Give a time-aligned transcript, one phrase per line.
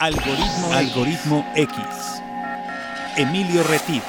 [0.00, 1.76] Algoritmo, Algoritmo X.
[3.16, 4.04] Emilio Retif.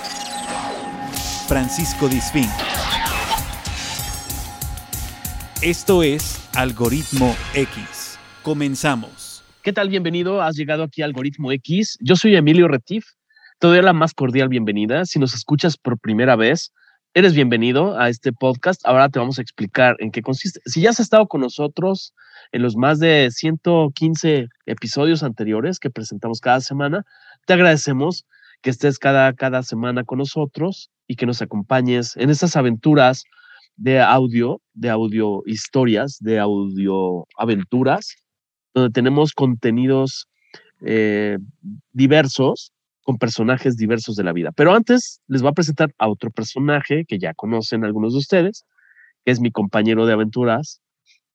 [1.48, 2.48] Francisco Disfín.
[5.64, 8.20] Esto es Algoritmo X.
[8.44, 9.44] Comenzamos.
[9.64, 9.90] ¿Qué tal?
[9.90, 10.44] Bienvenido.
[10.44, 11.98] Has llegado aquí a Algoritmo X.
[12.02, 13.08] Yo soy Emilio Retif.
[13.58, 15.06] Te doy la más cordial bienvenida.
[15.06, 16.72] Si nos escuchas por primera vez,
[17.14, 18.82] eres bienvenido a este podcast.
[18.86, 20.60] Ahora te vamos a explicar en qué consiste.
[20.66, 22.14] Si ya has estado con nosotros
[22.52, 27.06] en los más de 115 episodios anteriores que presentamos cada semana,
[27.46, 28.26] te agradecemos
[28.62, 33.24] que estés cada, cada semana con nosotros y que nos acompañes en estas aventuras
[33.76, 38.16] de audio, de audio historias, de audio aventuras,
[38.74, 40.28] donde tenemos contenidos
[40.82, 41.38] eh,
[41.92, 42.72] diversos
[43.10, 44.52] con personajes diversos de la vida.
[44.52, 48.66] Pero antes les voy a presentar a otro personaje que ya conocen algunos de ustedes,
[49.26, 50.80] que es mi compañero de aventuras,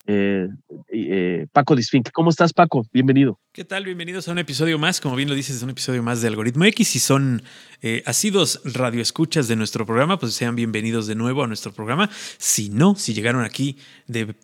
[0.07, 0.47] eh,
[0.93, 2.13] eh, Paco Disfink.
[2.13, 2.87] ¿Cómo estás, Paco?
[2.93, 3.41] Bienvenido.
[3.51, 3.87] ¿Qué tal?
[3.87, 5.01] Bienvenidos a un episodio más.
[5.01, 6.87] Como bien lo dices, es un episodio más de Algoritmo X.
[6.87, 7.43] Si son
[7.83, 12.09] eh, asidos radioescuchas de nuestro programa, pues sean bienvenidos de nuevo a nuestro programa.
[12.39, 14.37] Si no, si llegaron aquí de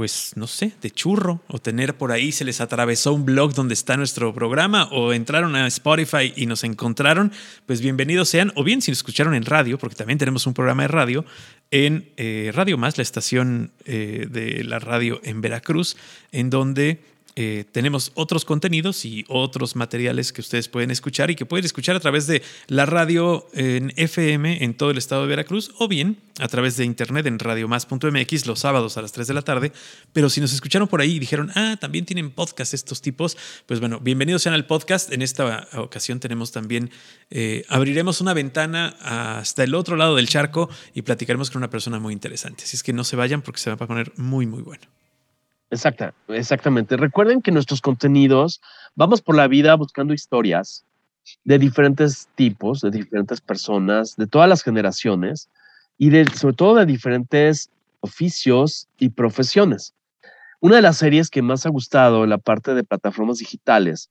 [0.00, 3.74] pues no sé, de churro o tener por ahí se les atravesó un blog donde
[3.74, 7.30] está nuestro programa o entraron a Spotify y nos encontraron,
[7.66, 8.50] pues bienvenidos sean.
[8.54, 11.26] O bien si nos escucharon en radio, porque también tenemos un programa de radio
[11.70, 15.98] en eh, Radio Más, la estación eh, de la radio en Veracruz,
[16.32, 17.02] en donde
[17.36, 21.94] eh, tenemos otros contenidos y otros materiales que ustedes pueden escuchar y que pueden escuchar
[21.94, 26.16] a través de la radio en FM en todo el estado de Veracruz o bien
[26.40, 29.72] a través de internet en radiomás.mx los sábados a las 3 de la tarde.
[30.12, 33.36] Pero si nos escucharon por ahí y dijeron, ah, también tienen podcast estos tipos,
[33.66, 35.12] pues bueno, bienvenidos sean al podcast.
[35.12, 36.90] En esta ocasión tenemos también,
[37.30, 42.00] eh, abriremos una ventana hasta el otro lado del charco y platicaremos con una persona
[42.00, 42.64] muy interesante.
[42.64, 44.99] Así es que no se vayan porque se va a poner muy, muy bueno.
[45.70, 46.96] Exacta, exactamente.
[46.96, 48.60] Recuerden que nuestros contenidos
[48.96, 50.84] vamos por la vida buscando historias
[51.44, 55.48] de diferentes tipos, de diferentes personas, de todas las generaciones
[55.96, 57.70] y de, sobre todo de diferentes
[58.00, 59.94] oficios y profesiones.
[60.60, 64.10] Una de las series que más ha gustado en la parte de plataformas digitales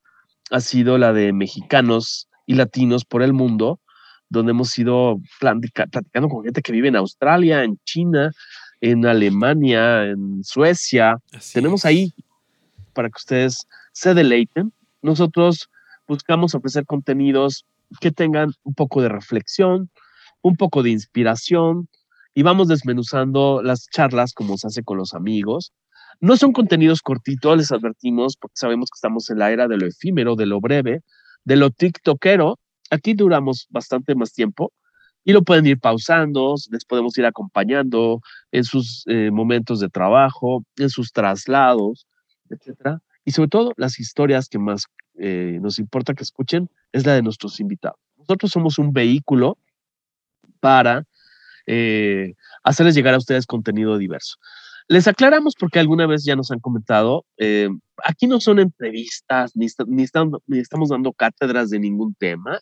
[0.52, 3.80] ha sido la de mexicanos y latinos por el mundo,
[4.30, 8.32] donde hemos ido platicando con gente que vive en Australia, en China,
[8.82, 11.18] en Alemania, en Suecia.
[11.54, 12.14] Tenemos ahí
[12.94, 14.74] para que ustedes se deleiten.
[15.02, 15.70] Nosotros
[16.08, 17.66] buscamos ofrecer contenidos
[18.00, 19.90] que tengan un poco de reflexión,
[20.42, 21.88] un poco de inspiración
[22.34, 25.74] y vamos desmenuzando las charlas como se hace con los amigos.
[26.22, 29.88] No son contenidos cortitos, les advertimos, porque sabemos que estamos en la era de lo
[29.88, 31.02] efímero, de lo breve,
[31.46, 32.60] de lo tiktokero.
[32.92, 34.74] Aquí duramos bastante más tiempo,
[35.30, 38.20] y lo pueden ir pausando, les podemos ir acompañando
[38.52, 42.08] en sus eh, momentos de trabajo, en sus traslados,
[42.50, 43.04] etcétera.
[43.26, 44.88] Y sobre todo, las historias que más
[45.20, 48.00] eh, nos importa que escuchen es la de nuestros invitados.
[48.18, 49.60] Nosotros somos un vehículo
[50.60, 51.04] para
[51.68, 54.38] eh, hacerles llegar a ustedes contenido diverso.
[54.88, 57.28] Les aclaramos porque alguna vez ya nos han comentado,
[58.04, 62.60] aquí no son entrevistas, ni, ni estamos dando cátedras de ningún tema,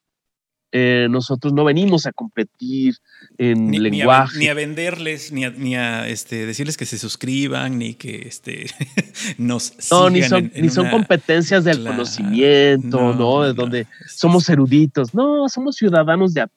[0.72, 2.96] eh, nosotros no venimos a competir
[3.38, 4.38] en lenguaje.
[4.38, 8.68] Ni a, venderles, ni a, ni a este, decirles que se suscriban, ni que este,
[9.38, 13.44] nos No, ni son, ni son competencias del conocimiento, ¿no?
[13.44, 15.14] De donde somos eruditos.
[15.14, 16.52] No, somos ciudadanos de a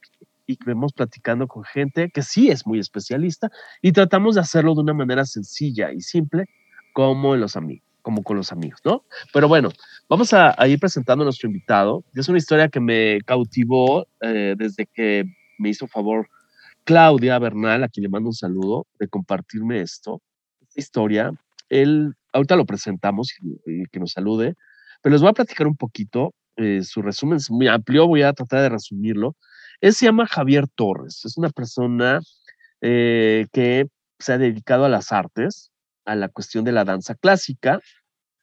[0.47, 3.51] y vemos platicando con gente que sí es muy especialista
[3.81, 6.47] y tratamos de hacerlo de una manera sencilla y simple
[6.93, 9.05] como en los amigos como con los amigos, ¿no?
[9.33, 9.71] Pero bueno,
[10.09, 12.03] vamos a, ir presentando a nuestro invitado.
[12.13, 15.27] Es una historia que me cautivó eh, desde que
[15.59, 16.29] me hizo favor
[16.83, 20.21] Claudia Bernal, a quien le mando un saludo, de compartirme esto,
[20.61, 21.31] esta historia.
[21.69, 23.33] Él, ahorita lo presentamos
[23.65, 24.57] y, que nos salude,
[25.03, 26.35] pero les voy a platicar un poquito.
[26.57, 29.37] Eh, su resumen es muy amplio, voy a tratar de resumirlo.
[29.81, 32.21] Él se llama Javier Torres, es una persona
[32.81, 33.87] eh, que
[34.19, 35.71] se ha dedicado a las artes,
[36.05, 37.81] a la cuestión de la danza clásica.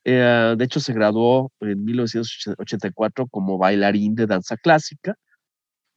[0.09, 5.16] Eh, de hecho, se graduó en 1984 como bailarín de danza clásica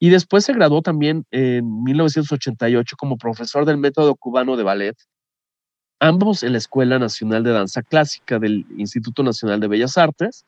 [0.00, 4.96] y después se graduó también en 1988 como profesor del método cubano de ballet,
[6.00, 10.44] ambos en la Escuela Nacional de Danza Clásica del Instituto Nacional de Bellas Artes.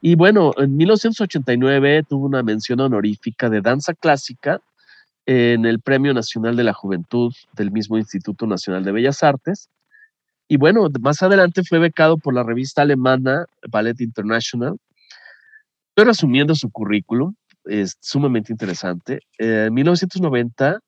[0.00, 4.62] Y bueno, en 1989 tuvo una mención honorífica de danza clásica
[5.26, 9.68] en el Premio Nacional de la Juventud del mismo Instituto Nacional de Bellas Artes.
[10.52, 14.76] Y bueno, más adelante fue becado por la revista alemana Ballet International.
[15.90, 17.36] Estoy resumiendo su currículum,
[17.66, 19.20] es sumamente interesante.
[19.38, 20.80] en 1990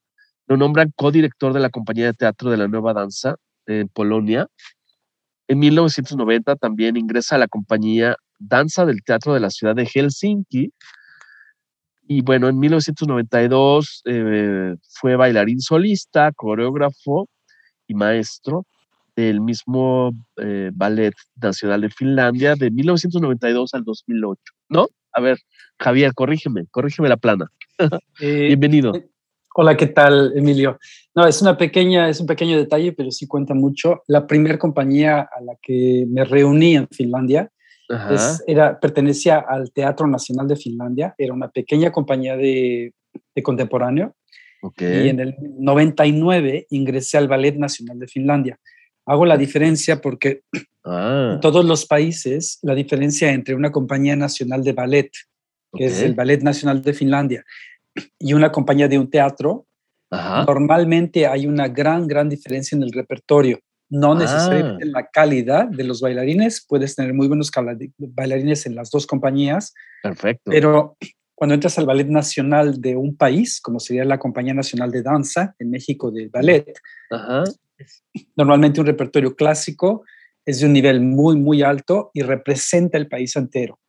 [0.47, 4.47] lo nombran codirector de la compañía de teatro de la nueva danza en Polonia.
[5.47, 10.73] En 1990 también ingresa a la compañía danza del teatro de la ciudad de Helsinki.
[12.05, 17.29] Y bueno, en 1992 eh, fue bailarín solista, coreógrafo
[17.87, 18.65] y maestro
[19.15, 24.87] del mismo eh, Ballet Nacional de Finlandia de 1992 al 2008, ¿no?
[25.11, 25.37] A ver,
[25.79, 27.51] Javier, corrígeme, corrígeme la plana.
[28.19, 28.93] Eh, Bienvenido.
[29.55, 30.79] Hola, ¿qué tal, Emilio?
[31.15, 34.03] No, es una pequeña, es un pequeño detalle, pero sí cuenta mucho.
[34.07, 37.51] La primera compañía a la que me reuní en Finlandia
[38.47, 41.13] era, pertenecía al Teatro Nacional de Finlandia.
[41.17, 42.93] Era una pequeña compañía de,
[43.35, 44.15] de contemporáneo.
[44.79, 48.59] Y en el 99 ingresé al Ballet Nacional de Finlandia.
[49.05, 50.41] Hago la diferencia porque
[50.83, 51.33] ah.
[51.33, 55.11] en todos los países la diferencia entre una compañía nacional de ballet,
[55.75, 57.43] que es el Ballet Nacional de Finlandia,
[58.19, 59.65] y una compañía de un teatro,
[60.11, 63.59] normalmente hay una gran, gran diferencia en el repertorio.
[63.89, 64.19] No ah.
[64.19, 67.51] necesariamente en la calidad de los bailarines, puedes tener muy buenos
[67.97, 69.73] bailarines en las dos compañías.
[70.01, 70.51] Perfecto.
[70.51, 70.97] Pero
[71.35, 75.55] cuando entras al ballet nacional de un país, como sería la Compañía Nacional de Danza
[75.59, 76.73] en México de ballet,
[78.35, 80.03] normalmente un repertorio clásico
[80.45, 83.79] es de un nivel muy, muy alto y representa el país entero.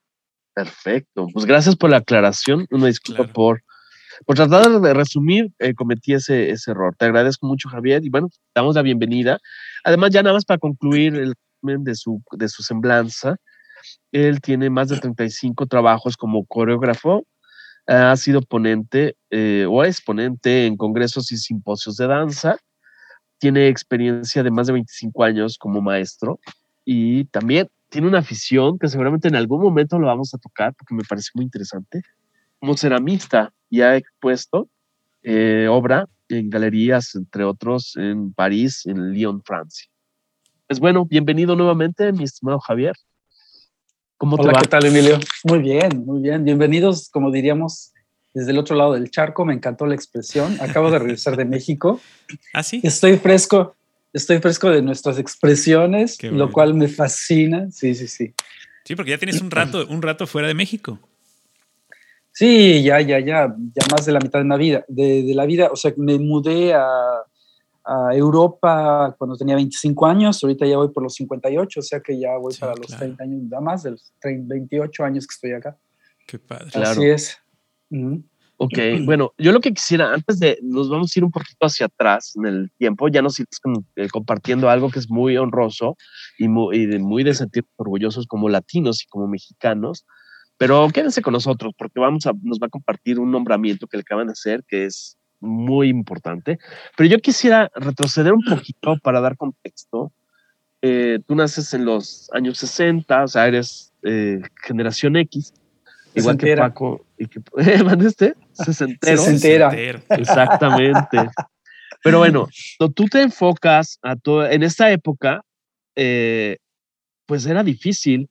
[0.54, 1.26] Perfecto.
[1.32, 2.66] Pues gracias por la aclaración.
[2.70, 3.62] Una disculpa por,
[4.24, 6.94] por tratar de resumir, eh, cometí ese, ese error.
[6.96, 8.04] Te agradezco mucho, Javier.
[8.04, 9.38] Y bueno, damos la bienvenida.
[9.82, 13.36] Además, ya nada más para concluir el de su, de su semblanza,
[14.12, 17.26] él tiene más de 35 trabajos como coreógrafo,
[17.86, 22.56] ha sido ponente eh, o es ponente en congresos y simposios de danza,
[23.44, 26.40] tiene experiencia de más de 25 años como maestro
[26.82, 30.94] y también tiene una afición que seguramente en algún momento lo vamos a tocar porque
[30.94, 32.00] me parece muy interesante.
[32.58, 34.70] Como ceramista y ha expuesto
[35.22, 39.90] eh, obra en galerías, entre otros, en París, en Lyon, Francia.
[40.66, 42.94] Pues bueno, bienvenido nuevamente, mi estimado Javier.
[44.16, 45.18] ¿Cómo Hola, ¿qué tal, Emilio?
[45.44, 46.44] Muy bien, muy bien.
[46.44, 47.92] Bienvenidos, como diríamos,
[48.34, 49.44] desde el otro lado del charco.
[49.44, 50.56] Me encantó la expresión.
[50.60, 52.00] Acabo de regresar de México.
[52.52, 52.80] ¿Ah, sí?
[52.82, 53.76] Estoy fresco,
[54.12, 57.70] estoy fresco de nuestras expresiones, lo cual me fascina.
[57.70, 58.34] Sí, sí, sí.
[58.84, 60.98] Sí, porque ya tienes un rato, un rato fuera de México.
[62.32, 64.84] Sí, ya, ya, ya, ya más de la mitad de la vida.
[64.88, 66.84] De, de la vida, o sea, me mudé a
[67.84, 72.18] a Europa cuando tenía 25 años, ahorita ya voy por los 58, o sea que
[72.18, 75.76] ya voy para los 30 años, da más de los 28 años que estoy acá.
[76.26, 76.70] Qué padre.
[76.82, 77.38] Así es.
[78.56, 81.86] Ok, bueno, yo lo que quisiera, antes de, nos vamos a ir un poquito hacia
[81.86, 83.60] atrás en el tiempo, ya nos irás
[83.96, 85.96] eh, compartiendo algo que es muy honroso
[86.38, 90.06] y muy, de, muy de sentir orgullosos como latinos y como mexicanos,
[90.56, 94.02] pero quédense con nosotros porque vamos a, nos va a compartir un nombramiento que le
[94.02, 96.58] acaban de hacer, que es muy importante.
[96.96, 100.12] Pero yo quisiera retroceder un poquito para dar contexto.
[100.80, 105.52] Eh, tú naces en los años 60, o sea, eres eh, generación X,
[106.14, 107.06] igual que Paco.
[107.18, 109.22] Y que, ¿eh, Sesentero.
[109.22, 109.70] Sesentera.
[110.10, 111.30] Exactamente.
[112.02, 112.48] Pero bueno,
[112.94, 115.42] tú te enfocas a todo, en esta época,
[115.94, 118.28] pues era difícil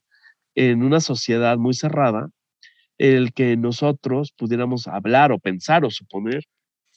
[0.56, 2.30] en una sociedad muy cerrada
[2.98, 6.44] el que nosotros pudiéramos hablar o pensar o suponer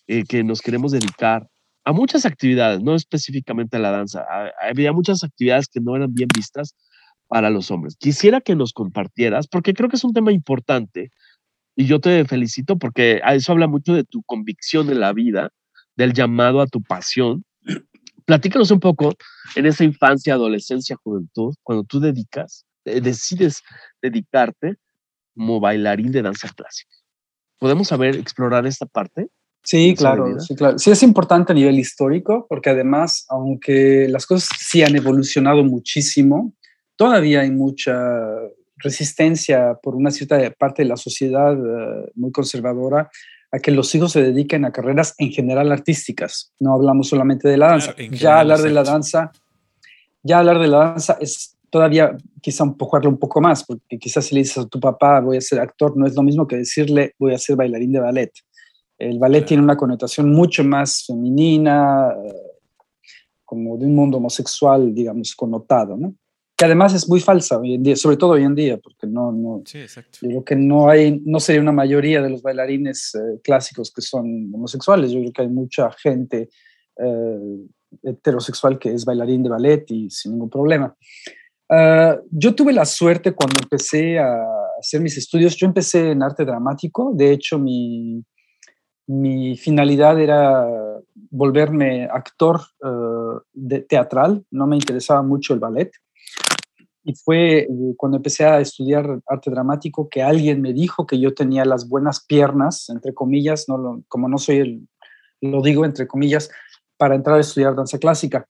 [0.07, 1.49] eh, que nos queremos dedicar
[1.85, 4.25] a muchas actividades, no específicamente a la danza.
[4.61, 6.75] Había muchas actividades que no eran bien vistas
[7.29, 7.97] para los hombres.
[7.97, 11.11] Quisiera que nos compartieras, porque creo que es un tema importante
[11.77, 15.51] y yo te felicito porque a eso habla mucho de tu convicción en la vida,
[15.95, 17.45] del llamado a tu pasión.
[18.25, 19.13] Platícanos un poco
[19.55, 23.63] en esa infancia, adolescencia, juventud, cuando tú dedicas, eh, decides
[24.01, 24.77] dedicarte
[25.35, 26.91] como bailarín de danza clásica.
[27.59, 29.29] ¿Podemos saber, explorar esta parte?
[29.63, 30.79] Sí, claro, sí, claro.
[30.79, 36.55] Sí es importante a nivel histórico, porque además, aunque las cosas sí han evolucionado muchísimo,
[36.97, 37.95] todavía hay mucha
[38.79, 43.11] resistencia por una cierta parte de la sociedad eh, muy conservadora
[43.53, 46.53] a que los hijos se dediquen a carreras en general artísticas.
[46.59, 47.95] No hablamos solamente de la danza.
[48.11, 49.31] ya hablar de la danza,
[50.23, 54.35] ya hablar de la danza es todavía quizá empujarlo un poco más, porque quizás si
[54.35, 57.15] le dices a tu papá voy a ser actor, no es lo mismo que decirle
[57.19, 58.33] voy a ser bailarín de ballet.
[58.99, 62.15] El ballet tiene una connotación mucho más femenina,
[63.45, 66.15] como de un mundo homosexual, digamos, connotado, ¿no?
[66.57, 69.31] Que además es muy falsa hoy en día, sobre todo hoy en día, porque no,
[69.31, 70.19] no sí, exacto.
[70.23, 74.01] yo creo que no hay, no sería una mayoría de los bailarines eh, clásicos que
[74.01, 75.11] son homosexuales.
[75.11, 76.49] Yo creo que hay mucha gente
[76.99, 77.59] eh,
[78.03, 80.97] heterosexual que es bailarín de ballet y sin ningún problema.
[81.69, 84.37] Ah, yo tuve la suerte cuando empecé a
[84.79, 88.23] hacer mis estudios, yo empecé en arte dramático, de hecho mi,
[89.07, 90.67] mi finalidad era
[91.31, 95.91] volverme actor eh, de teatral, no me interesaba mucho el ballet.
[97.07, 101.33] Y fue eh, cuando empecé a estudiar arte dramático que alguien me dijo que yo
[101.35, 104.89] tenía las buenas piernas, entre comillas, no como no soy el,
[105.41, 106.51] lo digo entre comillas,
[106.97, 108.49] para entrar a estudiar danza clásica.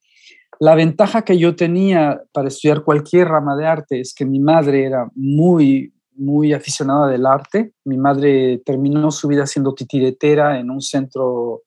[0.58, 4.86] La ventaja que yo tenía para estudiar cualquier rama de arte es que mi madre
[4.86, 7.74] era muy, muy aficionada del arte.
[7.84, 11.62] Mi madre terminó su vida siendo titiretera en un centro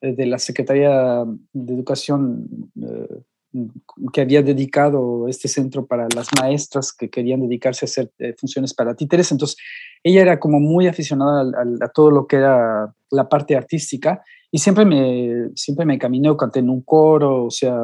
[0.00, 2.48] eh, de la Secretaría de Educación
[2.82, 3.22] eh,
[4.12, 8.74] que había dedicado este centro para las maestras que querían dedicarse a hacer eh, funciones
[8.74, 9.30] para títeres.
[9.30, 9.56] Entonces,
[10.02, 14.84] ella era como muy aficionada a, todo lo que era la parte artística y siempre
[14.84, 17.76] me, siempre me caminé canté en un coro, o sea,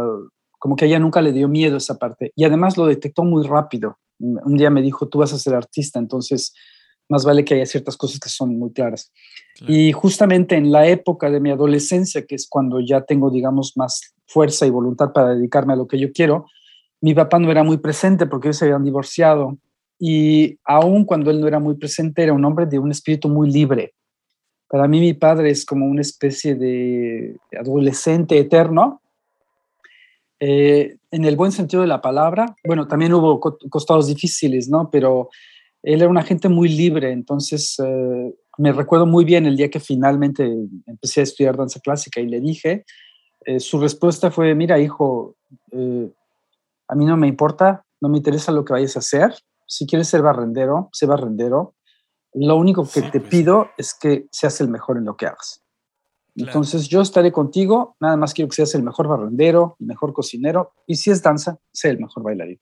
[0.58, 2.32] como que a ella nunca le dio miedo esa parte.
[2.34, 3.98] Y además lo detectó muy rápido.
[4.18, 6.52] Un día me dijo, tú vas a ser artista, entonces
[7.08, 9.12] más vale que haya ciertas cosas que son muy claras.
[9.66, 14.14] Y justamente en la época de mi adolescencia, que es cuando ya tengo, digamos, más
[14.30, 16.46] fuerza y voluntad para dedicarme a lo que yo quiero,
[17.00, 19.58] mi papá no era muy presente porque ellos se habían divorciado.
[19.98, 23.50] Y aún cuando él no era muy presente, era un hombre de un espíritu muy
[23.50, 23.94] libre.
[24.68, 29.00] Para mí mi padre es como una especie de adolescente eterno,
[30.38, 32.54] eh, en el buen sentido de la palabra.
[32.64, 34.90] Bueno, también hubo costados difíciles, ¿no?
[34.90, 35.28] Pero
[35.82, 39.80] él era una gente muy libre, entonces eh, me recuerdo muy bien el día que
[39.80, 40.50] finalmente
[40.86, 42.84] empecé a estudiar danza clásica y le dije,
[43.44, 45.36] eh, su respuesta fue, mira hijo,
[45.72, 46.12] eh,
[46.88, 49.34] a mí no me importa, no me interesa lo que vayas a hacer,
[49.66, 51.74] si quieres ser barrendero, sé barrendero,
[52.34, 53.30] lo único que te pues.
[53.30, 55.62] pido es que seas el mejor en lo que hagas.
[56.36, 60.72] Entonces yo estaré contigo, nada más quiero que seas el mejor barrendero, el mejor cocinero,
[60.86, 62.60] y si es danza, sé el mejor bailarín.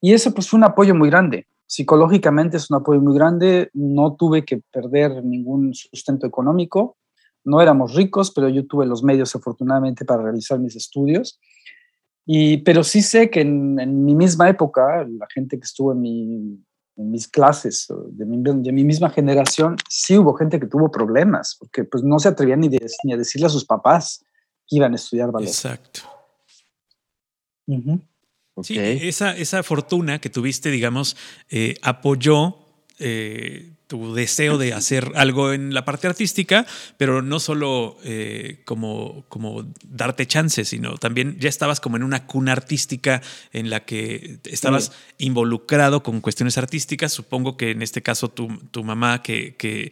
[0.00, 1.46] Y eso pues fue un apoyo muy grande.
[1.66, 6.96] Psicológicamente es un apoyo muy grande, no tuve que perder ningún sustento económico,
[7.50, 11.38] no éramos ricos, pero yo tuve los medios afortunadamente para realizar mis estudios.
[12.24, 16.58] Y, pero sí sé que en, mi misma época, la gente que estuvo en, mi,
[16.96, 21.56] en mis clases de mi, de mi, misma generación, sí hubo gente que tuvo problemas,
[21.58, 22.68] porque pues no se atrevían ni,
[23.04, 24.24] ni a decirle a sus papás
[24.68, 25.48] que iban a estudiar ballet.
[25.48, 26.02] Exacto.
[28.62, 31.16] Sí, esa, esa fortuna que tuviste, digamos,
[31.48, 32.56] eh, apoyó
[32.98, 36.64] eh, tu deseo de hacer algo en la parte artística,
[36.96, 42.24] pero no solo eh, como, como darte chance, sino también ya estabas como en una
[42.24, 43.20] cuna artística
[43.52, 47.12] en la que estabas involucrado con cuestiones artísticas.
[47.12, 49.90] Supongo que en este caso tu, tu mamá que, que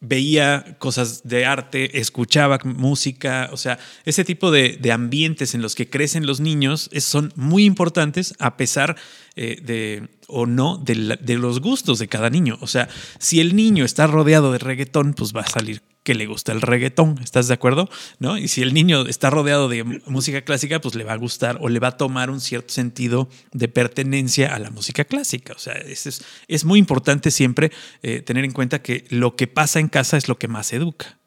[0.00, 5.88] veía cosas de arte, escuchaba música, o sea, ese tipo de, ambientes en los que
[5.88, 8.96] crecen los niños son muy importantes a pesar
[9.36, 12.58] eh, de o no de, de, los gustos de cada niño.
[12.60, 16.26] O sea, si el niño está rodeado de reggaetón, pues va a salir que le
[16.26, 17.88] gusta el reggaetón, ¿estás de acuerdo?
[18.18, 18.36] ¿No?
[18.36, 21.68] Y si el niño está rodeado de música clásica, pues le va a gustar o
[21.68, 25.52] le va a tomar un cierto sentido de pertenencia a la música clásica.
[25.54, 27.70] O sea, es, es, muy importante siempre
[28.02, 31.18] eh, tener en cuenta que lo que pasa en casa es lo que más educa.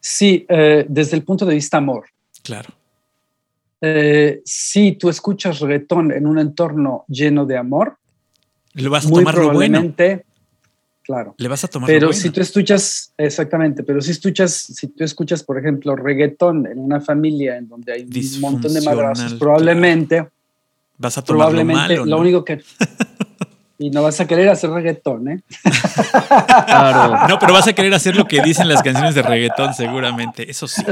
[0.00, 2.04] Sí, eh, desde el punto de vista amor.
[2.42, 2.68] Claro.
[3.80, 7.98] Eh, si tú escuchas reggaetón en un entorno lleno de amor,
[8.74, 9.94] lo vas a tomar lo bueno
[11.04, 11.34] claro.
[11.38, 11.86] Le vas a tomar.
[11.86, 16.78] Pero si tú escuchas, exactamente, pero si escuchas, si tú escuchas, por ejemplo, reggaetón en
[16.78, 20.26] una familia en donde hay un montón de madrazos, probablemente.
[20.96, 22.60] Vas a tomar probablemente lo, único que
[23.84, 25.42] Y no vas a querer hacer reggaetón, ¿eh?
[26.66, 27.28] Claro.
[27.28, 30.50] No, pero vas a querer hacer lo que dicen las canciones de reggaetón, seguramente.
[30.50, 30.82] Eso sí.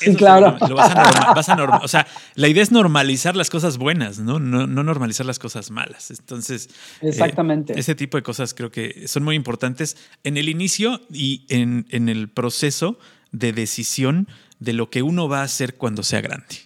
[0.00, 0.56] sí, claro.
[0.66, 4.38] Lo vas a, vas a O sea, la idea es normalizar las cosas buenas, ¿no?
[4.38, 6.10] No, no normalizar las cosas malas.
[6.10, 6.70] Entonces.
[7.02, 7.78] Eh, Exactamente.
[7.78, 12.08] ese tipo de cosas creo que son muy importantes en el inicio y en, en
[12.08, 12.98] el proceso
[13.32, 14.28] de decisión
[14.60, 16.56] de lo que uno va a hacer cuando sea grande.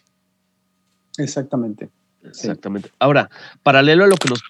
[1.16, 1.88] Exactamente.
[2.22, 2.90] Exactamente.
[3.00, 3.28] Ahora,
[3.64, 4.40] paralelo a lo que nos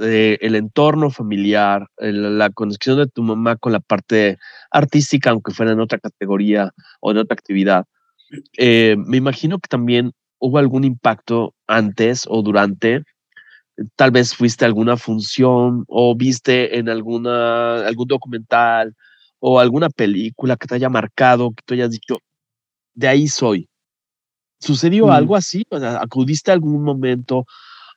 [0.00, 4.38] eh, el entorno familiar, la conexión de tu mamá con la parte
[4.70, 7.86] artística, aunque fuera en otra categoría o en otra actividad,
[8.56, 13.02] eh, me imagino que también hubo algún impacto antes o durante.
[13.96, 18.94] Tal vez fuiste a alguna función o viste en alguna, algún documental
[19.40, 22.18] o alguna película que te haya marcado, que tú hayas dicho,
[22.94, 23.68] de ahí soy.
[24.60, 25.10] ¿Sucedió mm.
[25.10, 25.64] algo así?
[25.70, 27.44] ¿Acudiste a algún momento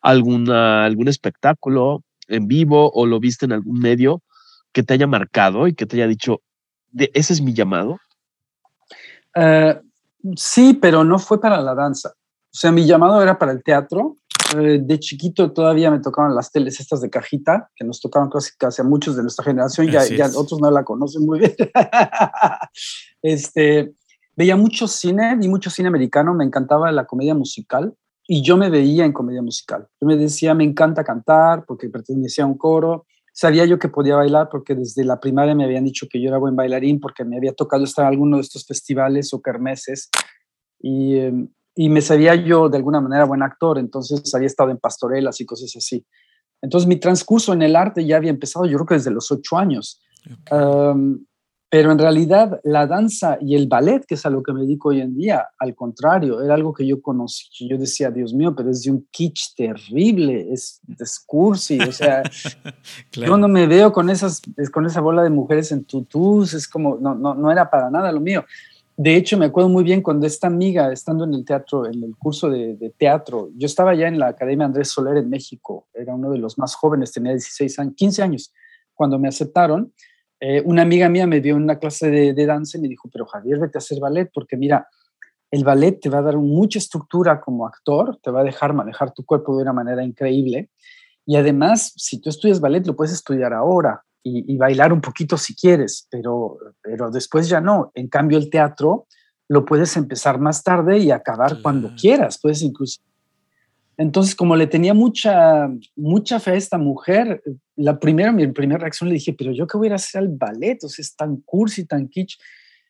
[0.08, 4.24] alguna, algún espectáculo en vivo o lo viste en algún medio
[4.72, 6.42] que te haya marcado y que te haya dicho,
[6.92, 8.00] de, ese es mi llamado?
[9.36, 9.78] Eh,
[10.38, 12.10] sí, pero no fue para la danza.
[12.10, 14.16] O sea, mi llamado era para el teatro.
[14.58, 18.52] Eh, de chiquito todavía me tocaban las teles estas de cajita, que nos tocaron casi,
[18.58, 21.56] casi a muchos de nuestra generación, ya, ya otros no la conocen muy bien.
[23.22, 23.94] este,
[24.38, 27.94] veía mucho cine, y mucho cine americano, me encantaba la comedia musical.
[28.28, 29.88] Y yo me veía en comedia musical.
[30.02, 33.06] Yo me decía, me encanta cantar porque pertenecía a un coro.
[33.32, 36.38] Sabía yo que podía bailar porque desde la primaria me habían dicho que yo era
[36.38, 40.10] buen bailarín porque me había tocado estar en alguno de estos festivales o kermeses.
[40.80, 44.78] Y, em, y me sabía yo de alguna manera buen actor, entonces había estado en
[44.78, 46.06] pastorelas y cosas así.
[46.62, 49.58] Entonces mi transcurso en el arte ya había empezado, yo creo que desde los ocho
[49.58, 50.02] años.
[51.70, 54.90] Pero en realidad la danza y el ballet, que es a lo que me dedico
[54.90, 57.68] hoy en día, al contrario, era algo que yo conocí.
[57.68, 62.24] Yo decía, Dios mío, pero es de un kitsch terrible, es discursi, o sea,
[63.12, 66.98] yo no me veo con, esas, con esa bola de mujeres en tutús, es como,
[67.02, 68.46] no, no, no era para nada lo mío.
[69.00, 72.16] De hecho, me acuerdo muy bien cuando esta amiga, estando en el teatro, en el
[72.18, 76.32] curso de, teatro, yo estaba ya en la Academia Andrés Soler en México, era uno
[76.32, 78.54] de los más jóvenes, tenía 16 años, 15 años,
[78.96, 79.94] cuando me aceptaron,
[80.40, 83.26] eh, una amiga mía me dio una clase de, de, danza y me dijo, pero
[83.26, 84.88] Javier, vete a hacer ballet, porque mira,
[85.52, 89.14] el ballet te va a dar mucha estructura como actor, te va a dejar manejar
[89.14, 90.70] tu cuerpo de una manera increíble,
[91.26, 95.56] y además, si tú estudias ballet, lo puedes estudiar ahora, y, bailar un poquito si
[95.56, 97.92] quieres, pero, pero después ya no.
[97.94, 99.08] En cambio, el teatro
[99.48, 103.02] lo puedes empezar más tarde y acabar cuando quieras, puedes incluso.
[103.98, 107.42] Entonces, como le tenía mucha, mucha fe a esta mujer,
[107.76, 110.84] la primera, mi primera reacción le dije, pero yo qué voy a hacer al ballet,
[110.84, 112.38] o sea, es tan cursi, tan kitsch.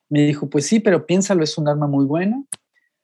[0.09, 2.43] Me dijo, pues sí, pero piénsalo, es un arma muy buena.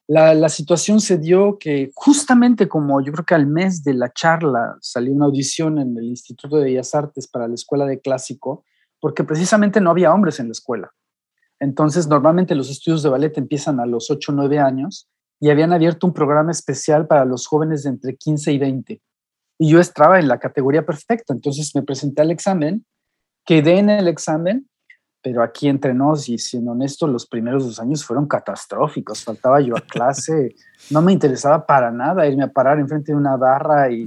[0.06, 4.78] La, situación se dio que justamente como yo creo que al mes de la charla
[4.82, 8.66] salió una audición en el Instituto de Bellas Artes para la Escuela de Clásico,
[9.00, 10.92] porque precisamente no había hombres en la escuela.
[11.58, 15.10] Entonces, normalmente los estudios de ballet empiezan a los 8 o 9 años
[15.44, 19.02] y habían abierto un programa especial para los jóvenes de entre 15 y 20.
[19.60, 22.86] Y yo estaba en la categoría perfecta, entonces me presenté al examen,
[23.46, 24.70] quedé en el examen
[25.24, 29.24] pero aquí entre nos y siendo honesto, los primeros dos años fueron catastróficos.
[29.24, 30.54] Faltaba yo a clase,
[30.92, 34.06] no me interesaba para nada irme a parar enfrente de una barra y,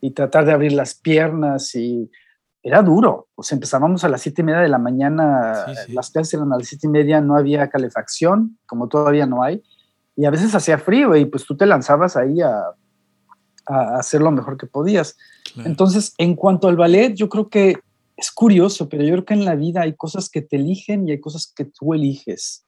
[0.00, 2.10] y, tratar de abrir las piernas y
[2.62, 3.28] era duro.
[3.34, 6.56] O sea, empezábamos a las siete y media de la mañana, las clases eran a
[6.56, 9.62] las siete y media, no había calefacción, como todavía no hay,
[10.16, 12.74] y a veces hacía frío y pues tú te lanzabas ahí a,
[13.66, 15.16] a hacer lo mejor que podías.
[15.64, 17.78] Entonces, en cuanto al ballet, yo creo que
[18.16, 21.12] es curioso, pero yo creo que en la vida hay cosas que te eligen y
[21.12, 22.64] hay cosas que tú eliges.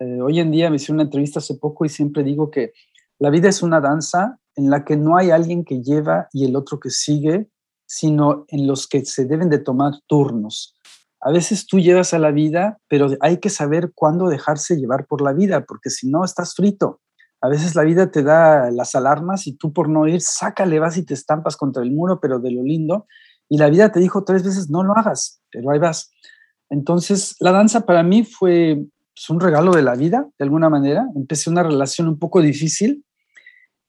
[0.00, 2.72] Eh, hoy en día me hice una entrevista hace poco y siempre digo que
[3.18, 6.56] la vida es una danza en la que no hay alguien que lleva y el
[6.56, 7.48] otro que sigue,
[7.86, 10.74] sino en los que se deben de tomar turnos.
[11.24, 15.22] A veces tú llevas a la vida, pero hay que saber cuándo dejarse llevar por
[15.22, 17.00] la vida, porque si no estás frito.
[17.40, 20.96] A veces la vida te da las alarmas y tú por no ir, sácale, vas
[20.96, 23.06] y te estampas contra el muro, pero de lo lindo.
[23.48, 26.10] Y la vida te dijo tres veces, no lo hagas, pero ahí vas.
[26.70, 31.06] Entonces, la danza para mí fue pues, un regalo de la vida, de alguna manera.
[31.14, 33.04] Empecé una relación un poco difícil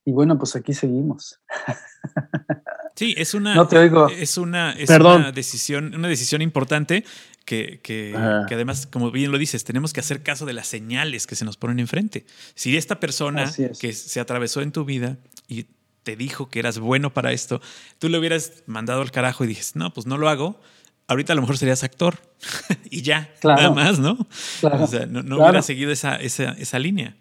[0.04, 1.40] y bueno, pues aquí seguimos.
[2.94, 4.08] Sí, es una, no te oigo.
[4.08, 7.04] Es una, es una decisión, una decisión importante
[7.44, 8.14] que, que,
[8.48, 11.44] que, además, como bien lo dices, tenemos que hacer caso de las señales que se
[11.44, 12.24] nos ponen enfrente.
[12.54, 15.66] Si esta persona que se atravesó en tu vida y
[16.04, 17.60] te dijo que eras bueno para esto,
[17.98, 20.60] tú le hubieras mandado al carajo y dices, no, pues no lo hago,
[21.08, 22.16] ahorita a lo mejor serías actor
[22.90, 24.26] y ya, nada más, ¿no?
[24.62, 27.16] O sea, no, no hubiera seguido esa, esa, esa línea.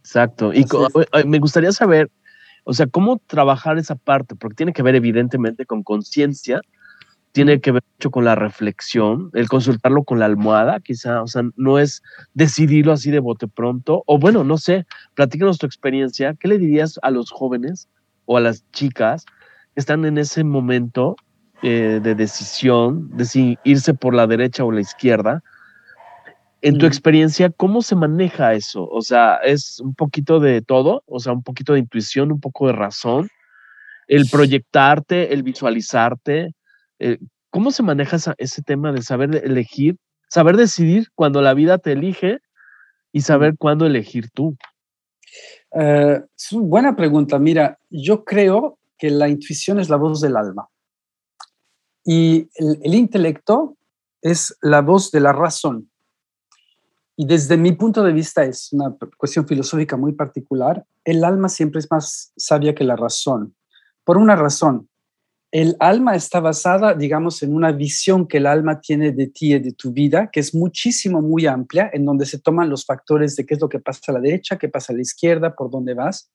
[0.00, 0.52] Exacto.
[0.52, 0.66] Y
[1.26, 2.10] me gustaría saber,
[2.64, 6.60] o sea, cómo trabajar esa parte, porque tiene que ver evidentemente con conciencia,
[7.32, 11.42] tiene que ver mucho con la reflexión, el consultarlo con la almohada, quizá, o sea,
[11.56, 12.02] no es
[12.34, 16.98] decidirlo así de bote pronto, o bueno, no sé, platícanos tu experiencia, ¿qué le dirías
[17.02, 17.88] a los jóvenes
[18.26, 19.24] o a las chicas
[19.74, 21.16] que están en ese momento
[21.64, 25.44] eh, de decisión, de irse por la derecha o la izquierda.
[26.62, 28.88] En tu experiencia, ¿cómo se maneja eso?
[28.88, 31.02] O sea, ¿es un poquito de todo?
[31.06, 33.28] O sea, un poquito de intuición, un poco de razón,
[34.06, 36.54] el proyectarte, el visualizarte.
[37.00, 37.18] Eh,
[37.50, 39.96] ¿Cómo se maneja ese tema de saber elegir,
[40.28, 42.38] saber decidir cuando la vida te elige
[43.12, 44.56] y saber cuándo elegir tú?
[45.74, 47.38] Eh, es una buena pregunta.
[47.38, 50.68] Mira, yo creo que la intuición es la voz del alma
[52.04, 53.76] y el, intelecto
[54.20, 55.90] es la voz de la razón.
[57.16, 60.84] Y desde mi punto de vista es una cuestión filosófica muy particular.
[61.04, 63.54] El alma siempre es más sabia que la razón.
[64.04, 64.88] Por una razón,
[65.52, 69.58] el alma está basada, digamos, en una visión que el alma tiene de ti y
[69.58, 73.44] de tu vida, que es muchísimo, muy amplia, en donde se toman los factores de
[73.44, 75.92] qué es lo que pasa a la derecha, qué pasa a la izquierda, por dónde
[75.92, 76.32] vas.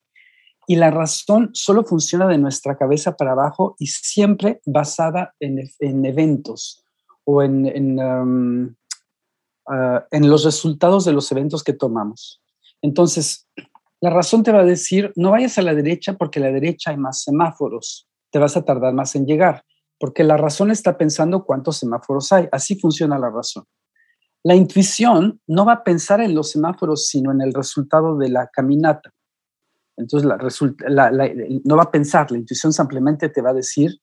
[0.68, 6.86] Y la razón solo funciona de nuestra cabeza para abajo y siempre basada en, eventos
[7.24, 8.76] o en, en, um,
[9.68, 12.42] uh, en los resultados de los eventos que tomamos.
[12.82, 13.48] Entonces,
[14.00, 16.92] La razón te va a decir, no vayas a la derecha porque a la derecha
[16.92, 19.64] hay más semáforos, te vas a tardar más en llegar,
[20.00, 23.64] porque la razón está pensando cuántos semáforos hay, así funciona la razón.
[24.44, 28.48] La intuición no va a pensar en los semáforos, sino en el resultado de la
[28.48, 29.12] caminata.
[29.98, 34.00] Entonces, no va a pensar, la intuición simplemente te va a decir,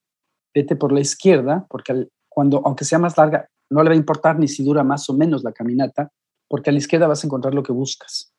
[0.53, 4.38] vete por la izquierda, porque cuando, aunque sea más larga, no le va a importar
[4.38, 6.12] ni si dura más o menos la caminata,
[6.48, 8.33] porque a la izquierda vas a encontrar lo que buscas.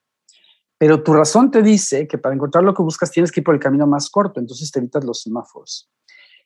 [0.77, 3.55] Pero tu razón te dice que para encontrar lo que buscas tienes que ir por
[3.55, 5.89] el camino más corto, entonces te evitas los semáforos.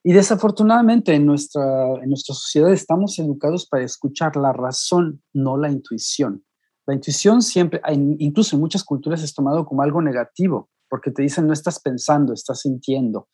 [0.04, 5.70] Y desafortunadamente en nuestra, en nuestra sociedad estamos educados para escuchar la razón, no la
[5.70, 6.46] intuición.
[6.86, 7.82] La intuición siempre,
[8.18, 12.34] incluso en muchas culturas es tomado como algo negativo, porque te dicen no estás pensando,
[12.34, 13.28] estás sintiendo.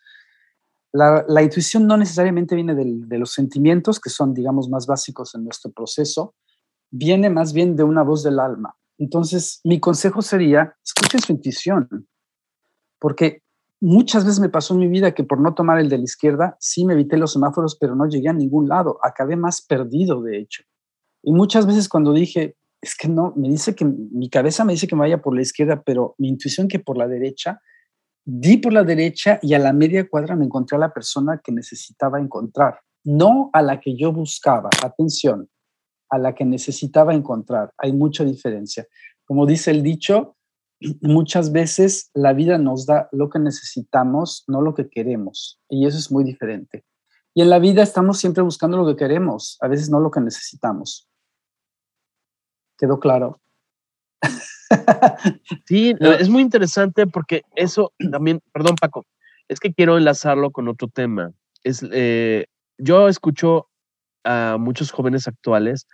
[0.95, 5.71] La, intuición no necesariamente viene de los sentimientos, que son, digamos, más básicos en nuestro
[5.71, 6.36] proceso,
[6.89, 8.75] viene más bien de una voz del alma.
[8.97, 12.08] Entonces, mi consejo sería, escuchen su intuición,
[12.97, 13.41] porque
[13.81, 16.55] muchas veces me pasó en mi vida que por no tomar el de la izquierda,
[16.60, 20.39] sí me evité los semáforos, pero no llegué a ningún lado, acabé más perdido, de
[20.39, 20.63] hecho.
[21.21, 24.88] Y muchas veces cuando dije, es que no, me dice que mi cabeza me dice
[24.88, 27.60] que vaya por la izquierda, pero mi intuición que por la derecha,
[28.25, 31.51] di por la derecha y a la media cuadra me encontré a la persona que
[31.51, 34.69] necesitaba encontrar, no a la que yo buscaba.
[34.83, 35.47] Atención,
[36.09, 37.71] a la que necesitaba encontrar.
[37.77, 38.88] Hay mucha diferencia.
[39.25, 40.35] Como dice el dicho,
[41.01, 45.61] muchas veces la vida nos da lo que necesitamos, no lo que queremos.
[45.69, 46.83] Y eso es muy diferente.
[47.33, 50.21] Y en la vida estamos siempre buscando lo que queremos, a veces no lo que
[50.21, 51.07] necesitamos.
[52.77, 53.41] ¿Quedó claro?
[55.65, 59.06] Sí, es muy interesante porque eso también, perdón Paco,
[59.47, 61.32] es que quiero enlazarlo con otro tema.
[61.63, 62.45] Es, eh,
[62.78, 63.67] yo escucho
[64.23, 65.88] a muchos jóvenes actuales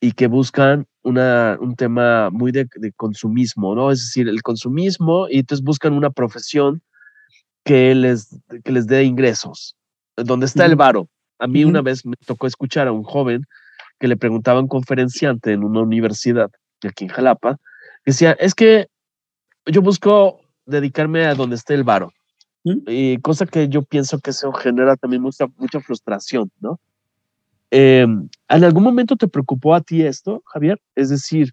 [0.00, 3.90] y que buscan una, un tema muy de, consumismo, ¿no?
[3.90, 6.82] Es decir, el consumismo y entonces buscan una profesión
[7.64, 9.76] que les, que les dé ingresos,
[10.16, 11.08] donde está el varo.
[11.38, 13.44] A mí una vez me tocó escuchar a un joven
[13.98, 16.50] que le preguntaba a un conferenciante en una universidad
[16.86, 17.58] aquí en Jalapa,
[18.04, 18.88] decía, es que
[19.66, 22.12] yo busco dedicarme a donde esté el varo.
[22.64, 26.80] Y cosa que yo pienso que eso genera también mucha, mucha frustración, ¿no?
[27.70, 30.80] Em, ¿En algún momento te preocupó a ti esto, Javier?
[30.94, 31.52] Es decir,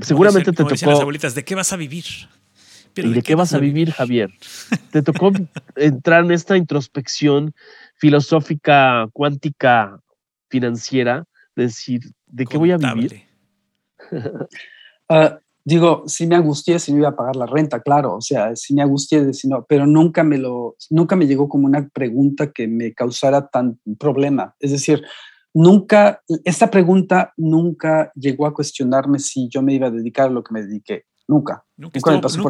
[0.00, 0.70] seguramente te tocó.
[0.70, 2.04] las abuelitas, ¿de qué vas a vivir?
[2.96, 4.30] ¿Y de, qué, vas a vivir, Javier?
[4.90, 5.30] ¿Te tocó
[5.76, 7.54] entrar en esta introspección
[7.94, 10.00] filosófica, cuántica,
[10.48, 11.24] financiera?
[11.54, 13.22] Decir, ¿de qué voy a vivir?
[15.10, 18.54] Ah, digo, sí me angustié si me iba a pagar la renta, claro, o sea,
[18.54, 21.88] sí me angustié de si no, pero nunca me lo, nunca me llegó como una
[21.88, 24.54] pregunta que me causara tan problema.
[24.60, 25.02] Es decir,
[25.52, 30.44] nunca, esta pregunta nunca llegó a cuestionarme si yo me iba a dedicar a lo
[30.44, 31.04] que me dediqué.
[31.26, 31.64] Nunca.
[31.76, 31.98] Nunca,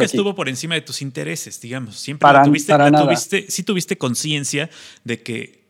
[0.04, 1.96] estuvo, por encima de tus intereses, digamos.
[1.96, 4.70] Siempre para, tuviste, tuviste, sí tuviste conciencia
[5.04, 5.68] de que,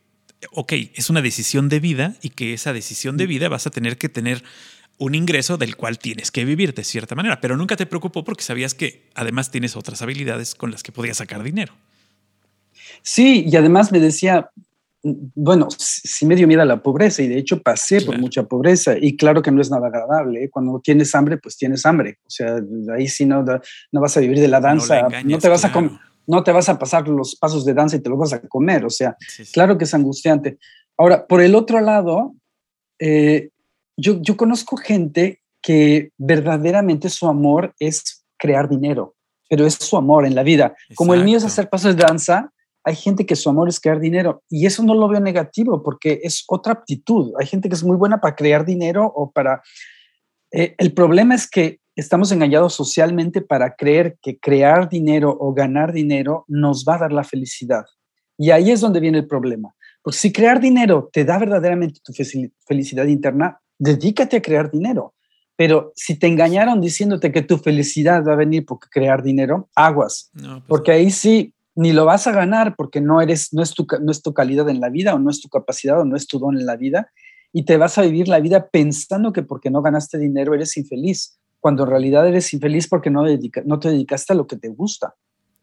[0.51, 3.97] ok, es una decisión de vida y que esa decisión de vida vas a tener
[3.97, 4.43] que tener
[5.01, 8.43] un ingreso del cual tienes que vivir de cierta manera, pero nunca te preocupó porque
[8.43, 11.73] sabías que además tienes otras habilidades con las que podías sacar dinero.
[13.01, 14.51] Sí, y además me decía,
[15.01, 18.93] bueno, sí me dio miedo a la pobreza y de hecho pasé por mucha pobreza
[18.95, 20.43] y claro que no es nada agradable.
[20.43, 20.49] ¿eh?
[20.51, 22.19] Cuando tienes hambre, pues tienes hambre.
[22.27, 22.59] O sea,
[22.95, 26.43] ahí sí no, no vas a vivir de la danza, no, te vas a no
[26.43, 28.85] te vas a pasar los pasos de danza y te los vas a comer.
[28.85, 29.17] O sea,
[29.51, 30.59] claro que es angustiante.
[30.95, 32.35] Ahora, por el otro lado,
[32.99, 33.49] eh,
[33.97, 39.15] yo, yo conozco gente que verdaderamente su amor es crear dinero,
[39.49, 40.75] pero es su amor en la vida.
[40.95, 42.51] Como el mío es hacer pasos de danza,
[42.83, 46.19] hay gente que su amor es crear dinero y eso no lo veo negativo porque
[46.23, 47.33] es otra aptitud.
[47.39, 49.61] Hay gente que es muy buena para crear dinero o para...
[50.51, 55.93] Eh, el problema es que estamos engañados socialmente para creer que crear dinero o ganar
[55.93, 57.85] dinero nos va a dar la felicidad.
[58.37, 59.75] Y ahí es donde viene el problema.
[60.01, 62.11] Porque si crear dinero te da verdaderamente tu
[62.65, 65.15] felicidad interna, dedícate a crear dinero.
[65.55, 70.31] Pero si te engañaron diciéndote que tu felicidad va a venir por crear dinero, aguas.
[70.33, 73.85] Pues porque ahí sí, ni lo vas a ganar porque no, eres, no, es tu,
[74.01, 76.27] no es tu calidad en la vida o no es tu capacidad o no es
[76.27, 77.11] tu don en la vida.
[77.51, 81.39] Y te vas a vivir la vida pensando que porque no ganaste dinero eres infeliz,
[81.59, 84.69] cuando en realidad eres infeliz porque no, dedica, no te dedicaste a lo que te
[84.69, 85.15] gusta.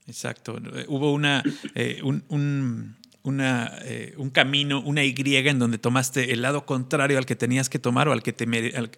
[0.06, 0.56] Exacto.
[0.88, 1.42] Hubo una,
[1.74, 2.96] eh, un
[3.40, 7.78] eh, un camino, una Y en donde tomaste el lado contrario al que tenías que
[7.78, 8.46] tomar o al que, te,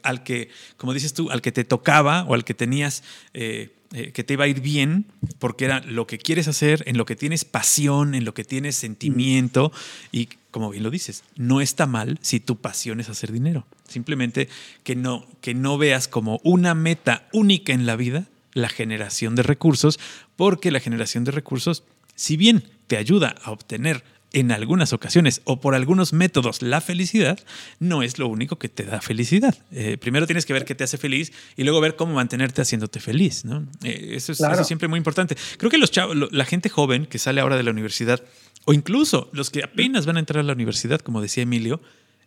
[0.02, 3.02] al, que como dices tú, al que te tocaba o al que tenías
[3.34, 5.06] eh, eh, que te iba a ir bien,
[5.40, 8.76] porque era lo que quieres hacer, en lo que tienes pasión, en lo que tienes
[8.76, 9.72] sentimiento
[10.12, 13.66] y como bien lo dices, no está mal si tu pasión es hacer dinero.
[13.88, 14.48] Simplemente
[14.84, 19.42] que no, que no veas como una meta única en la vida la generación de
[19.42, 19.98] recursos,
[20.36, 25.60] porque la generación de recursos, si bien te ayuda a obtener en algunas ocasiones o
[25.60, 27.38] por algunos métodos la felicidad,
[27.78, 29.56] no es lo único que te da felicidad.
[29.72, 33.00] Eh, primero tienes que ver qué te hace feliz y luego ver cómo mantenerte haciéndote
[33.00, 33.44] feliz.
[33.44, 33.66] ¿no?
[33.82, 35.36] Eh, eso, es, siempre muy importante.
[35.58, 38.22] Creo que los chavos, la gente joven que sale ahora de la universidad,
[38.66, 41.80] o incluso los que apenas van a entrar a la universidad, como decía Emilio,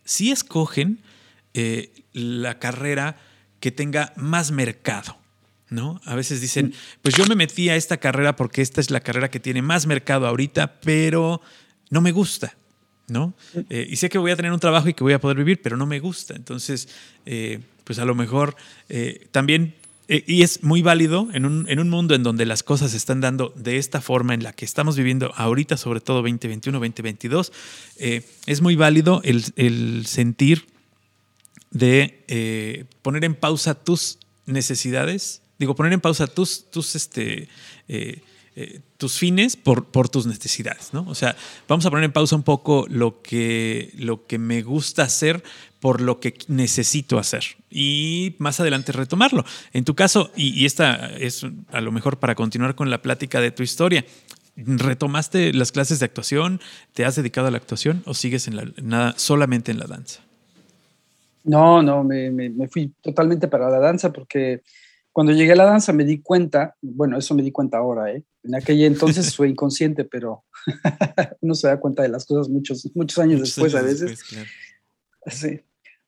[0.04, 1.00] sí escogen
[1.54, 3.16] eh, la carrera
[3.60, 5.16] que tenga más mercado.
[5.70, 6.00] ¿No?
[6.04, 9.28] A veces dicen, pues yo me metí a esta carrera porque esta es la carrera
[9.30, 11.40] que tiene más mercado ahorita, pero
[11.94, 12.56] no me gusta,
[13.06, 13.34] ¿no?
[13.70, 15.62] Eh, y sé que voy a tener un trabajo y que voy a poder vivir,
[15.62, 16.34] pero no me gusta.
[16.34, 16.88] Entonces,
[17.24, 18.56] eh, pues a lo mejor
[18.88, 19.76] eh, también,
[20.08, 23.20] y es muy válido en un, en un, mundo en donde las cosas se están
[23.20, 27.52] dando de esta forma en la que estamos viviendo ahorita, sobre todo 2021, 2022,
[27.96, 30.66] es muy válido el, sentir
[31.70, 37.48] de poner en pausa tus necesidades, digo, poner en pausa tus, tus este,
[38.56, 41.04] eh, tus fines por, por, tus necesidades, ¿no?
[41.08, 41.34] O sea,
[41.66, 45.42] vamos a poner en pausa un poco lo que, lo que me gusta hacer
[45.80, 49.44] por lo que necesito hacer y más adelante retomarlo.
[49.72, 53.50] En tu caso, y, esta es a lo mejor para continuar con la plática de
[53.50, 54.04] tu historia,
[54.56, 56.60] ¿retomaste las clases de actuación?
[56.92, 60.20] ¿Te has dedicado a la actuación o sigues en la, nada, solamente en la danza?
[61.42, 64.62] No, no, me, me fui totalmente para la danza porque
[65.14, 68.24] cuando llegué a la danza me di cuenta, bueno, eso me di cuenta ahora, ¿eh?
[68.42, 70.42] En aquella entonces fue inconsciente, pero
[71.40, 74.18] uno se da cuenta de las cosas muchos, muchos años después a veces.
[75.28, 75.60] Sí.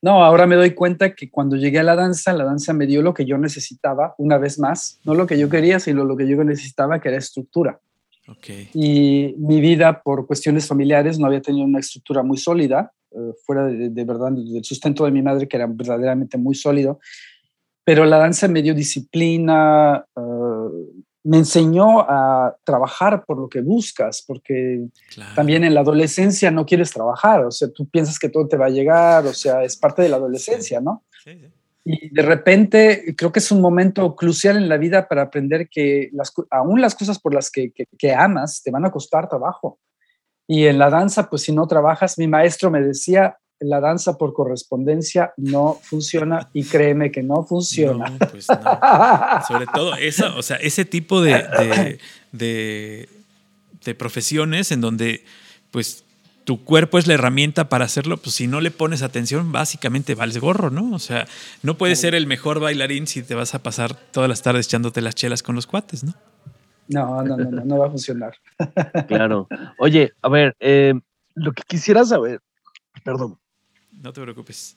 [0.03, 3.01] No, ahora me doy cuenta que cuando llegué a la danza, la danza me dio
[3.01, 6.27] lo que yo necesitaba, una vez más, no lo que yo quería, sino lo que
[6.27, 7.79] yo necesitaba, que era estructura.
[8.27, 8.71] Okay.
[8.75, 13.67] Y mi vida, por cuestiones familiares, no había tenido una estructura muy sólida, eh, fuera
[13.67, 16.99] de, de, verdad del sustento de mi madre, que era verdaderamente muy sólido
[17.87, 24.25] pero la danza me dio disciplina, eh, me enseñó a trabajar por lo que buscas,
[24.27, 24.89] porque
[25.37, 28.67] también en la adolescencia no quieres trabajar, o sea, tú piensas que todo te va
[28.67, 31.05] a llegar, o sea, es parte de la adolescencia, ¿no?
[31.23, 31.47] Sí, sí.
[31.85, 36.11] Y de repente creo que es un momento crucial en la vida para aprender que
[36.13, 39.79] las, aún las cosas por las que, que, que amas te van a costar trabajo.
[40.49, 44.33] Y en la danza, pues si no trabajas, mi maestro me decía, la danza por
[44.33, 48.13] correspondencia no funciona y créeme que no funciona.
[48.31, 51.99] Pues Sobre todo eso, o sea, ese tipo de,
[52.33, 53.09] de,
[53.95, 55.25] profesiones en donde
[55.71, 56.05] pues
[56.45, 60.39] tu cuerpo es la herramienta para hacerlo, pues si no le pones atención, básicamente vales
[60.39, 60.95] gorro, ¿no?
[60.95, 61.27] O sea,
[61.63, 65.01] no puedes ser el mejor bailarín si te vas a pasar todas las tardes echándote
[65.01, 66.15] las chelas con los cuates, ¿no?
[66.89, 68.35] No, no, no, no, va a funcionar.
[69.09, 69.49] Claro.
[69.79, 70.95] Oye, a ver, eh,
[71.35, 72.41] lo que quisiera saber,
[73.05, 73.39] perdón,
[74.03, 74.77] no te preocupes.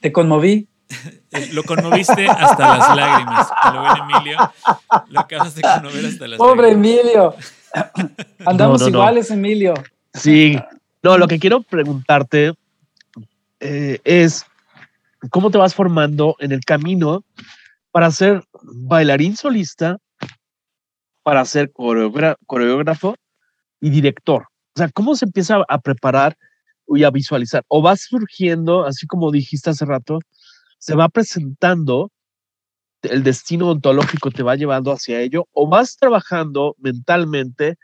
[0.00, 0.68] ¿Te conmoví?
[1.52, 3.48] lo conmoviste hasta las lágrimas.
[3.72, 4.52] Lo ven, Emilio.
[5.08, 7.34] Lo acabas de conmover hasta las Pobre Emilio.
[8.46, 9.74] Andamos iguales, Emilio.
[10.12, 10.58] Sí.
[11.02, 12.54] No, lo que quiero preguntarte
[13.60, 14.46] eh, es
[15.30, 17.24] cómo te vas formando en el camino
[17.90, 19.98] para ser bailarín solista,
[21.22, 23.16] para ser coreógrafo
[23.80, 24.48] y director.
[24.74, 26.36] O sea, ¿cómo se empieza a preparar
[26.88, 27.64] y a visualizar.
[27.68, 30.18] O va surgiendo, así como dijiste hace rato,
[30.78, 32.10] se va presentando,
[33.02, 37.76] el destino ontológico te va llevando hacia ello, o vas trabajando mentalmente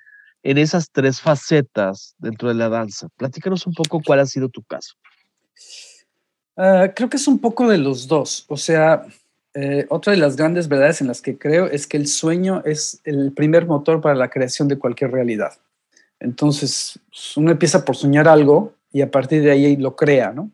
[0.42, 3.08] en esas tres facetas dentro de la danza.
[3.16, 4.94] Platícanos un poco cuál ha sido tu caso.
[6.56, 8.44] Ah, creo que es un poco de los dos.
[8.48, 9.06] O sea,
[9.54, 13.00] eh, otra de las grandes verdades en las que creo es que el sueño es
[13.04, 15.52] el primer motor para la creación de cualquier realidad.
[16.18, 16.98] Entonces,
[17.36, 20.50] uno empieza por soñar algo y a partir de ahí lo crea, ¿no?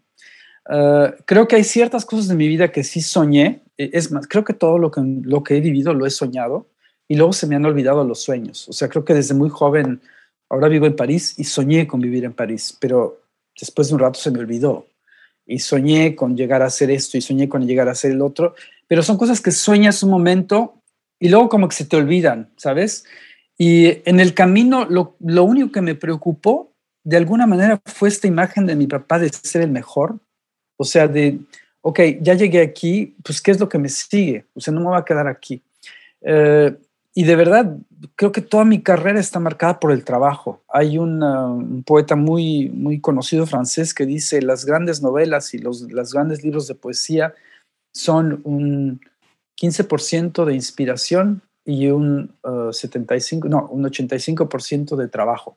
[0.68, 4.26] Ah, creo que hay ciertas cosas de mi vida que sí soñé, e, es más,
[4.26, 6.68] creo que todo lo que, lo que he vivido lo he soñado
[7.08, 8.68] y luego se me han olvidado los sueños.
[8.68, 10.00] O sea, creo que desde muy joven,
[10.48, 13.22] ahora vivo en París y soñé con vivir en París, pero
[13.58, 14.86] después de un rato se me olvidó.
[15.46, 18.54] Y soñé con llegar a hacer esto y soñé con llegar a hacer el otro,
[18.88, 20.82] pero son cosas que sueñas un momento
[21.20, 23.04] y luego como que se te olvidan, ¿sabes?
[23.56, 26.75] Y en el camino lo, lo único que me preocupó
[27.06, 30.18] de alguna manera fue esta imagen de mi papá de ser el mejor.
[30.76, 31.38] O sea, de,
[31.80, 34.44] ok, ya llegué aquí, pues ¿qué es lo que me sigue?
[34.54, 35.62] O sea, no me va a quedar aquí.
[36.22, 36.76] Eh,
[37.14, 37.76] y de verdad,
[38.16, 40.64] creo que toda mi carrera está marcada por el trabajo.
[40.68, 46.12] Hay un poeta muy, muy conocido francés que dice, las grandes novelas y los las
[46.12, 47.34] grandes libros de poesía
[47.94, 49.00] son un
[49.62, 52.34] 15% de inspiración y un
[52.72, 55.56] 75, uh, no, un 85% de trabajo.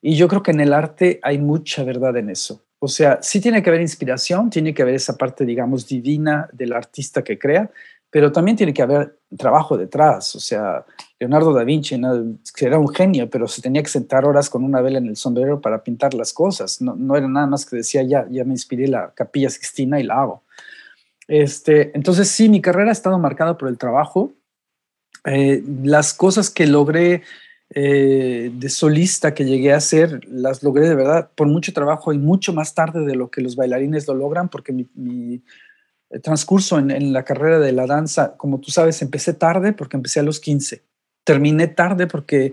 [0.00, 2.62] Y yo creo que en el arte hay mucha verdad en eso.
[2.78, 6.72] O sea, sí tiene que haber inspiración, tiene que haber esa parte, digamos, divina del
[6.72, 7.70] artista que crea,
[8.10, 10.34] pero también tiene que haber trabajo detrás.
[10.36, 10.84] O sea,
[11.18, 12.00] Leonardo da Vinci
[12.60, 15.60] era un genio, pero se tenía que sentar horas con una vela en el sombrero
[15.60, 16.80] para pintar las cosas.
[16.80, 20.22] No, era nada más que decía, ya, ya me inspiré la capilla Sixtina y la
[20.22, 20.44] hago.
[21.26, 24.32] Este, entonces, sí, mi carrera ha estado marcada por el trabajo.
[25.24, 27.22] Eh, las cosas que logré
[27.80, 32.18] eh, de solista que llegué a hacer, las logré de verdad por mucho trabajo y
[32.18, 35.44] mucho más tarde de lo que los bailarines lo logran, porque mi,
[36.20, 40.24] transcurso en, la carrera de la danza, como tú sabes, empecé tarde porque empecé a
[40.24, 40.82] los 15.
[41.22, 42.52] Terminé tarde porque,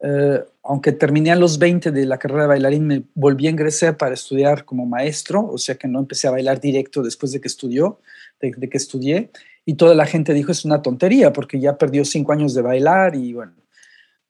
[0.00, 3.98] eh, aunque terminé a los 20 de la carrera de bailarín, me volví a ingresar
[3.98, 7.48] para estudiar como maestro, o sea que no empecé a bailar directo después de que
[7.48, 8.00] estudió,
[8.40, 9.32] de que estudié.
[9.66, 13.14] Y toda la gente dijo, es una tontería porque ya perdió cinco años de bailar
[13.14, 13.52] y bueno,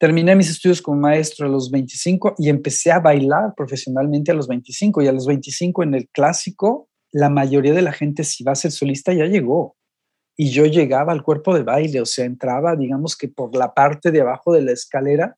[0.03, 4.49] Terminé mis estudios como maestro a los 25 y empecé a bailar profesionalmente a los
[4.49, 5.01] 25.
[5.01, 8.57] Y a los 25 en el clásico, la mayoría de la gente, si va a
[8.57, 9.77] ser solista, ya llegó.
[10.37, 14.11] Y yo llegaba al cuerpo de baile, o sea, entraba, digamos que por la parte
[14.11, 15.37] de abajo de la escalera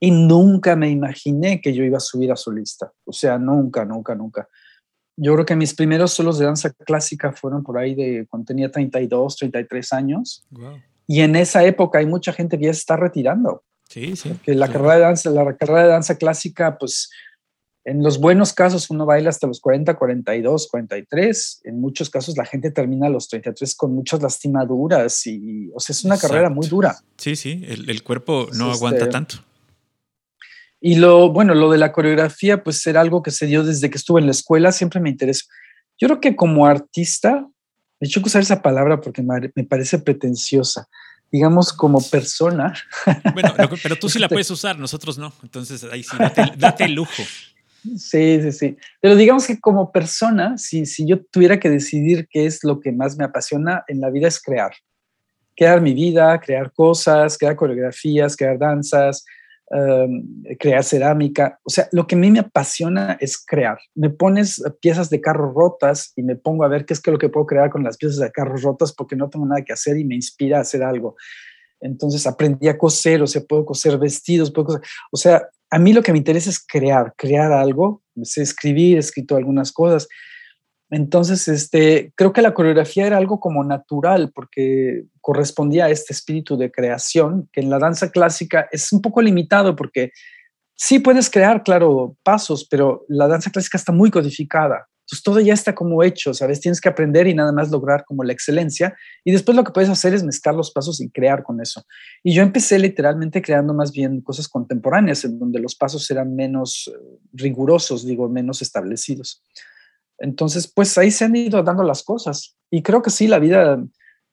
[0.00, 2.90] y nunca me imaginé que yo iba a subir a solista.
[3.04, 4.48] O sea, nunca, nunca, nunca.
[5.16, 8.68] Yo creo que mis primeros solos de danza clásica fueron por ahí de cuando tenía
[8.68, 10.44] 32, 33 años.
[11.06, 13.62] Y en esa época hay mucha gente que ya se está retirando.
[13.92, 14.32] Sí, sí.
[14.42, 17.10] Que la carrera de danza, la carrera de danza clásica, pues
[17.84, 21.60] en los buenos casos uno baila hasta los 40, 42, 43.
[21.64, 25.92] En muchos casos la gente termina a los 33 con muchas lastimaduras y, o sea,
[25.92, 26.96] es una carrera muy dura.
[27.18, 29.34] Sí, sí, el, cuerpo no aguanta este, tanto.
[30.80, 33.98] Y lo, bueno, lo de la coreografía, pues era algo que se dio desde que
[33.98, 35.44] estuve en la escuela, siempre me interesó.
[35.98, 37.46] Yo creo que como artista,
[38.00, 40.88] me hecho usar esa palabra porque me parece pretenciosa,
[41.32, 42.74] digamos, como persona.
[43.32, 45.32] Bueno, pero tú sí la puedes usar, nosotros no.
[45.42, 46.16] Entonces ahí sí,
[46.58, 47.22] date, el lujo.
[47.96, 48.76] Sí, sí, sí.
[49.00, 52.92] Pero digamos que como persona, si, si yo tuviera que decidir qué es lo que
[52.92, 54.72] más me apasiona en la vida es crear.
[55.56, 59.24] Crear mi vida, crear cosas, crear coreografías, crear danzas,
[59.74, 60.26] Em,
[60.60, 61.58] crear cerámica.
[61.64, 63.78] O sea, lo que a mí me apasiona es crear.
[63.94, 67.16] Me pones piezas de carros rotas y me pongo a ver qué es que lo
[67.16, 69.96] que puedo crear con las piezas de carros rotas porque no tengo nada que hacer
[69.96, 71.16] y me inspira a hacer algo.
[71.80, 75.94] Entonces aprendí a coser, o sea, puedo coser vestidos, puedo coser, o sea, a mí
[75.94, 80.06] lo que me interesa es crear, crear algo, sé escribir, he escrito algunas cosas,
[80.92, 86.58] entonces, este, creo que la coreografía era algo como natural porque correspondía a este espíritu
[86.58, 90.12] de creación, que en la danza clásica es un poco limitado porque
[90.76, 94.86] sí puedes crear, claro, pasos, pero la danza clásica está muy codificada.
[95.04, 96.60] Entonces, todo ya está como hecho, ¿sabes?
[96.60, 98.94] Tienes que aprender y nada más lograr como la excelencia.
[99.24, 101.86] Y después lo que puedes hacer es mezclar los pasos y crear con eso.
[102.22, 106.92] Y yo empecé literalmente creando más bien cosas contemporáneas, en donde los pasos eran menos
[106.92, 109.42] eh, rigurosos, digo, menos establecidos.
[110.22, 112.56] Entonces, pues ahí se han ido dando las cosas.
[112.70, 113.82] Y creo que sí, la vida,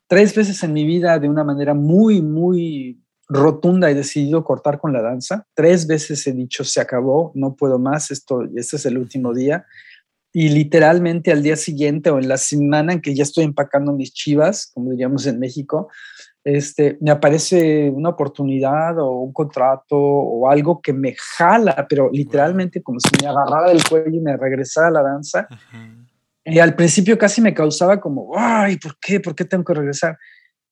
[0.07, 4.93] tres veces en mi vida, de una manera muy, muy rotunda, he decidido cortar con
[4.93, 5.47] la danza.
[5.55, 9.65] Tres veces he dicho, se acabó, no puedo más, esto, este es el último día.
[10.31, 14.13] Y literalmente al día siguiente o en la semana en que ya estoy empacando mis
[14.13, 15.89] chivas, como diríamos en México,
[16.43, 22.81] este, me aparece una oportunidad o un contrato o algo que me jala, pero literalmente
[22.81, 25.47] como si me agarrara del cuello y me regresara a la danza.
[26.45, 29.19] Y al principio casi me causaba como, ay, ¿por qué?
[29.19, 30.17] ¿Por qué tengo que regresar?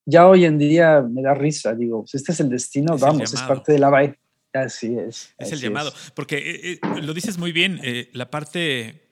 [0.06, 3.41] Ya hoy en día me da risa, digo, pues, este es el destino, vamos, es
[3.41, 4.15] parte de la vaina.
[4.53, 5.34] Así es.
[5.38, 9.03] Es el llamado, porque eh, eh, lo dices muy bien, eh, la parte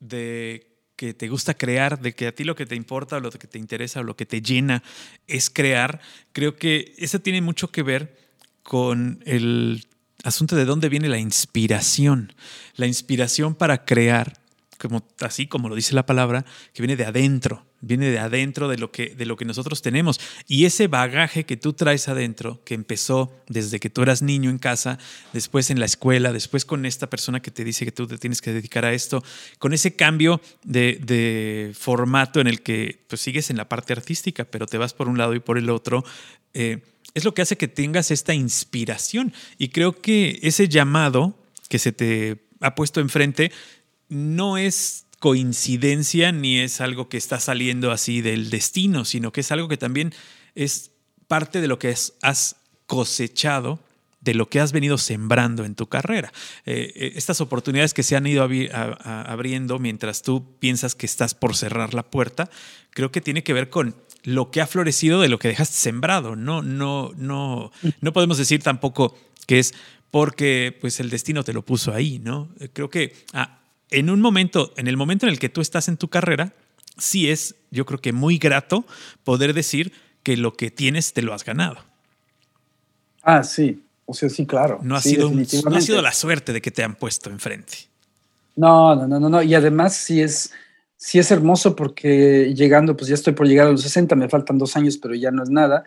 [0.00, 0.67] de
[0.98, 3.56] que te gusta crear, de que a ti lo que te importa lo que te
[3.56, 4.82] interesa lo que te llena
[5.28, 6.00] es crear,
[6.32, 8.18] creo que eso tiene mucho que ver
[8.64, 9.86] con el
[10.24, 12.32] asunto de dónde viene la inspiración.
[12.74, 14.32] La inspiración para crear
[14.76, 18.78] como, así como lo dice la palabra, que viene de adentro, viene de adentro de
[18.78, 20.20] lo, que, de lo que nosotros tenemos.
[20.46, 24.58] Y ese bagaje que tú traes adentro, que empezó desde que tú eras niño en
[24.58, 24.98] casa,
[25.32, 28.40] después en la escuela, después con esta persona que te dice que tú te tienes
[28.40, 29.22] que dedicar a esto,
[29.58, 34.66] con ese cambio de, formato en el que pues, sigues en la parte artística, pero
[34.66, 36.04] te vas por un lado y por el otro.
[36.54, 36.78] Eh,
[37.14, 39.32] es lo que hace que tengas esta inspiración.
[39.56, 41.38] Y creo que ese llamado
[41.68, 43.52] que se te ha puesto enfrente
[44.08, 49.50] no es coincidencia ni es algo que está saliendo así del destino, sino que es
[49.52, 50.14] algo que también
[50.54, 50.92] es
[51.26, 52.56] parte de lo que has
[52.86, 53.80] cosechado
[54.20, 56.32] de lo que has venido sembrando en tu carrera.
[56.66, 61.56] Eh, eh, estas oportunidades que se han ido abriendo mientras tú piensas que estás por
[61.56, 62.50] cerrar la puerta,
[62.90, 63.94] creo que tiene que ver con
[64.24, 66.36] lo que ha florecido de lo que dejaste sembrado.
[66.36, 69.16] No, no, no, no podemos decir tampoco
[69.46, 69.72] que es
[70.10, 72.48] porque pues el destino te lo puso ahí, ¿no?
[72.72, 73.14] Creo que
[73.90, 76.52] en un momento, en el momento en el que tú estás en tu carrera,
[76.98, 78.84] sí es, yo creo que muy grato
[79.24, 81.76] poder decir que lo que tienes te lo has ganado.
[83.22, 83.84] Ah, sí.
[84.04, 84.80] O sea, sí, claro.
[84.82, 87.74] No ha, sido, no ha sido la suerte de que te han puesto enfrente.
[88.56, 89.42] No, no, no, no, no.
[89.42, 90.52] Y además sí es,
[90.96, 94.56] sí es hermoso porque llegando, pues ya estoy por llegar a los 60, me faltan
[94.56, 95.84] dos años, pero ya no es nada.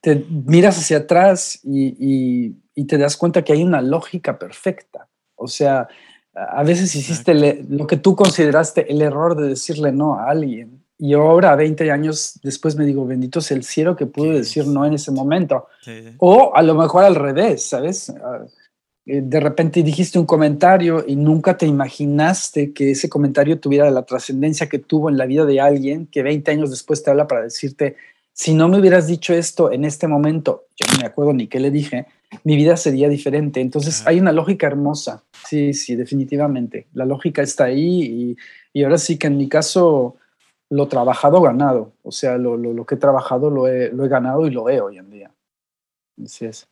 [0.00, 5.08] Te miras hacia atrás y, y te das cuenta que hay una lógica perfecta.
[5.36, 5.88] O sea,
[6.34, 10.82] a veces hiciste lo que tú consideraste el error de decirle no a alguien.
[10.98, 14.86] Y ahora, 20 años después, me digo, bendito sea el cielo que pude decir no
[14.86, 15.66] en ese momento.
[16.18, 18.10] O a lo mejor al revés, ¿sabes?
[18.10, 18.44] Ah,
[19.04, 24.04] eh, de repente dijiste un comentario y nunca te imaginaste que ese comentario tuviera la
[24.04, 27.42] trascendencia que tuvo en la vida de alguien que 20 años después te habla para
[27.42, 27.96] decirte,
[28.32, 31.58] si no me hubieras dicho esto en este momento, yo no me acuerdo ni qué
[31.58, 32.06] le dije,
[32.44, 33.60] mi vida sería diferente.
[33.60, 35.24] Entonces hay una lógica hermosa.
[35.46, 36.88] Sí, sí, definitivamente.
[36.94, 38.36] La lógica está ahí
[38.74, 40.16] y, ahora sí que en mi caso
[40.70, 41.92] lo trabajado, ganado.
[42.02, 44.80] O sea, lo, lo, que he trabajado lo he, lo he, ganado y lo he
[44.80, 45.30] hoy en día.
[46.22, 46.66] Así es.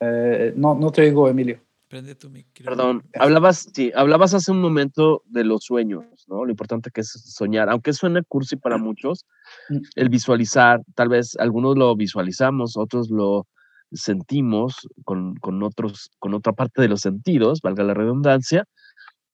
[0.00, 1.60] Eh, no, no te digo, Emilio.
[1.88, 6.44] Perdón, hablabas, sí, hablabas hace un momento de los sueños, ¿no?
[6.44, 9.24] Lo importante que es soñar, aunque suene cursi para muchos,
[9.70, 9.78] mm.
[9.94, 13.46] el visualizar, tal vez algunos lo visualizamos, otros lo,
[13.92, 18.64] sentimos con, con, otros, con otra parte de los sentidos, valga la redundancia,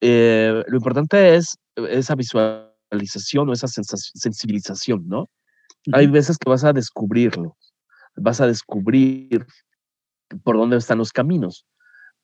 [0.00, 5.28] eh, lo importante es esa visualización o esa sensibilización, ¿no?
[5.92, 7.56] Hay veces que vas a descubrirlo,
[8.16, 9.46] vas a descubrir
[10.42, 11.66] por dónde están los caminos.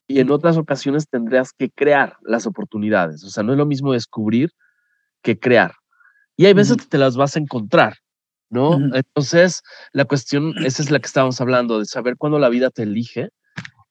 [0.07, 3.23] Y en otras ocasiones tendrás que crear las oportunidades.
[3.25, 4.51] O sea, no es lo mismo descubrir
[5.23, 5.73] que crear.
[6.37, 7.95] Y hay veces que te las vas a encontrar.
[8.51, 8.75] ¿No?
[8.95, 12.83] Entonces, la cuestión, esa es la que estábamos hablando, de saber cuándo la vida te
[12.83, 13.31] elige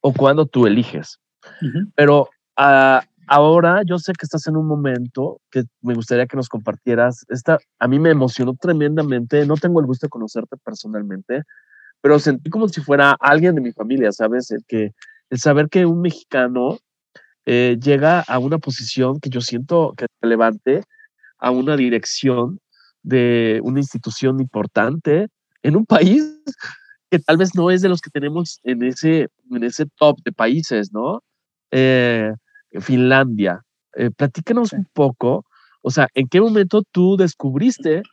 [0.02, 1.20] o cuándo tú eliges.
[1.96, 6.50] Pero ah, ahora yo sé que estás en un momento que me gustaría que nos
[6.50, 7.26] compartieras.
[7.30, 11.44] Esta, a mí me emocionó tremendamente, no tengo el gusto de conocerte personalmente,
[12.02, 14.52] pero sentí como si fuera alguien de mi familia, ¿sabes?
[14.52, 14.94] El, que,
[15.30, 16.80] el saber que un mexicano
[17.46, 20.84] eh, llega a una posición que yo siento que relevante,
[21.40, 22.60] a una dirección
[23.04, 25.28] de una institución importante
[25.64, 26.42] en un país
[27.10, 30.32] que tal vez no es de los que tenemos en ese, en ese top de
[30.32, 31.24] países, ¿no?
[31.72, 32.32] Eh,
[32.80, 33.64] Finlandia.
[33.96, 35.46] Eh, platícanos un poco,
[35.82, 38.04] o sea, ¿en qué momento tú descubriste,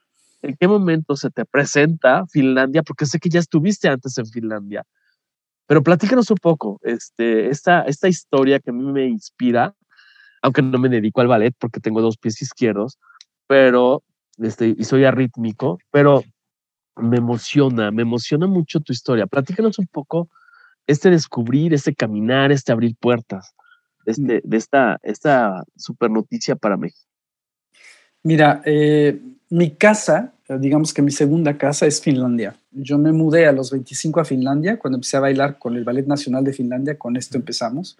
[0.42, 2.82] en qué momento se te presenta Finlandia?
[2.82, 4.84] Porque sé que ya estuviste antes en Finlandia,
[5.66, 9.74] pero platícanos un poco este, esta, esta historia que a mí me inspira,
[10.40, 12.98] aunque no me dedico al ballet porque tengo dos pies izquierdos,
[13.46, 14.02] pero
[14.38, 16.22] este, y soy arrítmico, pero
[16.96, 19.26] me emociona, me emociona mucho tu historia.
[19.26, 20.28] Platícanos un poco
[20.86, 23.54] este descubrir, este caminar, este abrir puertas
[24.06, 27.06] este, de esta, esta super noticia para México.
[28.22, 29.20] Mira, eh,
[29.50, 32.56] mi casa, digamos que mi segunda casa es Finlandia.
[32.72, 36.06] Yo me mudé a los 25 a Finlandia cuando empecé a bailar con el Ballet
[36.06, 37.96] Nacional de Finlandia, con esto empezamos.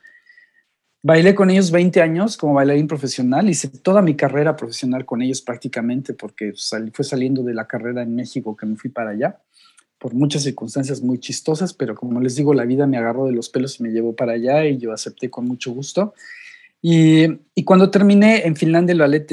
[1.07, 5.41] Bailé con ellos 20 años como bailarín profesional, hice toda mi carrera profesional con ellos
[5.41, 6.53] prácticamente porque
[6.93, 9.39] fue saliendo de la carrera en México que me fui para allá
[10.01, 13.49] por muchas circunstancias muy chistosas, pero como les digo, la vida me agarró de los
[13.51, 16.13] pelos y me llevó para allá y yo acepté con mucho gusto.
[16.83, 17.29] Y,
[17.65, 19.29] cuando terminé en Finlandia el ballet,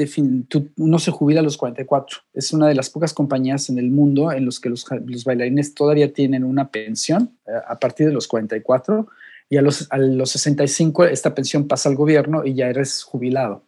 [0.76, 2.18] uno se jubila a los 44.
[2.34, 5.74] Es una de las pocas compañías en el mundo en los que los, los bailarines
[5.74, 9.08] todavía tienen una pensión eh, a partir de los 44
[9.48, 13.64] y a los, a los 65 esta pensión pasa al gobierno y ya eres jubilado.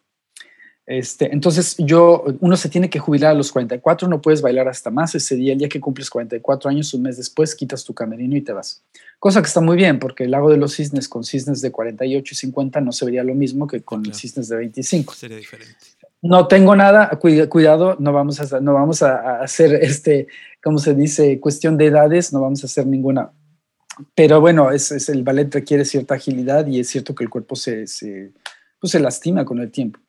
[0.86, 4.88] Este, entonces yo, uno se tiene que jubilar a los 44, no puedes bailar hasta
[4.88, 8.36] más ese día, el día que cumples 44 años, un mes después, quitas tu camerino
[8.36, 8.84] y te vas.
[9.18, 12.32] Cosa que está muy bien, porque el lago de los cisnes con cisnes de 48
[12.32, 15.12] y 50 no se vería lo mismo que con cisnes de 25.
[15.14, 15.74] Sería diferente.
[16.22, 20.28] No tengo nada, cuidado, no vamos a, no vamos a hacer este,
[20.62, 23.32] como se dice, cuestión de edades, no vamos a hacer ninguna
[24.14, 27.86] pero bueno, es, el ballet requiere cierta agilidad y es cierto que el cuerpo se,
[27.86, 28.32] se,
[28.80, 30.00] pues se lastima con el tiempo.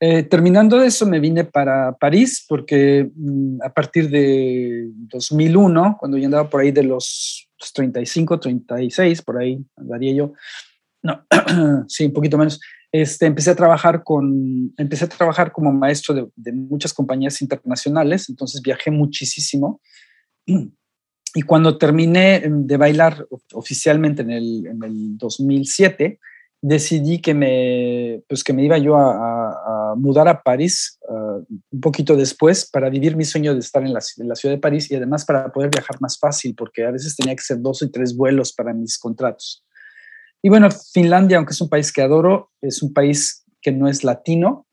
[0.00, 6.26] Eh, terminando eso, me vine para París porque mm, a partir de 2001, cuando yo
[6.26, 10.32] andaba por ahí de los 35, 36, por ahí andaría yo,
[11.02, 11.24] no,
[11.88, 12.60] sí, un poquito menos,
[12.90, 18.28] este, empecé a trabajar con, empecé a trabajar como maestro de, de muchas compañías internacionales,
[18.28, 19.80] entonces viajé muchísimo
[21.34, 26.18] Y cuando terminé em, de bailar oficialmente en el, en el 2007,
[26.60, 31.38] decidí que me, pues que me iba yo a, mudar a París ah,
[31.70, 34.60] un poquito después para vivir mi sueño de estar en la, en la, ciudad de
[34.60, 37.82] París y además para poder viajar más fácil, porque a veces tenía que ser dos
[37.82, 39.66] y tres vuelos para mis contratos.
[40.40, 44.02] Y bueno, Finlandia, aunque es un país que adoro, es un país que no es
[44.02, 44.66] latino,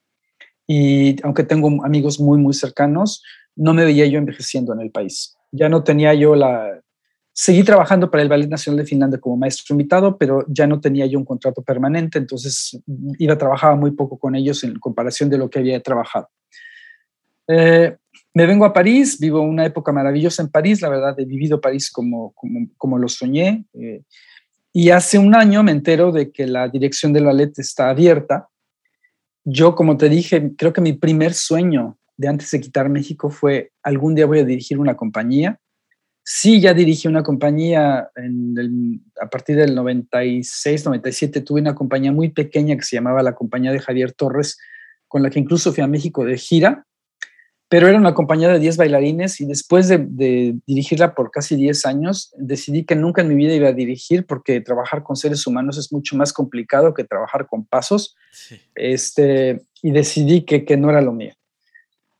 [0.68, 3.24] y aunque tengo amigos muy, muy cercanos,
[3.56, 5.36] no me veía yo envejeciendo en el país.
[5.52, 6.80] Ya no tenía yo la...
[7.34, 11.06] Seguí trabajando para el Ballet Nacional de Finlandia como maestro invitado, pero ya no tenía
[11.06, 12.78] yo un contrato permanente, entonces
[13.18, 16.28] iba a trabajar muy poco con ellos en comparación de lo que había trabajado.
[17.48, 17.96] Eh,
[18.34, 21.90] me vengo a París, vivo una época maravillosa en París, la verdad he vivido París
[21.92, 23.66] como, como, como lo soñé.
[23.74, 24.02] Eh,
[24.74, 28.50] y hace un año me entero de que la dirección del ballet está abierta.
[29.44, 33.72] Yo, como te dije, creo que mi primer sueño de antes de quitar México fue
[33.82, 35.58] algún día voy a dirigir una compañía.
[36.24, 42.30] Sí, ya dirigí una compañía en a partir del 96, 97, tuve una compañía muy
[42.30, 44.58] pequeña que se llamaba la compañía de Javier Torres,
[45.08, 46.86] con la que incluso fui a México de gira
[47.70, 52.34] pero era una compañía de 10 bailarines y después de, dirigirla por casi 10 años,
[52.36, 55.94] decidí que nunca en mi vida iba a dirigir porque trabajar con seres humanos es
[55.94, 58.16] mucho más complicado que trabajar con pasos.
[58.74, 61.34] Este, y decidí que, que, no era lo mío.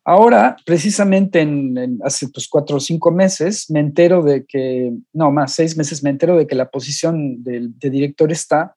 [0.10, 5.54] Ahora, precisamente en, hace pues, cuatro o cinco meses, me entero de que, no, más
[5.54, 8.76] seis meses, me entero de que la posición de, de director está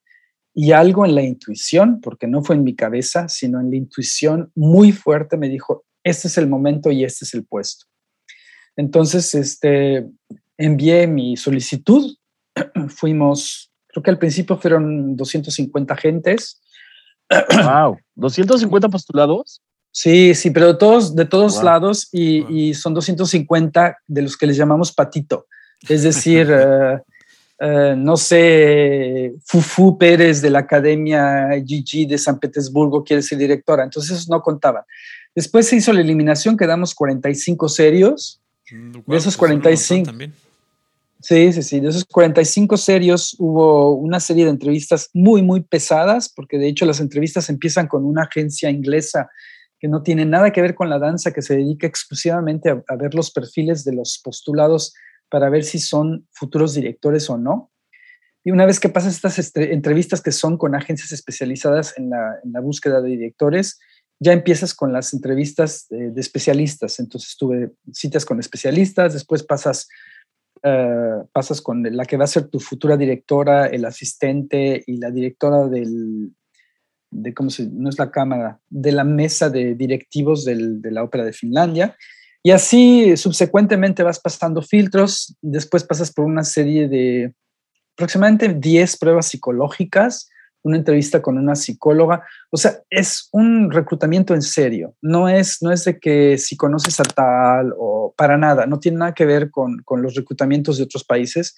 [0.53, 4.51] y algo en la intuición, porque no fue en mi cabeza, sino en la intuición
[4.53, 7.87] muy fuerte, me dijo, este es el momento y este es el puesto.
[8.75, 10.07] Entonces, este,
[10.55, 12.15] envié mi solicitud.
[12.89, 16.61] Fuimos, creo que al principio fueron 250 gentes.
[17.65, 19.63] Wow, 250 postulados.
[19.95, 24.57] Sí, sí, pero de todos, de todos lados y, son 250 de los que les
[24.57, 25.45] llamamos patito.
[25.87, 26.99] Es decir, eh,
[27.59, 33.83] eh, no sé, Fufu Pérez de la Academia GG de San Petersburgo quiere ser directora,
[33.83, 34.81] entonces no contaban.
[35.35, 38.41] Después se hizo la eliminación, quedamos 45 serios.
[38.71, 40.11] Mm, de esos 45.
[40.11, 40.29] Pues,
[41.21, 41.79] sí, sí, sí.
[41.79, 46.87] De esos 45 serios hubo una serie de entrevistas muy, muy pesadas, porque de hecho
[46.87, 49.29] las entrevistas empiezan con una agencia inglesa
[49.83, 53.13] que no tiene nada que ver con la danza, que se dedica exclusivamente a, ver
[53.13, 54.93] los perfiles de los postulados
[55.27, 57.69] para ver si son futuros directores o no.
[58.45, 63.01] Y una vez que pasas estas entrevistas que son con agencias especializadas en la, búsqueda
[63.01, 63.77] de directores,
[64.21, 67.01] ya empiezas con las entrevistas de, especialistas.
[67.01, 69.89] Entonces tuve citas con especialistas, después pasas,
[70.63, 75.11] eh, pasas con la que va a ser tu futura directora, el asistente y la
[75.11, 76.31] directora del,
[77.13, 81.23] de cómo no es la cámara, de la mesa de directivos del, de la ópera
[81.23, 81.95] de Finlandia.
[82.41, 87.33] Y así subsecuentemente vas pasando filtros, después pasas por una serie de
[87.95, 90.29] aproximadamente 10 pruebas psicológicas
[90.63, 92.23] una entrevista con una psicóloga.
[92.49, 94.95] O sea, es un reclutamiento en serio.
[95.01, 98.65] No es, no es de que si conoces a tal o para nada.
[98.65, 101.55] No tiene nada que ver con, con los reclutamientos de otros países.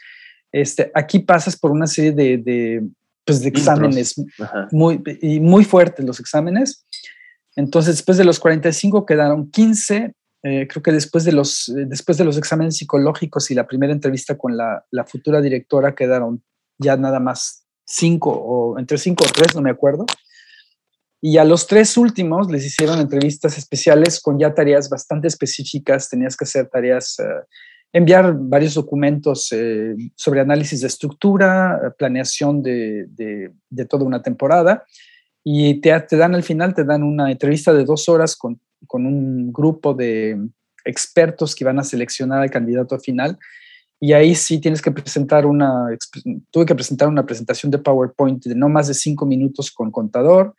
[0.51, 2.84] Este, aquí pasas por una serie de,
[3.26, 4.16] pues de exámenes
[4.72, 6.86] muy, y muy fuertes los exámenes.
[7.56, 10.14] Entonces, después de los 45 quedaron 15.
[10.44, 14.38] Eh, creo que después de, los, después de los exámenes psicológicos y la primera entrevista
[14.38, 16.44] con la, la futura directora quedaron
[16.78, 20.06] ya nada más cinco o entre cinco o tres, no me acuerdo.
[21.22, 26.10] Y a los tres últimos les hicieron entrevistas especiales con ya tareas bastante específicas.
[26.10, 27.24] Tenías que hacer tareas, eh,
[27.96, 34.84] enviar varios documentos eh, sobre análisis de estructura, planeación de, de, toda una temporada.
[35.43, 39.06] Y te, te, dan al final, te dan una entrevista de dos horas con, con
[39.06, 40.38] un grupo de
[40.84, 43.39] expertos que van a seleccionar al candidato final
[44.00, 45.88] y ahí sí tienes que presentar una,
[46.52, 50.54] tuve que presentar una presentación de PowerPoint de no más de cinco minutos con contador,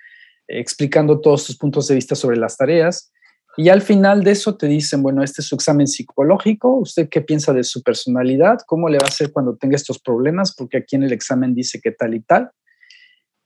[0.49, 3.13] explicando todos tus puntos de vista sobre las tareas.
[3.57, 7.23] Y al final de eso te dicen, bueno, este es su examen psicológico, ¿usted qué
[7.23, 8.59] piensa de su personalidad?
[8.67, 10.55] ¿Cómo le va a hacer cuando tenga estos problemas?
[10.55, 12.51] Porque aquí en el examen dice que tal y tal.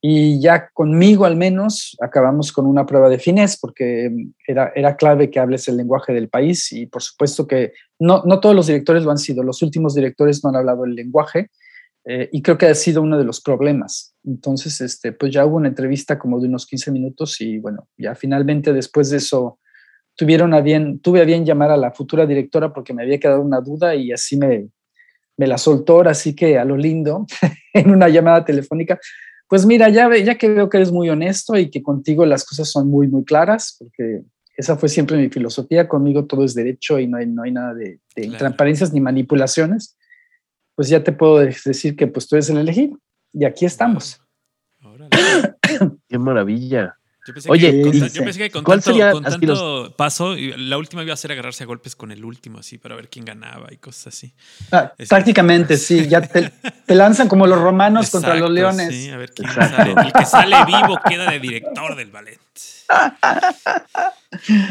[0.03, 4.11] Y ya conmigo al menos acabamos con una prueba de finés porque
[4.47, 8.41] era, era clave que hables el lenguaje del país y por supuesto que no, no
[8.41, 11.51] todos los directores lo han sido, los últimos directores no han hablado el lenguaje
[12.07, 14.15] eh, y creo que ha sido uno de los problemas.
[14.25, 18.15] Entonces, este, pues ya hubo una entrevista como de unos 15 minutos y bueno, ya
[18.15, 19.59] finalmente después de eso
[20.21, 23.41] tuvieron a bien, tuve a bien llamar a la futura directora porque me había quedado
[23.41, 24.69] una duda y así me,
[25.39, 27.25] me la soltó, así que a lo lindo,
[27.73, 29.01] en una llamada telefónica
[29.49, 32.71] pues mira, ya, ya que veo que eres muy honesto y que contigo las cosas
[32.71, 34.23] son muy, muy claras, porque
[34.57, 37.75] esa fue siempre mi filosofía, conmigo todo es derecho y no hay, no hay nada
[37.75, 37.99] de,
[38.39, 39.99] transparencias ni manipulaciones,
[40.77, 43.01] pues ya te puedo decir que pues tú eres el elegido
[43.33, 44.23] y aquí estamos.
[46.09, 47.00] Qué maravilla.
[47.49, 51.17] Oye, yo pensé que con ¿cuál tanto, sería, con tanto paso, la última iba a
[51.17, 54.33] ser agarrarse a golpes con el último, así, para ver quién ganaba y cosas así.
[54.73, 56.09] Ah, prácticamente, sí.
[56.09, 56.53] Ya te,
[56.95, 58.89] lanzan como los romanos contra los leones.
[58.89, 59.93] Sí, a ver quién sale.
[59.93, 62.39] El que sale vivo queda de director del ballet.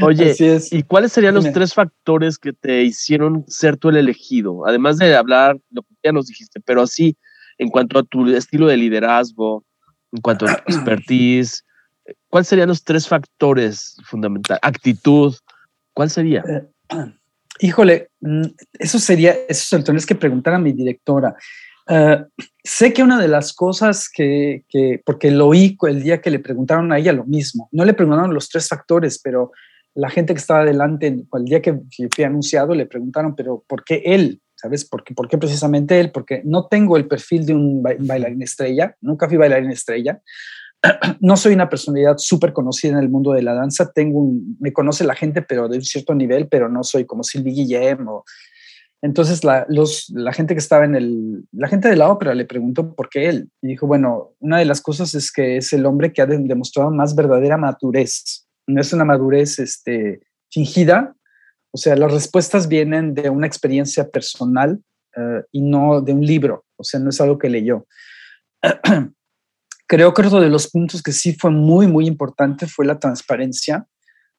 [0.01, 0.35] Oye,
[0.71, 4.65] ¿y cuáles serían los tres factores que te hicieron ser tú el elegido?
[4.67, 7.17] Además de hablar, lo que ya nos dijiste, pero así,
[7.57, 9.65] en cuanto a tu estilo de liderazgo,
[10.11, 11.65] en cuanto a tu expertise,
[12.29, 14.59] ¿cuáles serían los tres factores fundamentales?
[14.63, 15.35] Actitud,
[15.93, 16.43] ¿cuál sería?
[16.47, 16.63] Eh,
[17.59, 21.35] híjole, mm, eso sería, eso se lo que preguntar a mi directora.
[21.89, 22.23] Eh,
[22.63, 26.39] sé que una de las cosas que, que, porque lo oí el día que le
[26.39, 29.51] preguntaron a ella lo mismo, no le preguntaron los tres factores, pero
[29.95, 31.79] la gente que estaba adelante, el día que
[32.13, 34.41] fui anunciado, le preguntaron, pero ¿por qué él?
[34.55, 34.85] ¿Sabes?
[34.85, 36.11] ¿Por qué, ¿Por qué precisamente él?
[36.11, 40.21] Porque no tengo el perfil de un bailarín estrella, nunca fui bailarín estrella,
[41.19, 44.73] no soy una personalidad súper conocida en el mundo de la danza, tengo un, me
[44.73, 48.07] conoce la gente, pero de un cierto nivel, pero no soy como Sylvie Guillem
[49.01, 49.65] entonces la,
[50.09, 53.29] la gente que estaba en el, la gente de la ópera le preguntó por qué
[53.29, 56.25] él y dijo, bueno, una de las cosas es que es el hombre que ha
[56.25, 58.45] demostrado más verdadera madurez.
[58.67, 60.19] No es una madurez este,
[60.49, 61.15] fingida,
[61.71, 64.81] o sea, las respuestas vienen de una experiencia personal
[65.15, 67.85] eh, y no de un libro, o sea, no es algo que leyó.
[69.89, 73.87] Creo que otro de los puntos que sí fue muy, muy importante fue la transparencia,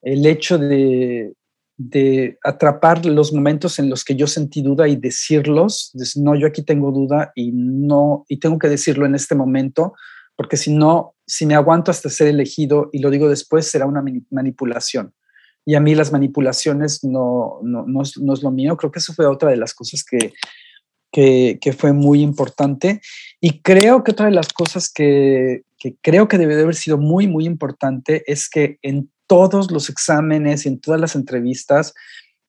[0.01, 1.33] el hecho de,
[1.75, 6.63] de atrapar los momentos en los que yo sentí duda y decirlos, no, yo aquí
[6.63, 9.93] tengo duda y no, y tengo que decirlo en este momento,
[10.37, 14.01] porque si no, si me aguanto hasta ser elegido y lo digo después, será una
[14.29, 15.13] manipulación.
[15.65, 18.77] Y a mí las manipulaciones no, no, no, es, lo mío.
[18.77, 20.33] Creo que eso fue otra de las cosas que,
[21.11, 23.01] que, fue muy importante.
[23.39, 25.63] Y creo que otra de las cosas que,
[26.01, 30.65] creo que debe de haber sido muy, muy importante es que en todos los exámenes
[30.65, 31.93] y en todas las entrevistas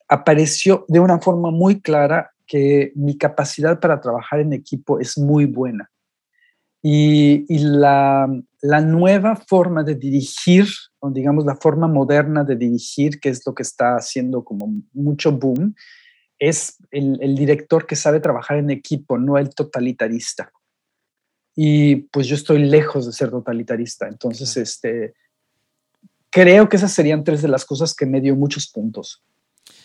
[0.09, 5.47] apareció de una forma muy clara que mi capacidad para trabajar en equipo es muy
[5.47, 5.91] buena.
[6.83, 8.29] Y, la,
[8.85, 10.67] nueva forma de dirigir,
[10.99, 15.31] o digamos la forma moderna de dirigir, que es lo que está haciendo como mucho
[15.33, 15.75] boom,
[16.43, 20.51] es el, director que sabe trabajar en equipo, no el totalitarista.
[21.55, 24.09] Y pues yo estoy lejos de ser totalitarista.
[24.09, 25.14] Entonces, este,
[26.30, 29.22] creo que esas serían tres de las cosas que me dio muchos puntos.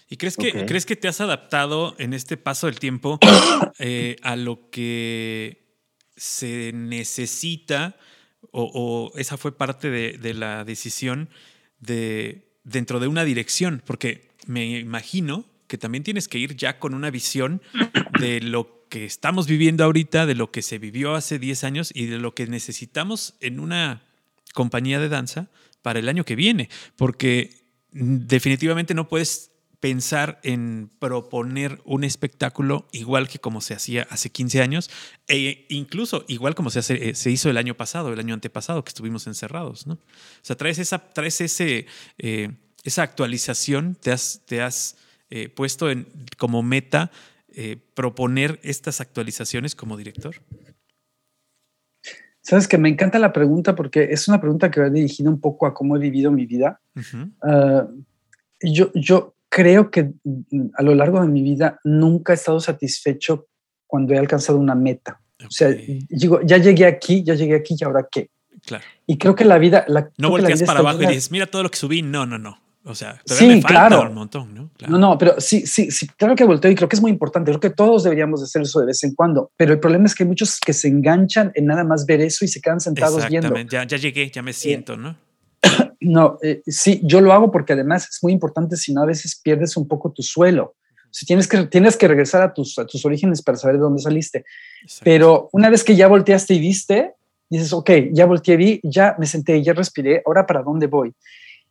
[0.10, 3.20] ¿Y crees que, ¿crees que te has adaptado en este paso del tiempo
[3.78, 5.78] eh, a lo que
[6.16, 7.98] se necesita
[8.50, 11.30] o, esa fue parte de, la decisión
[11.80, 13.84] de dentro de una dirección?
[13.86, 17.62] Porque me imagino que también tienes que ir ya con una visión
[18.20, 22.06] de lo que estamos viviendo ahorita, de lo que se vivió hace 10 años y
[22.06, 24.02] de lo que necesitamos en una
[24.54, 25.50] compañía de danza
[25.82, 33.28] para el año que viene, porque definitivamente no puedes pensar en proponer un espectáculo igual
[33.28, 34.90] que como se hacía hace 15 años,
[35.28, 38.84] e incluso igual como se, hace, eh, se hizo el año pasado, el año antepasado,
[38.84, 39.94] que estuvimos encerrados, ¿no?
[39.94, 40.00] O
[40.42, 41.86] sea, traes esa, traes ese,
[42.18, 42.52] eh,
[42.84, 44.98] esa actualización, te has, te has
[45.30, 46.08] eh, puesto en,
[46.38, 47.12] como meta
[47.96, 50.36] proponer estas actualizaciones como director.
[52.48, 55.66] Sabes que me encanta la pregunta porque es una pregunta que va dirigida un poco
[55.66, 56.80] a cómo he vivido mi vida.
[57.42, 57.86] Ah,
[58.62, 63.48] yo, yo creo que mm, a lo largo de mi vida nunca he estado satisfecho
[63.86, 65.20] cuando he alcanzado una meta.
[65.46, 65.76] O sea,
[66.10, 68.30] digo, ya llegué aquí, ya llegué aquí y ahora qué.
[68.66, 68.86] Claro.
[69.06, 69.84] Y creo que la vida...
[69.90, 72.02] La, no volteas para abajo y dices, mira todo lo que subí.
[72.02, 72.62] No, no, no.
[72.88, 74.10] O sea, sí, me falta claro.
[74.10, 74.70] un montón, ¿no?
[74.88, 77.52] No, no, pero sí, sí, sí, claro que volteo y creo que es muy importante.
[77.52, 79.52] Creo que todos deberíamos hacer eso de vez en cuando.
[79.58, 82.46] Pero el problema es que hay muchos que se enganchan en nada más ver eso
[82.46, 83.54] y se quedan sentados viendo.
[83.70, 85.18] Ya, ya llegué, ya me siento, ¿no?
[86.00, 89.40] no, eh, sí, yo lo hago porque además es muy importante, si no a veces
[89.44, 90.76] pierdes un poco tu suelo.
[91.12, 94.02] Si tienes que, tienes que regresar a tus, a tus orígenes para saber de dónde
[94.02, 94.46] saliste.
[95.04, 97.16] Pero una vez que ya volteaste y viste,
[97.50, 101.14] dices, ok, ya volteé, vi, ya me senté, ya respiré, ahora para dónde voy.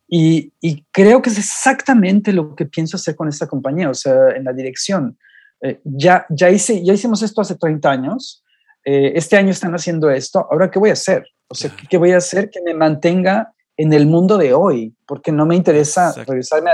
[0.08, 0.52] Y,
[0.92, 4.52] creo que es exactamente lo que pienso hacer con esta compañía, o sea, en la
[4.52, 5.18] dirección.
[5.60, 8.44] Eh, ya, ya, hice, ya hicimos esto hace 30 años,
[8.84, 11.26] eh, este año están haciendo esto, ahora ¿qué voy a hacer?
[11.48, 14.94] O sea, ¿qué, voy a hacer que me mantenga en el mundo de hoy?
[15.06, 16.70] Porque no me interesa regresarme.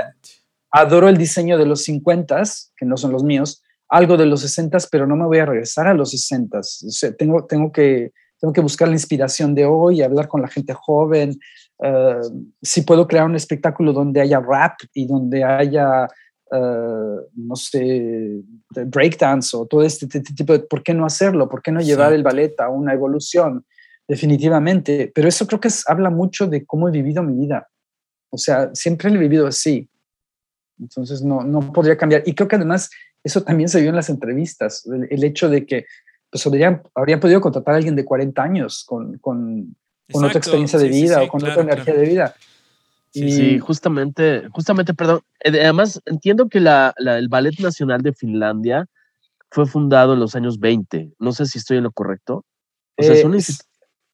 [0.70, 2.42] adoro el diseño de los 50,
[2.76, 5.86] que no son los míos, algo de los 60, pero no me voy a regresar
[5.86, 6.58] a los 60.
[6.58, 10.48] O sea, tengo, tengo, que, tengo que buscar la inspiración de hoy, hablar con la
[10.48, 11.38] gente joven,
[11.82, 12.20] eh,
[12.62, 16.06] si puedo crear un espectáculo donde haya rap y donde haya,
[16.52, 18.42] uh, no sé,
[18.86, 21.48] breakdance o todo este, tipo de, ¿por qué no hacerlo?
[21.48, 23.64] ¿Por qué no llevar el ballet a una evolución?
[24.06, 27.68] Definitivamente, pero eso creo que habla mucho de cómo he vivido mi vida.
[28.30, 29.88] O sea, siempre lo he vivido así.
[30.78, 32.22] Entonces no, no podría cambiar.
[32.26, 32.90] Y creo que además
[33.24, 35.86] eso también se vio en las entrevistas, el, hecho de que
[36.30, 36.82] pues, habrían,
[37.20, 39.76] podido contratar a alguien de 40 años con, con,
[40.12, 42.34] con otra experiencia de vida o con otra energía de vida.
[43.12, 45.20] Sí, justamente, justamente, perdón.
[45.44, 48.86] Eh, además, entiendo que la, el Ballet Nacional de Finlandia
[49.50, 51.12] fue fundado en los años 20.
[51.18, 52.46] No sé si estoy en lo correcto.
[52.96, 53.42] O sea, eh,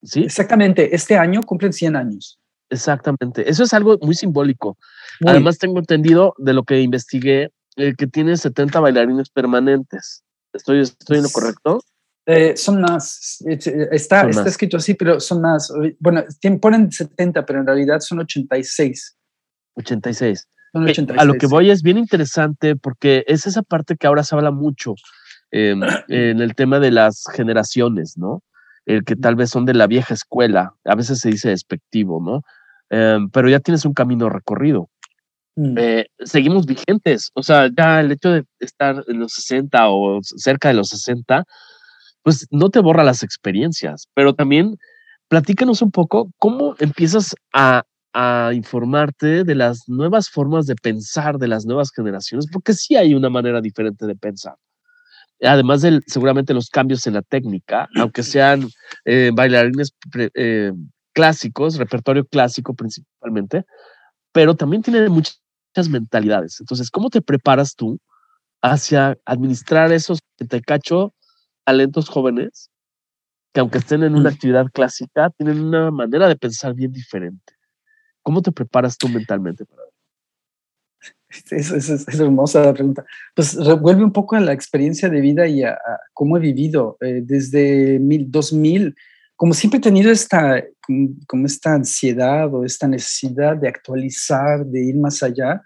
[0.02, 0.24] ¿sí?
[0.24, 0.94] Exactamente.
[0.94, 2.40] Este año cumplen 100 años.
[2.70, 3.48] Exactamente.
[3.48, 4.76] Eso es algo muy simbólico.
[5.24, 10.24] Además, tengo entendido de lo que investigué eh, que tiene 70 bailarines permanentes.
[10.52, 11.80] ¿Estoy, estoy en lo correcto?
[12.30, 15.72] Eh, son más, está, está escrito así, pero son más.
[15.98, 16.22] Bueno,
[16.60, 19.16] ponen 70, pero en realidad son 86.
[19.76, 20.46] 86.
[20.74, 24.24] Son 86 a lo que voy es bien interesante porque es esa parte que ahora
[24.24, 24.94] se habla mucho
[25.50, 28.42] em, en el tema de las generaciones, ¿no?
[28.84, 32.42] El que tal vez son de la vieja escuela, a veces se dice despectivo, ¿no?
[32.90, 34.90] Em, pero ya tienes un camino recorrido.
[35.56, 35.78] Mm.
[35.78, 40.68] Eh, seguimos vigentes, o sea, ya el hecho de estar en los 60 o cerca
[40.68, 41.46] de los 60,
[42.22, 44.76] pues no te borra las experiencias, pero también
[45.28, 47.84] platícanos un poco cómo empiezas a,
[48.52, 53.30] informarte de las nuevas formas de pensar de las nuevas generaciones, porque sí hay una
[53.30, 54.56] manera diferente de pensar.
[55.40, 58.68] Además de seguramente los cambios en la técnica, aunque sean
[59.04, 59.94] eh, bailarines
[60.34, 60.72] eh,
[61.12, 63.64] clásicos, repertorio clásico principalmente,
[64.32, 65.38] pero también tienen muchas
[65.88, 66.58] mentalidades.
[66.58, 68.00] Entonces, ¿cómo te preparas tú
[68.62, 71.14] hacia administrar esos te cacho
[71.68, 72.70] talentos jóvenes
[73.52, 77.52] que aunque estén en una actividad clásica, tienen una manera de pensar bien diferente.
[78.22, 79.82] ¿Cómo te preparas tú mentalmente para
[81.50, 83.04] es, es, es, hermosa la pregunta.
[83.34, 85.78] Pues revuelve un poco a la experiencia de vida y a,
[86.14, 88.94] cómo he vivido eh, desde mil, 2000.
[89.36, 90.64] Como siempre he tenido esta,
[91.26, 95.60] como esta ansiedad o esta necesidad de actualizar, de ir más allá,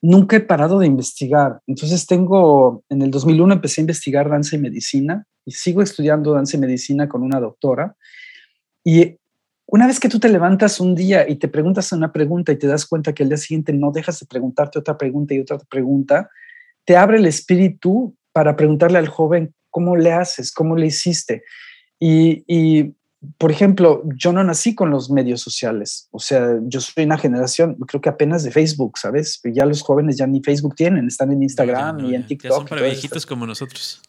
[0.00, 1.60] nunca he parado de investigar.
[1.66, 6.58] Entonces tengo, en el 2001 empecé a investigar danza y medicina y sigo estudiando danza
[6.58, 7.96] y medicina con una doctora.
[8.84, 9.16] Y
[9.64, 12.66] una vez que tú te levantas un día y te preguntas una pregunta y te
[12.66, 16.28] das cuenta que al día siguiente no dejas de preguntarte otra pregunta y otra pregunta,
[16.84, 21.44] te abre el espíritu para preguntarle al joven cómo le haces, cómo le hiciste.
[21.98, 22.94] Y, y
[23.38, 27.74] por ejemplo, yo no nací con los medios sociales, o sea, yo soy una generación,
[27.86, 29.40] creo que apenas de Facebook, ¿sabes?
[29.44, 32.50] Ya los jóvenes ya ni Facebook tienen, están en Instagram y en TikTok.
[32.50, 34.02] Ya son para viejitos como nosotros.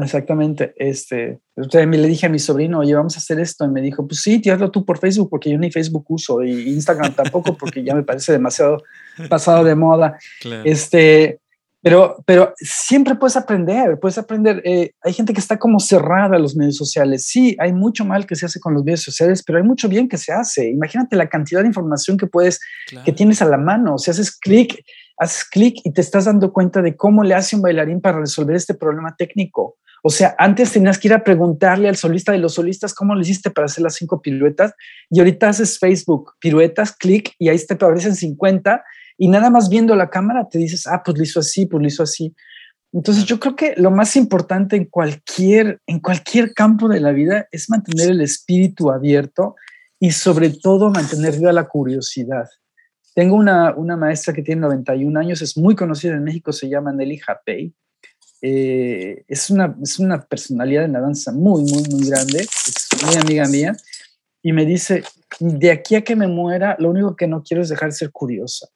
[0.00, 0.72] Exactamente.
[0.76, 3.64] Este, me le dije a mi sobrino, oye, vamos a hacer esto.
[3.64, 6.70] Y me dijo, pues sí, hazlo tú por Facebook, porque yo ni Facebook uso, y
[6.70, 8.82] Instagram tampoco, porque ya me parece demasiado
[9.28, 10.18] pasado de moda.
[10.64, 11.40] Este,
[11.82, 14.62] pero, pero siempre puedes aprender, puedes aprender.
[14.64, 17.26] Eh, hay gente que está como cerrada a los medios sociales.
[17.26, 20.08] Sí, hay mucho mal que se hace con los medios sociales, pero hay mucho bien
[20.08, 20.70] que se hace.
[20.70, 22.60] Imagínate la cantidad de información que puedes,
[23.04, 23.98] que tienes a la mano.
[23.98, 24.82] Si haces clic,
[25.22, 28.56] haces clic y te estás dando cuenta de cómo le hace un bailarín para resolver
[28.56, 29.76] este problema técnico.
[30.02, 33.22] O sea, antes tenías que ir a preguntarle al solista de los solistas cómo le
[33.22, 34.74] hiciste para hacer las cinco piruetas
[35.08, 38.82] y ahorita haces Facebook, piruetas, clic y ahí te aparecen 50
[39.16, 41.86] y nada más viendo la cámara te dices, ah, pues lo hizo así, pues lo
[41.86, 42.34] hizo así.
[42.92, 47.46] Entonces yo creo que lo más importante en cualquier, en cualquier campo de la vida
[47.52, 49.54] es mantener el espíritu abierto
[50.00, 52.48] y sobre todo mantener viva la curiosidad.
[53.14, 56.92] Tengo una, una maestra que tiene 91 años, es muy conocida en México, se llama
[56.92, 57.74] Nelly Japey.
[58.40, 63.14] Eh, es, una, es una personalidad en la danza muy, muy, muy grande, es muy
[63.16, 63.76] amiga mía,
[64.42, 65.04] y me dice,
[65.38, 68.10] de aquí a que me muera, lo único que no quiero es dejar de ser
[68.10, 68.68] curiosa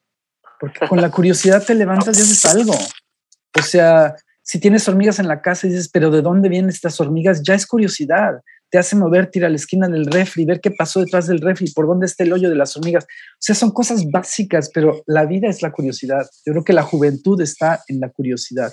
[0.59, 2.73] porque con la curiosidad te levantas y haces algo.
[2.73, 4.15] O sea,
[4.47, 7.43] si tienes hormigas en la casa y dices, pero ¿de dónde vienen estas hormigas?
[7.43, 8.39] Ya es curiosidad.
[8.69, 11.69] Te hace mover, ir a la esquina del refri, ver qué pasó detrás del refri,
[11.71, 13.03] por dónde está el hoyo de las hormigas.
[13.03, 16.25] O sea, son cosas básicas, pero la vida es la curiosidad.
[16.45, 18.71] Yo creo que la juventud está en la curiosidad.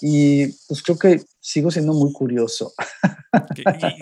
[0.00, 2.72] Y pues creo que sigo siendo muy curioso.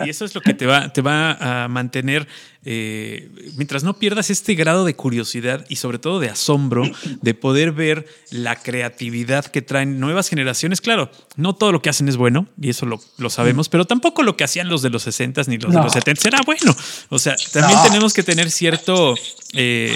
[0.03, 2.27] Y, eso es lo que te va, te va a mantener,
[2.63, 6.83] eh, mientras no pierdas este grado de curiosidad y sobre todo de asombro,
[7.21, 10.81] de poder ver la creatividad que traen nuevas generaciones.
[10.81, 14.35] Claro, no todo lo que hacen es bueno, y eso lo, sabemos, pero tampoco lo
[14.37, 16.75] que hacían los de los 60 ni los de los 70 será bueno.
[17.09, 19.15] O sea, también tenemos que tener cierto,
[19.53, 19.93] eh,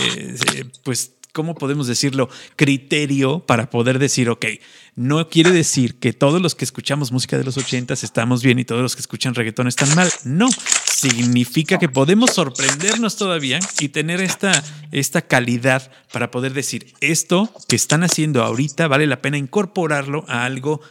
[0.83, 2.29] pues, ¿cómo podemos decirlo?
[2.55, 4.45] Criterio para poder decir, ok,
[4.95, 8.65] no quiere decir que todos los que escuchamos música de los ochentas estamos bien y
[8.65, 10.11] todos los que escuchan reggaetón están mal.
[10.23, 10.49] No,
[10.85, 17.75] significa que podemos sorprendernos todavía y tener esta, esta calidad para poder decir, esto que
[17.75, 20.81] están haciendo ahorita vale la pena incorporarlo a algo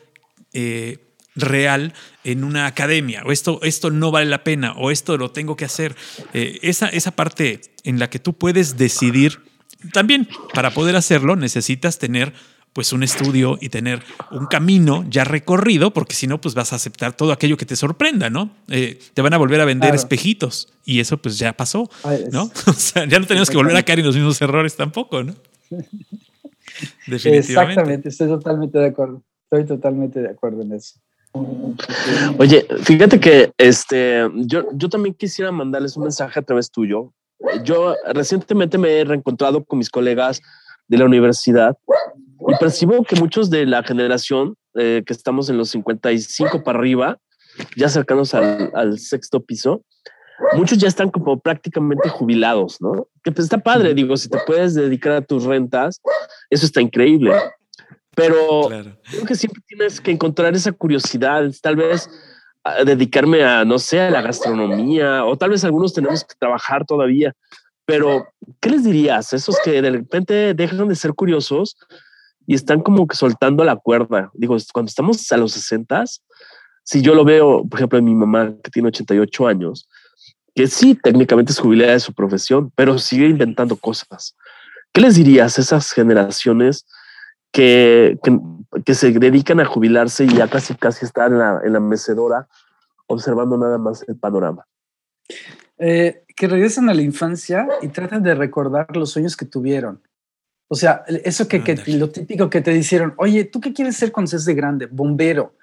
[0.53, 0.99] eh,
[1.39, 5.57] real en una academia, o esto, esto no vale la pena, o esto lo tengo
[5.57, 5.97] que hacer.
[6.34, 9.41] Eh, esa, esa parte en la que tú puedes decidir,
[9.93, 12.33] también para poder hacerlo necesitas tener
[12.72, 16.76] pues un estudio y tener un camino ya recorrido, porque si no, pues vas a
[16.76, 18.51] aceptar todo aquello que te sorprenda, ¿no?
[18.68, 21.91] Eh, te van a volver a vender espejitos y eso pues ya pasó,
[22.31, 22.51] ¿no?
[22.66, 25.35] O sea, ya no tenemos que volver a caer en los mismos errores tampoco, ¿no?
[27.07, 27.39] Definitivamente.
[27.39, 29.22] Exactamente, estoy totalmente de acuerdo.
[29.45, 31.01] Estoy totalmente de acuerdo en eso.
[32.39, 37.12] Oye, fíjate que este, yo, yo también quisiera mandarles un mensaje a través tuyo.
[37.62, 40.41] Yo recientemente me he reencontrado con mis colegas
[40.89, 41.76] de la universidad
[42.49, 47.18] y percibo que muchos de la generación eh, que estamos en los 55 para arriba,
[47.76, 49.82] ya cercanos al, al, sexto piso,
[50.55, 53.09] muchos ya están como prácticamente jubilados, ¿no?
[53.22, 56.01] Que pues está padre, digo, si te puedes dedicar a tus rentas,
[56.51, 57.32] eso está increíble.
[58.14, 62.09] Pero creo que siempre tienes que encontrar esa curiosidad, tal vez
[62.84, 67.34] dedicarme a, no sé, a la gastronomía, o tal vez algunos tenemos que trabajar todavía.
[67.84, 68.28] Pero,
[68.60, 69.32] ¿qué les dirías?
[69.32, 71.76] Esos que de repente dejan de ser curiosos
[72.46, 74.30] y están como que soltando la cuerda.
[74.34, 76.04] Digo, cuando estamos a los 60,
[76.82, 79.88] si yo lo veo, por ejemplo, en mi mamá que tiene 88 años,
[80.54, 84.36] que sí, técnicamente es jubilada de su profesión, pero sigue inventando cosas.
[84.92, 86.86] ¿Qué les dirías a esas generaciones
[87.52, 88.38] que, que,
[88.94, 92.48] se dedican a jubilarse y ya casi casi están en la, en la mecedora
[93.06, 94.66] observando nada más el panorama?
[95.78, 100.02] Eh, que regresen a la infancia y traten de recordar los sueños que tuvieron.
[100.68, 104.12] O sea, eso que, que, lo típico que te dijeron, oye, ¿tú qué quieres ser
[104.12, 104.86] cuando seas de grande?
[104.86, 105.54] Bombero.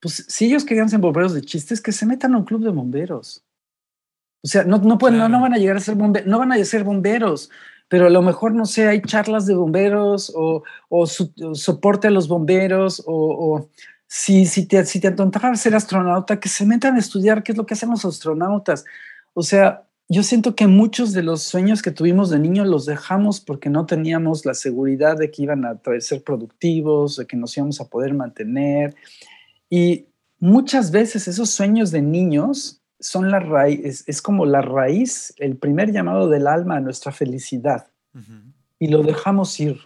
[0.00, 2.70] Pues si ellos querían ser bomberos de chistes, que se metan a un club de
[2.70, 3.44] bomberos.
[4.42, 6.64] O sea, no, no, pueden, no, van a llegar a ser bomberos, no van a
[6.64, 7.50] ser bomberos,
[7.88, 12.28] pero a lo mejor, no sé, hay charlas de bomberos o, o, soporte a los
[12.28, 13.68] bomberos o,
[14.06, 15.14] si, si, te, si te
[15.56, 18.84] ser astronauta, que se metan a estudiar qué es lo que hacen los astronautas.
[19.34, 23.40] O sea, yo siento que muchos de los sueños que tuvimos de niños los dejamos
[23.40, 27.80] porque no teníamos la seguridad de que iban a ser productivos, de que nos íbamos
[27.80, 28.94] a poder mantener.
[29.68, 30.06] Y
[30.38, 35.92] muchas veces esos sueños de niños son la raíz, es, como la raíz, el primer
[35.92, 37.88] llamado del alma a nuestra felicidad.
[38.78, 39.78] Y lo dejamos ir.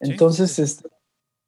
[0.00, 0.88] Entonces, este,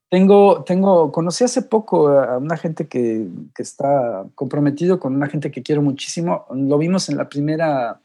[0.08, 5.50] tengo, tengo, conocí hace poco a una gente que, que, está comprometido con una gente
[5.50, 6.46] que quiero muchísimo.
[6.52, 8.00] Lo vimos en la primera,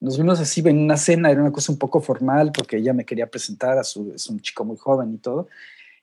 [0.00, 3.04] nos vimos así en una cena, era una cosa un poco formal porque ella me
[3.04, 5.48] quería presentar, a su, es un chico muy joven y todo.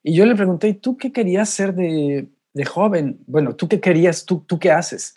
[0.04, 3.20] Y yo le pregunté, ¿y tú qué querías ser de, de joven?
[3.28, 4.26] Bueno, ¿tú qué querías?
[4.26, 5.16] ¿Tú, tú qué haces?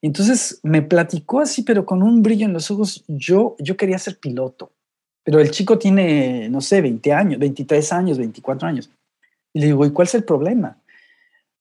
[0.00, 3.04] Y entonces me platicó así, pero con un brillo en los ojos.
[3.08, 4.72] Yo, yo quería ser piloto,
[5.24, 8.90] pero el chico tiene, no sé, 20 años, 23 años, 24 años.
[9.52, 10.78] Y le digo, ¿y cuál es el problema?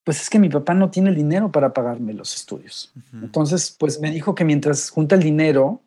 [0.03, 2.93] Pues es que mi papá no tiene el dinero para pagarme los estudios.
[3.11, 5.81] Entonces, pues me dijo que mientras junta el dinero,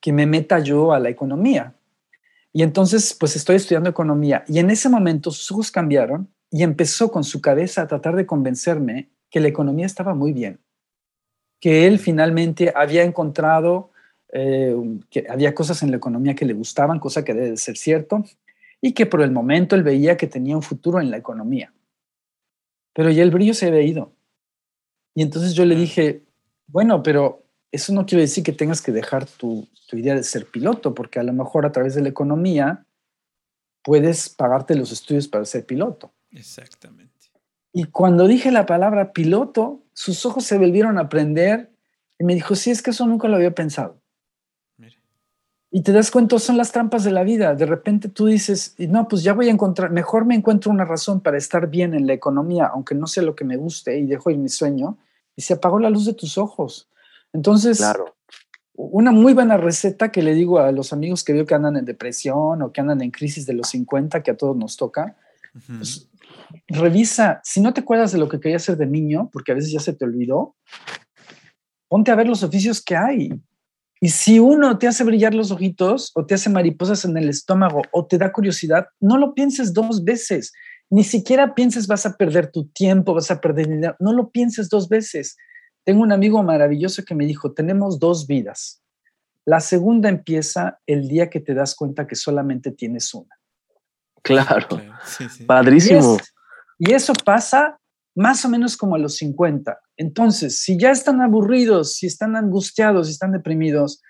[0.00, 1.74] que me meta yo a la economía.
[2.52, 4.44] Y entonces, pues estoy estudiando economía.
[4.48, 8.24] Y en ese momento sus ojos cambiaron y empezó con su cabeza a tratar de
[8.24, 10.60] convencerme que la economía estaba muy bien.
[11.60, 13.90] Que él finalmente había encontrado
[14.32, 14.76] eh,
[15.08, 18.24] que había cosas en la economía que le gustaban, cosa que debe de ser cierto,
[18.80, 21.72] y que por el momento él veía que tenía un futuro en la economía.
[22.92, 24.12] Pero ya el brillo se había ido.
[25.14, 26.22] Y entonces yo le dije,
[26.66, 30.46] bueno, pero eso no quiere decir que tengas que dejar tu, tu idea de ser
[30.46, 32.84] piloto, porque a lo mejor a través de la economía
[33.82, 36.12] puedes pagarte los estudios para ser piloto.
[36.30, 37.05] Exactamente.
[37.78, 41.70] Y cuando dije la palabra piloto, sus ojos se volvieron a prender
[42.18, 44.00] y me dijo, sí, es que eso nunca lo había pensado.
[45.70, 47.54] Y te das cuenta, son las trampas de la vida.
[47.54, 51.20] De repente tú dices, no, pues ya voy a encontrar, mejor me encuentro una razón
[51.20, 54.30] para estar bien en la economía, aunque no sea lo que me guste y dejo
[54.30, 54.96] ir mi sueño,
[55.36, 56.88] y se apagó la luz de tus ojos.
[57.34, 58.16] Entonces, claro.
[58.72, 61.84] una muy buena receta que le digo a los amigos que veo que andan en
[61.84, 65.14] depresión o que andan en crisis de los 50, que a todos nos toca,
[65.66, 66.08] pues,
[66.68, 69.72] revisa, si no te acuerdas de lo que querías hacer de niño, porque a veces
[69.72, 70.56] ya se te olvidó,
[71.88, 73.30] ponte a ver los oficios que hay
[74.00, 77.82] y si uno te hace brillar los ojitos o te hace mariposas en el estómago
[77.92, 80.52] o te da curiosidad, no lo pienses dos veces.
[80.90, 83.96] Ni siquiera pienses vas a perder tu tiempo, vas a perder dinero.
[83.98, 85.36] No lo pienses dos veces.
[85.84, 88.82] Tengo un amigo maravilloso que me dijo, tenemos dos vidas.
[89.46, 93.34] La segunda empieza el día que te das cuenta que solamente tienes una.
[94.22, 94.82] Claro.
[95.46, 96.18] Padrísimo.
[96.78, 97.78] Y eso pasa
[98.14, 99.78] más o menos como a los 50.
[99.96, 104.02] Entonces, si ya están aburridos, si están angustiados, si están deprimidos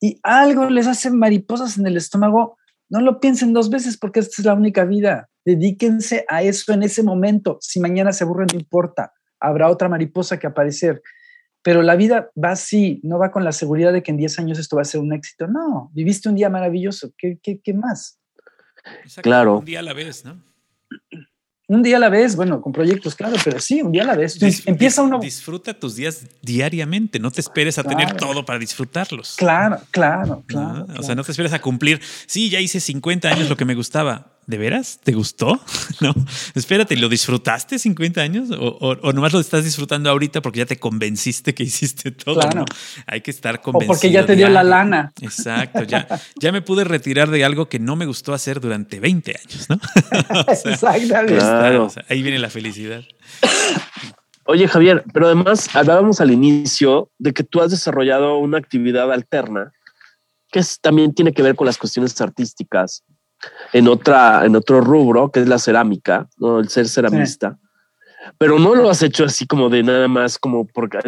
[0.00, 2.58] y algo les hace mariposas en el estómago,
[2.90, 5.30] no lo piensen dos veces porque esta es la única vida.
[5.44, 7.58] Dedíquense a eso en ese momento.
[7.60, 9.12] Si mañana se aburren, no importa.
[9.40, 11.02] habrá otra mariposa que aparecer.
[11.62, 14.58] Pero la vida va así, no va con la seguridad de que en 10 años
[14.58, 15.46] esto va a ser un éxito.
[15.46, 17.12] No, viviste un día maravilloso.
[17.16, 18.20] ¿Qué, qué, qué más?
[19.22, 19.58] claro.
[19.60, 20.42] Un día a la vez, ¿no?
[21.66, 24.16] Un día a la vez, bueno, con proyectos, claro, pero sí, un día a la
[24.16, 24.38] vez.
[24.66, 25.18] empieza uno.
[25.18, 29.36] Disfruta tus días diariamente, no te esperes a tener todo para disfrutarlos.
[29.36, 30.86] Claro, claro, claro.
[30.98, 32.02] O sea, no te esperes a cumplir.
[32.26, 34.33] Sí, ya hice 50 años lo que me gustaba.
[34.46, 35.00] ¿De veras?
[35.02, 35.58] ¿Te gustó?
[36.00, 36.14] no.
[36.54, 38.50] Espérate, ¿lo disfrutaste 50 años?
[38.50, 42.40] O, o, nomás lo estás disfrutando ahorita porque ya te convenciste que hiciste todo.
[42.40, 42.64] Claro.
[43.06, 43.92] Hay que estar convencido.
[43.92, 45.12] O porque ya te dio la lana.
[45.20, 45.82] Exacto.
[45.84, 49.68] Ya, ya me pude retirar de algo que no me gustó hacer durante 20 años,
[49.70, 49.80] ¿no?
[50.48, 51.36] Exactamente.
[51.36, 51.90] Claro.
[52.08, 53.02] ahí viene la felicidad.
[54.46, 59.72] Oye, Javier, pero además hablábamos al inicio de que tú has desarrollado una actividad alterna
[60.54, 63.02] que también tiene que ver con las cuestiones artísticas
[63.72, 66.60] en, otra, en otro rubro, que es la cerámica, ¿no?
[66.60, 67.58] el ser ceramista.
[68.38, 70.98] Pero no lo has hecho así como de nada más como porque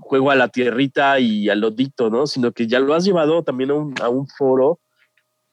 [0.00, 2.26] juego a la tierrita y al lodito, ¿no?
[2.26, 4.78] Sino que ya lo has llevado también a un, a un foro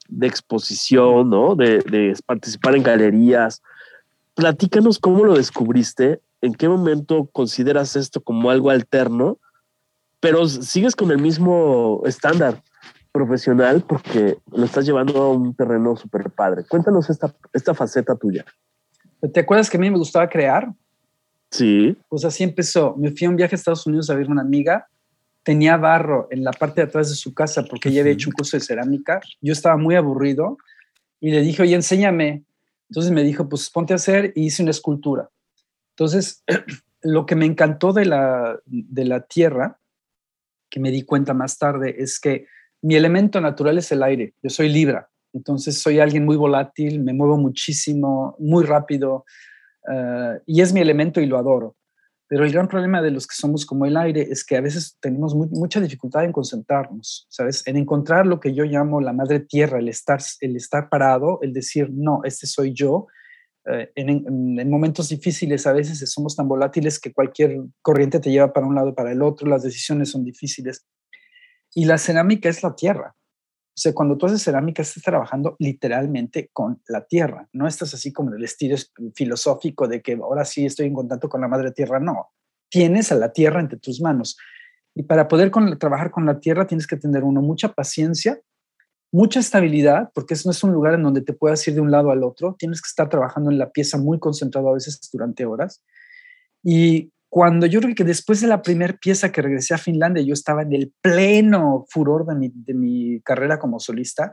[0.08, 1.54] de exposición, ¿no?
[1.54, 3.62] De, de, participar en galerías.
[4.34, 9.38] Platícanos cómo lo descubriste, en qué momento consideras esto como algo alterno,
[10.20, 12.62] pero sigues con el mismo estándar
[13.14, 16.64] profesional porque lo estás llevando a un terreno súper padre.
[16.68, 18.44] Cuéntanos esta, esta faceta tuya.
[19.32, 20.72] ¿Te acuerdas que a mí me gustaba crear?
[21.48, 21.96] Sí.
[22.08, 22.96] Pues así empezó.
[22.96, 24.88] Me fui a un viaje a Estados Unidos a ver una amiga.
[25.44, 28.34] Tenía barro en la parte de atrás de su casa porque ella había hecho un
[28.34, 29.20] curso de cerámica.
[29.40, 30.58] Yo estaba muy aburrido
[31.20, 32.42] y le dije, oye, enséñame.
[32.90, 35.30] Entonces me dijo, pues ponte a hacer y hice una escultura.
[35.90, 36.42] Entonces,
[37.02, 39.78] lo que me encantó de la, de la tierra,
[40.68, 42.48] que me di cuenta más tarde, es que
[42.84, 44.34] mi elemento natural es el aire.
[44.42, 49.24] Yo soy Libra, entonces soy alguien muy volátil, me muevo muchísimo, muy rápido,
[49.90, 51.76] eh, y es mi elemento y lo adoro.
[52.28, 54.98] Pero el gran problema de los que somos como el aire es que a veces
[55.00, 57.66] tenemos mucha dificultad en concentrarnos, ¿sabes?
[57.66, 61.54] En encontrar lo que yo llamo la madre tierra, el estar, el estar parado, el
[61.54, 63.06] decir, no, este soy yo.
[63.66, 68.52] Eh, en, en, momentos difíciles a veces somos tan volátiles que cualquier corriente te lleva
[68.52, 70.84] para un lado, para el otro, las decisiones son difíciles.
[71.74, 73.14] Y la cerámica es la tierra.
[73.76, 77.48] O sea, cuando tú haces cerámica, estás trabajando literalmente con la tierra.
[77.52, 78.76] No estás así como en el estilo
[79.16, 81.98] filosófico de que ahora sí estoy en contacto con la madre tierra.
[81.98, 82.30] No,
[82.68, 84.36] tienes a la tierra entre tus manos.
[84.94, 88.40] Y para poder trabajar con la tierra tienes que tener uno mucha paciencia,
[89.10, 91.90] mucha estabilidad, porque eso no es un lugar en donde te puedas ir de un
[91.90, 92.54] lado al otro.
[92.56, 95.82] Tienes que estar trabajando en la pieza muy concentrado a veces durante horas.
[96.62, 100.34] Y cuando yo creo que después de la primera pieza que regresé a Finlandia, yo
[100.34, 104.32] estaba en el pleno furor de mi, de mi carrera como solista.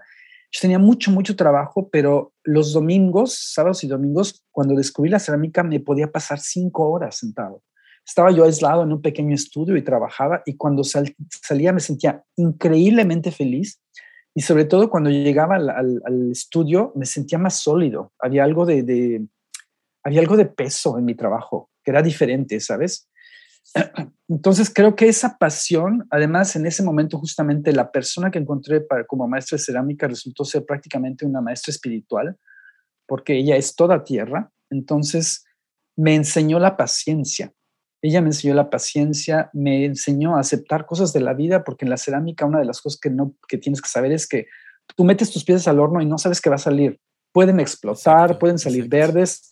[0.52, 5.64] Yo tenía mucho, mucho trabajo, pero los domingos, sábados y domingos, cuando descubrí la cerámica,
[5.64, 7.64] me podía pasar cinco horas sentado.
[8.06, 13.32] Estaba yo aislado en un pequeño estudio y trabajaba y cuando salía me sentía increíblemente
[13.32, 13.82] feliz
[14.36, 18.14] y sobre todo cuando llegaba al, al, estudio me sentía más sólido.
[18.20, 19.26] Había algo de, de,
[20.04, 23.10] había algo de peso en mi trabajo que era diferente, ¿sabes?
[24.28, 29.06] Entonces creo que esa pasión, además en ese momento justamente la persona que encontré para,
[29.06, 32.38] como maestra de cerámica resultó ser prácticamente una maestra espiritual,
[33.08, 35.46] porque ella es toda tierra, entonces
[35.96, 37.54] me enseñó la paciencia.
[38.02, 41.92] Ella me enseñó la paciencia, me enseñó a aceptar cosas de la vida, porque en
[41.92, 44.48] la cerámica una de las cosas que, no, que tienes que saber es que
[44.96, 47.00] tú metes tus piezas al horno y no sabes qué va a salir.
[47.32, 49.51] Pueden explotar, pueden salir verdes,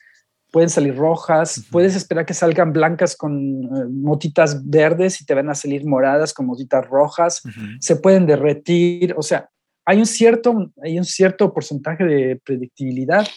[0.52, 5.50] pueden salir rojas, puedes esperar que salgan blancas con eh, motitas verdes y te van
[5.50, 7.42] a salir moradas con motitas rojas,
[7.80, 9.50] se pueden derretir, o sea,
[9.86, 13.28] hay un cierto, hay un cierto porcentaje de predictibilidad,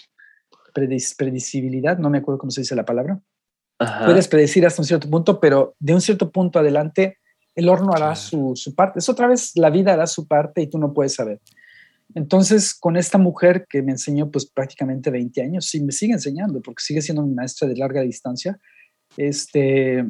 [0.74, 3.20] predecibilidad, no me acuerdo cómo se dice la palabra.
[4.04, 7.18] Puedes predecir hasta un cierto punto, pero de un cierto punto adelante
[7.54, 9.00] el horno hará su, su parte.
[9.00, 11.40] Es otra vez, la vida hará su parte y tú no puedes saber.
[12.14, 16.60] Entonces, con esta mujer que me enseñó pues prácticamente 20 años, sí me sigue enseñando
[16.60, 18.58] porque sigue siendo mi maestra de larga distancia,
[19.16, 20.04] este,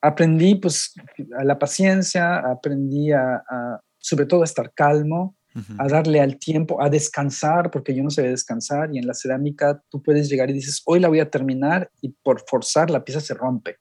[0.00, 0.94] aprendí pues
[1.38, 3.42] a la paciencia, aprendí a,
[3.98, 5.36] sobre todo a estar calmo,
[5.76, 9.82] a darle al tiempo, a descansar, porque yo no sabía descansar y en la cerámica
[9.88, 13.20] tú puedes llegar y dices, hoy la voy a terminar y por forzar la pieza
[13.20, 13.78] se rompe.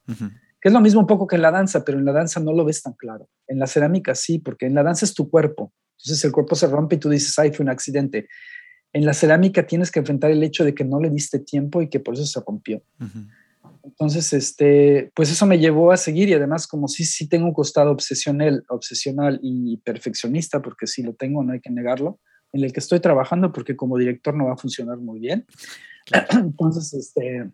[0.60, 2.52] Que es lo mismo un poco que en la danza, pero en la danza no
[2.52, 3.30] lo ves tan claro.
[3.48, 6.68] En la cerámica sí, porque en la danza es tu cuerpo entonces el cuerpo se
[6.68, 8.28] rompe y tú dices, ay, fue un accidente.
[8.94, 11.90] En la cerámica tienes que enfrentar el hecho de que no le diste tiempo y
[11.90, 12.82] que por eso se rompió.
[13.84, 17.54] Entonces, este, pues eso me llevó a seguir y además como sí, sí tengo un
[17.54, 22.20] costado obsesional, obsesional y perfeccionista, porque sí lo tengo, no hay que negarlo,
[22.54, 25.46] en el que estoy trabajando porque como director no va a funcionar muy bien.
[26.32, 27.50] Entonces, este,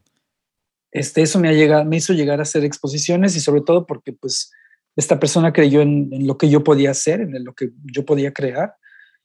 [0.91, 4.13] este, eso me, ha llegado, me hizo llegar a hacer exposiciones y sobre todo porque
[4.13, 4.51] pues
[4.95, 8.75] esta persona creyó en, lo que yo podía hacer, en lo que yo podía crear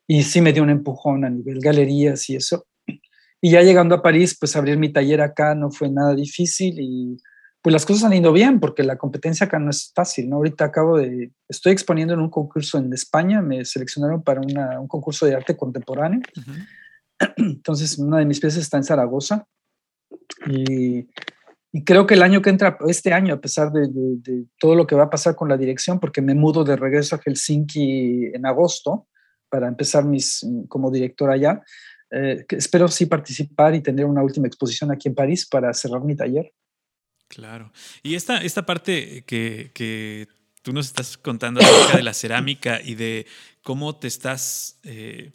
[0.07, 2.67] y sí me dio un empujón a nivel galerías y eso.
[3.41, 7.19] Y ya llegando a París, pues abrir mi taller acá no fue nada difícil y
[7.63, 10.37] pues las cosas han ido bien porque la competencia acá no es fácil, ¿no?
[10.37, 15.27] Ahorita acabo de, estoy exponiendo en un concurso en España, me seleccionaron para un concurso
[15.27, 16.21] de arte contemporáneo.
[17.37, 19.47] Entonces, una de mis piezas está en Zaragoza
[20.47, 21.09] y,
[21.73, 24.87] y, creo que el año que entra, este año, a pesar de, de, todo lo
[24.87, 28.47] que va a pasar con la dirección, porque me mudo de regreso a Helsinki en
[28.47, 29.07] agosto
[29.49, 31.63] para empezar mis, como director allá,
[32.11, 36.17] eh, espero sí participar y tener una última exposición aquí en París para cerrar mi
[36.17, 36.53] taller.
[37.29, 37.73] Claro.
[38.03, 40.29] Y esta, esta parte que, que
[40.63, 43.27] tú nos estás contando acerca de la cerámica y de
[43.63, 45.33] cómo te estás eh,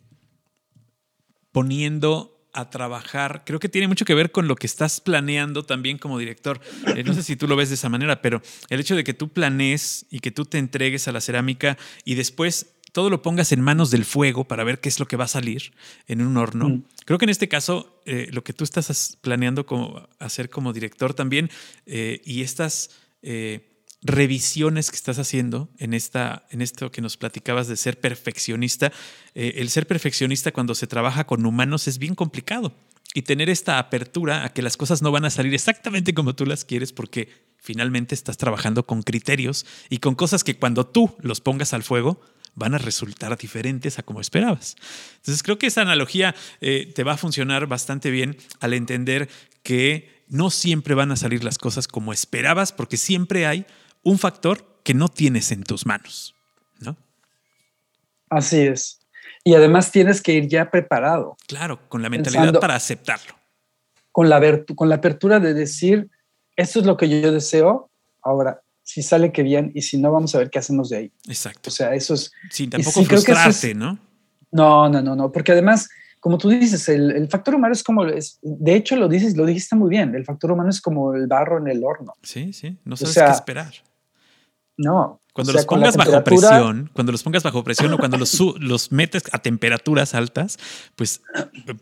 [1.52, 5.98] poniendo a trabajar, creo que tiene mucho que ver con lo que estás planeando también
[5.98, 6.62] como director.
[6.96, 9.14] Eh, no sé si tú lo ves de esa manera, pero el hecho de que
[9.14, 13.52] tú planees y que tú te entregues a la cerámica y después todo lo pongas
[13.52, 15.74] en manos del fuego para ver qué es lo que va a salir
[16.08, 16.70] en un horno.
[16.70, 16.84] Mm.
[17.06, 21.14] Creo que en este caso, eh, lo que tú estás planeando como, hacer como director
[21.14, 21.50] también
[21.88, 22.92] eh, y estas
[23.24, 23.73] eh,
[24.04, 28.92] revisiones que estás haciendo en, esta, en esto que nos platicabas de ser perfeccionista,
[29.34, 32.74] el ser perfeccionista cuando se trabaja con humanos es bien complicado.
[33.16, 36.46] Y tener esta apertura a que las cosas no van a salir exactamente como tú
[36.46, 41.40] las quieres porque finalmente estás trabajando con criterios y con cosas que cuando tú los
[41.40, 42.20] pongas al fuego,
[42.56, 44.76] van a resultar diferentes a como esperabas.
[45.18, 49.30] Entonces creo que esa analogía eh, te va a funcionar bastante bien al entender
[49.64, 53.66] que no siempre van a salir las cosas como esperabas porque siempre hay
[54.04, 56.36] un factor que no tienes en tus manos,
[56.80, 56.96] ¿no?
[58.30, 59.00] Así es.
[59.44, 61.38] Y además tienes que ir ya preparado.
[61.48, 63.36] Claro, con la mentalidad para aceptarlo.
[64.12, 66.10] Con la, con la apertura de decir,
[66.56, 67.90] esto es lo que yo deseo,
[68.22, 71.12] ahora si sale que bien y si no, vamos a ver qué hacemos de ahí.
[71.28, 71.70] Exacto.
[71.70, 72.32] O sea, eso es...
[72.50, 73.98] Sin tampoco frustrarte, ¿no?
[74.52, 75.90] No, no, no, no, porque además,
[76.20, 79.76] como tú dices, el, factor humano es como, es, de hecho lo dices, lo dijiste
[79.76, 82.14] muy bien, el factor humano es como el barro en el horno.
[82.22, 83.74] Sí, sí, no sabes qué esperar.
[84.78, 85.20] No.
[85.34, 89.24] Cuando los pongas bajo presión, cuando los pongas bajo presión o cuando los, los metes
[89.32, 90.60] a temperaturas altas,
[90.96, 91.22] pues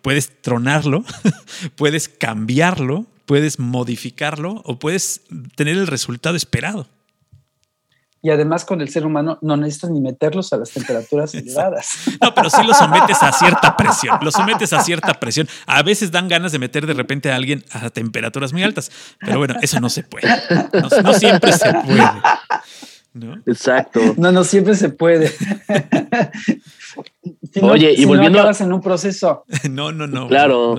[0.02, 1.04] puedes tronarlo,
[1.76, 5.22] puedes cambiarlo, puedes modificarlo o puedes
[5.56, 6.88] tener el resultado esperado.
[8.24, 12.04] Y además con el ser humano no necesitas ni meterlos a las temperaturas elevadas.
[12.22, 14.18] No, pero sí los sometes a cierta presión.
[14.22, 15.48] Los sometes a cierta presión.
[15.66, 18.92] A veces dan ganas de meter de repente a alguien a temperaturas muy altas.
[19.20, 20.28] Pero bueno, eso no se puede.
[21.04, 22.12] No, siempre se puede.
[23.14, 23.42] ¿no?
[23.46, 24.00] Exacto.
[24.18, 25.32] No, no siempre se puede.
[27.62, 28.52] Oye, y volviendo a...
[28.52, 29.46] en un proceso.
[29.70, 30.28] No, no, no.
[30.28, 30.76] Claro.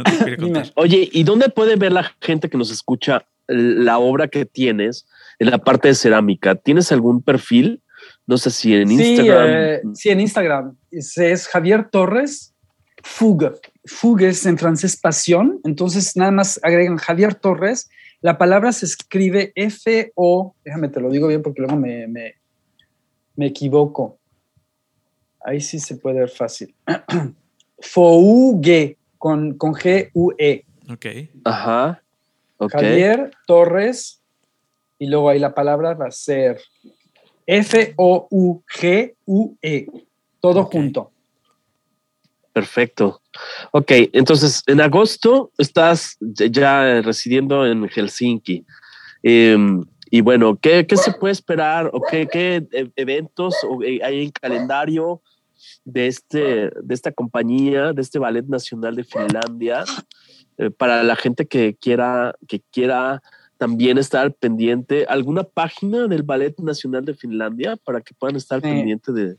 [0.74, 5.06] Oye, ¿y dónde puede ver la gente que nos escucha la obra que tienes
[5.42, 6.54] en la parte de cerámica?
[6.54, 7.82] ¿Tienes algún perfil?
[8.26, 9.46] No sé si en Instagram.
[9.48, 10.76] Eh, sí, en Instagram.
[10.90, 12.54] Es, Javier Torres
[13.02, 13.50] Fugue.
[13.84, 15.60] Fugue es en francés pasión.
[15.64, 17.90] Entonces, nada más agregan Javier Torres.
[18.20, 20.54] La palabra se escribe F-O.
[20.64, 22.36] Déjame te lo digo bien porque luego me, me,
[23.34, 24.20] me equivoco.
[25.44, 26.72] Ahí sí se puede ver fácil.
[27.80, 30.64] Fougue con, con G-U-E.
[30.88, 31.06] Ok.
[31.44, 32.02] Ajá.
[32.70, 34.21] Javier Torres.
[35.02, 36.60] Y luego ahí la palabra va a ser
[37.44, 38.66] F-O-U-G-U-E.
[40.38, 41.10] Todo junto.
[42.52, 43.20] Perfecto.
[43.72, 48.64] Ok, entonces en agosto estás ya residiendo en Helsinki.
[49.24, 53.56] Em, y bueno, ¿qué, ¿qué, se puede esperar o qué, qué e, eventos
[54.04, 55.20] hay en calendario
[55.84, 59.82] de, este, de esta compañía, de este Ballet Nacional de Finlandia,
[60.58, 63.20] eh, para la gente que quiera, que quiera
[63.62, 69.14] también estar pendiente, alguna página del Ballet Nacional de Finlandia para que puedan estar pendientes
[69.14, 69.36] de...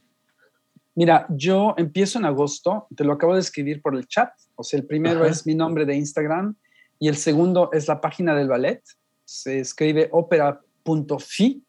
[0.96, 4.80] Mira, yo empiezo en agosto, te lo acabo de escribir por el chat, o sea,
[4.80, 6.56] el primero es mi nombre de Instagram
[7.00, 8.82] y el segundo es la página del ballet,
[9.26, 11.62] se escribe opera.fi.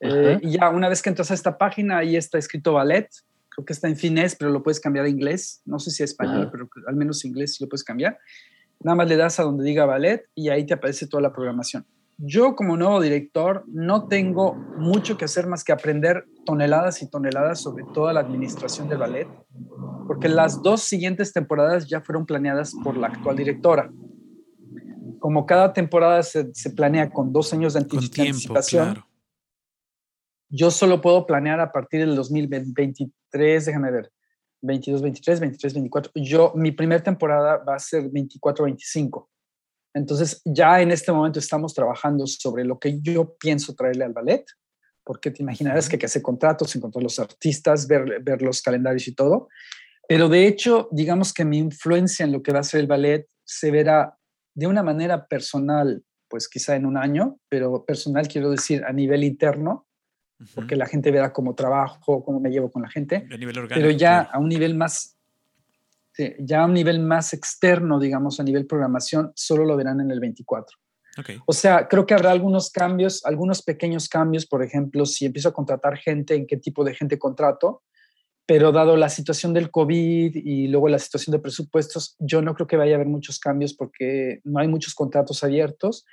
[0.00, 3.10] Eh, y ya una vez que entras a esta página, ahí está escrito ballet,
[3.50, 5.60] creo que está en finés, pero lo puedes cambiar a inglés.
[5.66, 8.18] No sé si a español, pero al menos inglés sí lo puedes cambiar.
[8.84, 11.86] Nada más le das a donde diga ballet y ahí te aparece toda la programación.
[12.18, 17.60] Yo como nuevo director no tengo mucho que hacer más que aprender toneladas y toneladas
[17.60, 19.28] sobre toda la administración del ballet,
[20.06, 23.90] porque las dos siguientes temporadas ya fueron planeadas por la actual directora.
[25.18, 29.02] Como cada temporada se, se planea con dos años de anticipación,
[30.48, 34.12] yo solo puedo planear a partir del 2023, déjame ver,
[34.62, 36.12] 22, 23, 23, 24.
[36.16, 39.28] Yo, mi primera temporada va a ser 24, 25.
[39.94, 44.44] Entonces, ya en este momento estamos trabajando sobre lo que yo pienso traerle al ballet,
[45.04, 49.06] porque te imaginarás que hay que hacer contratos, encontrar los artistas, ver, ver los calendarios
[49.08, 49.48] y todo.
[50.08, 53.26] Pero de hecho, digamos que mi influencia en lo que va a ser el ballet
[53.44, 54.16] se verá
[54.54, 59.24] de una manera personal, pues quizá en un año, pero personal quiero decir a nivel
[59.24, 59.86] interno,
[60.54, 63.26] porque la gente verá cómo trabajo, cómo me llevo con la gente,
[63.68, 65.16] pero ya a un nivel más,
[66.38, 70.20] ya a un nivel más externo, digamos, a nivel programación, solo lo verán en el
[70.20, 70.76] 24.
[71.46, 75.52] O sea, creo que habrá algunos cambios, algunos pequeños cambios, por ejemplo, si empiezo a
[75.52, 77.82] contratar gente, en qué tipo de gente contrato,
[78.46, 82.66] pero dado la situación del COVID y luego la situación de presupuestos, yo no creo
[82.66, 86.04] que vaya a haber muchos cambios porque no hay muchos contratos abiertos.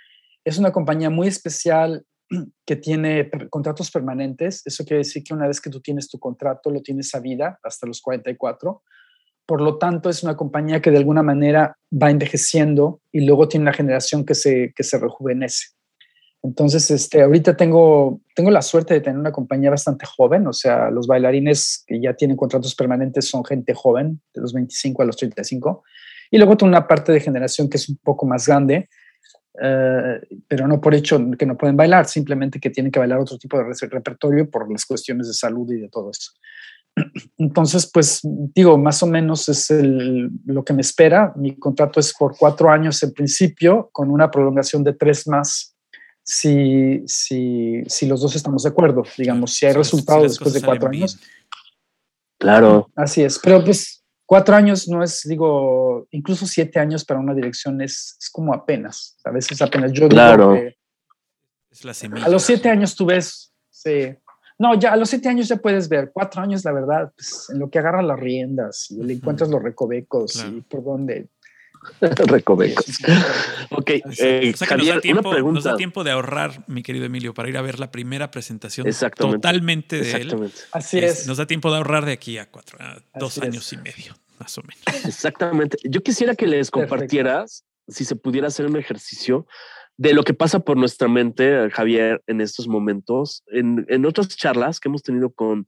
[0.43, 2.06] Es una compañía muy especial
[2.65, 4.61] que tiene contratos permanentes.
[4.65, 7.60] Eso quiere decir que una vez que tú tienes tu contrato, lo tienes a vida
[7.64, 8.84] hasta los 44.
[9.45, 13.64] Por lo tanto, es una compañía que de alguna manera va envejeciendo y luego tiene
[13.64, 15.69] una generación que se, que se rejuvenece.
[16.41, 20.89] Entonces, este, ahorita tengo, tengo la suerte de tener una compañía bastante joven, o sea,
[20.89, 25.18] los bailarines que ya tienen contratos permanentes son gente joven, de los 25 a los
[25.18, 25.84] 35,
[26.31, 28.88] y luego tengo una parte de generación que es un poco más grande,
[29.61, 33.38] eh, pero no por hecho que no pueden bailar, simplemente que tienen que bailar otro
[33.38, 36.31] tipo de repertorio por las cuestiones de salud y de todo eso.
[37.38, 39.69] Entonces, pues digo, más o menos es
[40.45, 41.34] lo que me espera.
[41.36, 45.76] Mi contrato es por cuatro años en principio, con una prolongación de tres más
[46.23, 50.90] si, si, si los dos estamos de acuerdo, digamos, si hay resultados después de cuatro
[50.90, 51.19] años.
[52.38, 52.90] Claro.
[52.95, 53.98] Así es, pero pues
[54.30, 59.18] cuatro años no es, digo, incluso siete años para una dirección es, es como apenas,
[59.26, 59.91] a veces apenas.
[59.91, 60.53] Yo claro.
[61.72, 62.27] es la semilla.
[62.27, 64.15] A los siete años tú ves, sí.
[64.60, 66.11] No, ya a los siete años ya puedes ver.
[66.14, 69.64] Cuatro años, la verdad, pues, en lo que agarra las riendas y le encuentras los
[69.64, 71.30] recovecos y por dónde
[72.01, 72.99] Recovecos.
[73.72, 73.89] ok,
[74.19, 77.61] eh, nos, da tiempo, una da tiempo de ahorrar, mi querido Emilio, para ir a
[77.61, 80.51] ver la primera presentación totalmente de él.
[80.72, 81.27] Así es.
[81.27, 82.77] Nos da tiempo de ahorrar de aquí a cuatro,
[83.15, 85.06] dos años y medio, más o menos.
[85.06, 85.77] Exactamente.
[85.84, 89.47] Yo quisiera que les compartieras, si se pudiera hacer un ejercicio
[89.97, 94.80] de lo que pasa por nuestra mente, Javier, en estos momentos, en, en otras charlas
[94.80, 95.68] que hemos tenido con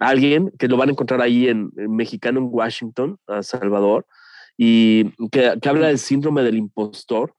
[0.00, 4.06] alguien que lo van a encontrar ahí en, en Mexicano en Washington, a Salvador,
[4.62, 7.34] y que, habla del síndrome del impostor,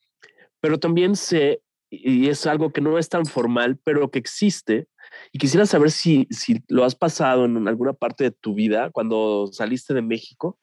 [0.59, 1.61] pero también sé,
[1.91, 4.87] y es algo que no es tan formal, pero que existe,
[5.31, 9.47] y quisiera saber si, si lo has pasado en alguna parte de tu vida cuando
[9.51, 10.57] saliste de México,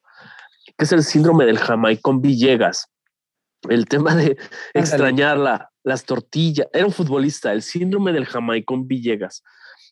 [0.77, 2.89] que es el síndrome del Jamaicón Villegas.
[3.69, 4.35] El tema de
[4.73, 5.37] extrañar
[5.83, 6.67] las tortillas.
[6.73, 9.43] Era un futbolista, el síndrome del Jamaicón Villegas.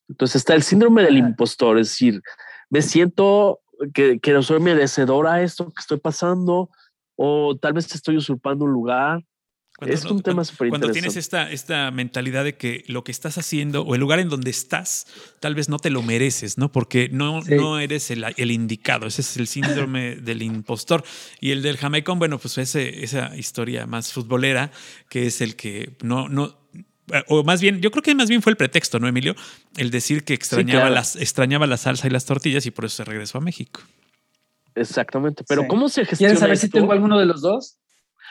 [0.09, 2.21] Entonces está el síndrome del impostor, es decir,
[2.69, 3.61] me siento
[3.93, 6.69] que, que no soy merecedora a esto que estoy pasando,
[7.15, 9.23] o tal vez te estoy usurpando un lugar.
[9.81, 13.81] es un tema súper Cuando tienes esta, esta mentalidad de que lo que estás haciendo
[13.81, 15.07] o el lugar en donde estás,
[15.39, 16.71] tal vez no te lo mereces, ¿no?
[16.71, 19.07] Porque no, no eres el, el, indicado.
[19.07, 21.03] Ese es el síndrome del impostor.
[21.39, 24.71] Y el del Jamaicón, bueno, pues ese, esa historia más futbolera,
[25.09, 26.55] que es el que no, no,
[27.27, 29.35] o más bien, yo creo que más bien fue el pretexto, ¿no, Emilio?
[29.77, 33.03] El decir que extrañaba, las, extrañaba la salsa y las tortillas y por eso se
[33.05, 33.81] regresó a México.
[34.75, 35.43] Exactamente.
[35.47, 36.29] Pero ¿cómo se gestiona?
[36.29, 37.77] ¿Quieres saber si tengo alguno de los dos?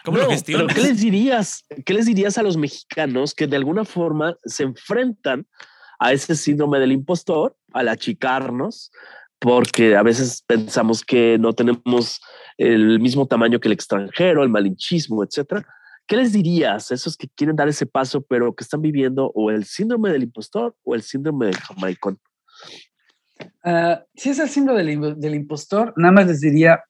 [0.05, 0.75] ¿Cómo lo gestionas?
[0.75, 1.65] ¿qué les dirías?
[1.85, 5.47] ¿Qué les dirías a los mexicanos que de alguna forma se enfrentan
[5.99, 8.93] a ese síndrome del impostor, al achicarnos,
[9.39, 12.21] porque a veces pensamos que no tenemos
[12.59, 15.67] el mismo tamaño que el extranjero, el malinchismo, etcétera?
[16.07, 19.51] ¿Qué les dirías a esos que quieren dar ese paso, pero que están viviendo o
[19.51, 22.21] el síndrome del impostor o el síndrome del jamaicón?
[23.65, 26.85] Ah, si es el síndrome del, del, impostor, nada más les diría,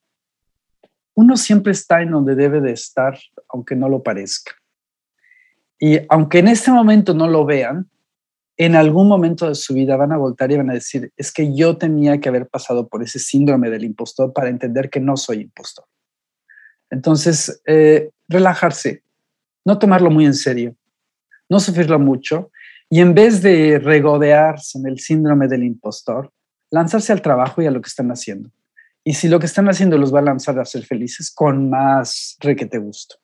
[1.15, 3.19] uno siempre está en donde debe de estar,
[3.49, 4.53] aunque no lo parezca.
[5.79, 7.91] Y aunque en este momento no lo vean,
[8.59, 11.55] en algún momento de su vida van a voltar y van a decir, es que
[11.55, 15.43] yo tenía que haber pasado por ese síndrome del impostor para entender que no soy
[15.43, 15.85] impostor.
[16.91, 19.03] Entonces, eh, relajarse,
[19.67, 20.77] no tomarlo muy en serio,
[21.49, 22.51] no sufrirlo mucho
[22.89, 26.33] y en vez de regodearse en el síndrome del impostor,
[26.71, 28.49] lanzarse al trabajo y a lo que están haciendo.
[29.05, 32.37] Y si lo que están haciendo los va a lanzar a ser felices, con más
[32.41, 33.17] requete gusto.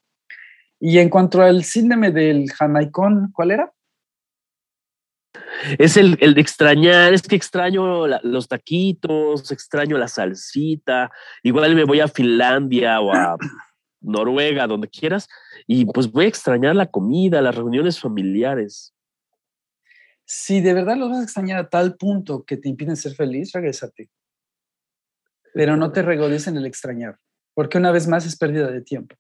[0.81, 3.73] Y en cuanto al síndrome del jamaicón, ¿cuál era?
[5.79, 11.13] Es el, el de extrañar, es que extraño los taquitos, extraño la salsita,
[11.45, 13.37] igual me voy a Finlandia o a
[14.03, 15.29] Noruega, donde quieras,
[15.67, 18.95] y pues voy a extrañar la comida, las reuniones familiares.
[20.25, 23.53] Si de verdad lo vas a extrañar a tal punto que te impiden ser feliz,
[23.53, 24.11] regrésate.
[25.55, 27.19] Pero no te regodes en el extrañar,
[27.55, 29.17] porque una vez más es pérdida de tiempo.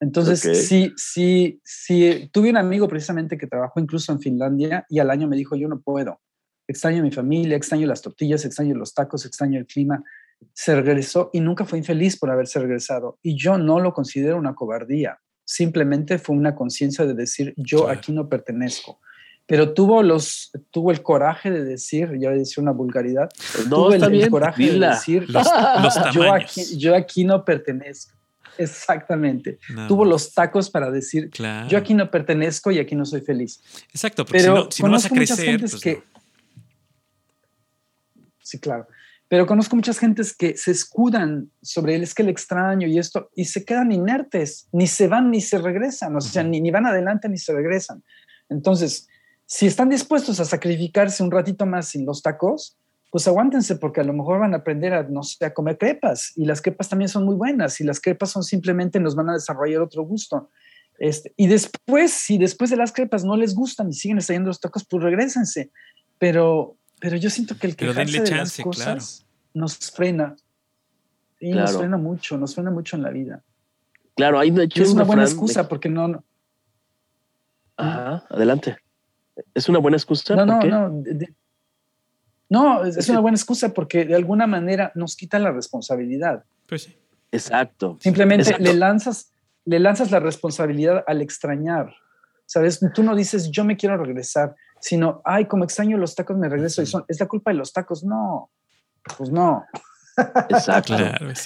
[0.00, 5.10] Entonces, sí, sí, sí, tuve un amigo precisamente que trabajó incluso en Finlandia y al
[5.10, 6.20] año me dijo, yo no puedo,
[6.66, 10.02] extraño a mi familia, extraño las tortillas, extraño los tacos, extraño el clima.
[10.52, 13.18] Se regresó y nunca fue infeliz por haberse regresado.
[13.22, 18.12] Y yo no lo considero una cobardía, simplemente fue una conciencia de decir, yo aquí
[18.12, 19.00] no pertenezco
[19.46, 23.66] pero tuvo los tuvo el coraje de decir, ya voy a decir una vulgaridad, pues
[23.66, 25.46] no, tuvo el, coraje de decir, los,
[26.14, 28.16] yo, aquí, yo, aquí, no pertenezco.
[28.56, 29.58] Exactamente.
[29.88, 31.30] tuvo los tacos para decir,
[31.68, 33.60] yo aquí no pertenezco y aquí no soy feliz.
[33.90, 36.02] Exacto, porque pero si no, vas a crecer, pues que,
[38.38, 38.86] Sí, claro.
[39.28, 43.30] Pero conozco muchas gentes que se escudan sobre él, es que el extraño y esto,
[43.34, 46.86] y se quedan inertes, ni se van ni se regresan, o sea, ni, ni van
[46.86, 48.04] adelante ni se regresan.
[48.48, 49.08] Entonces,
[49.46, 52.76] si están dispuestos a sacrificarse un ratito más sin los tacos,
[53.10, 56.32] pues aguántense porque a lo mejor van a aprender a, no sé, a comer crepas
[56.34, 59.34] y las crepas también son muy buenas y las crepas son simplemente nos van a
[59.34, 60.50] desarrollar otro gusto.
[60.98, 64.60] Este, y después, si después de las crepas no les gustan y siguen extrayendo los
[64.60, 65.70] tacos, pues regresense.
[66.18, 70.36] Pero, pero yo siento que el que de las cosas nos frena.
[71.38, 73.42] Y nos frena mucho, nos frena mucho en la vida.
[74.16, 76.24] Claro, hay hecho es una, buena excusa porque no.
[77.76, 78.78] Ajá, adelante.
[79.52, 80.34] ¿Es una buena excusa?
[80.34, 81.02] No, no, no.
[82.48, 86.44] no, es, una buena excusa porque de alguna manera nos quita la responsabilidad.
[86.66, 86.96] Pues sí.
[87.30, 87.98] Exacto.
[88.00, 89.30] Simplemente le lanzas
[89.66, 91.94] le lanzas la responsabilidad al extrañar.
[92.46, 92.80] ¿Sabes?
[92.94, 94.54] Tú no dices, yo me quiero regresar,
[94.84, 97.72] sino, ay, como extraño los tacos, me regreso y son, es la culpa de los
[97.72, 98.04] tacos.
[98.04, 98.50] No,
[99.16, 99.64] pues no.
[100.50, 100.94] Exacto.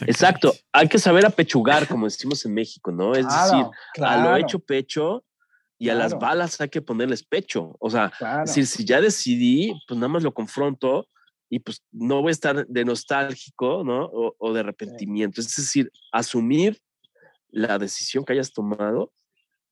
[0.09, 0.52] exacto.
[0.73, 3.12] Hay que saber apechugar, como decimos en México, ¿no?
[3.15, 3.65] Es decir,
[4.02, 5.24] a lo hecho pecho
[5.78, 7.77] y a las balas hay que ponerles pecho.
[7.78, 8.12] O sea,
[8.44, 11.06] decir, si ya decidí, pues nada más lo confronto
[11.48, 14.10] y pues no voy a estar de nostálgico, ¿no?
[14.12, 15.40] O, de arrepentimiento.
[15.40, 16.82] Es decir, asumir
[17.51, 19.12] la decisión que hayas tomado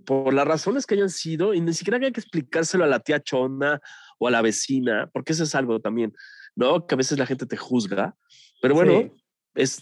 [0.07, 3.21] por las razones que hayan sido y ni siquiera hay que explicárselo a la tía
[3.21, 3.81] chona
[4.19, 6.15] o a la vecina, porque eso es algo también,
[6.55, 6.87] ¿no?
[6.87, 8.17] Que a veces la gente te juzga,
[8.63, 9.13] pero bueno,
[9.55, 9.81] es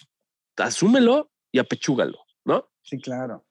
[0.57, 2.69] asúmelo y apechúgalo, ¿no?
[2.83, 3.47] Sí, claro.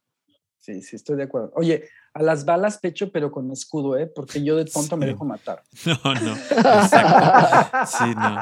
[0.57, 1.51] Sí, sí, estoy de acuerdo.
[1.55, 4.05] Oye, a las balas pecho, pero con escudo, ¿eh?
[4.05, 5.63] Porque yo de tonto me dejo matar.
[5.85, 6.33] No, no.
[6.33, 7.85] Exacto.
[7.85, 8.39] Sí, no.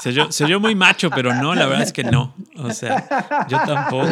[0.00, 2.34] Se oyó, se muy macho, pero no, la verdad es que no.
[2.58, 4.08] O sea, yo tampoco.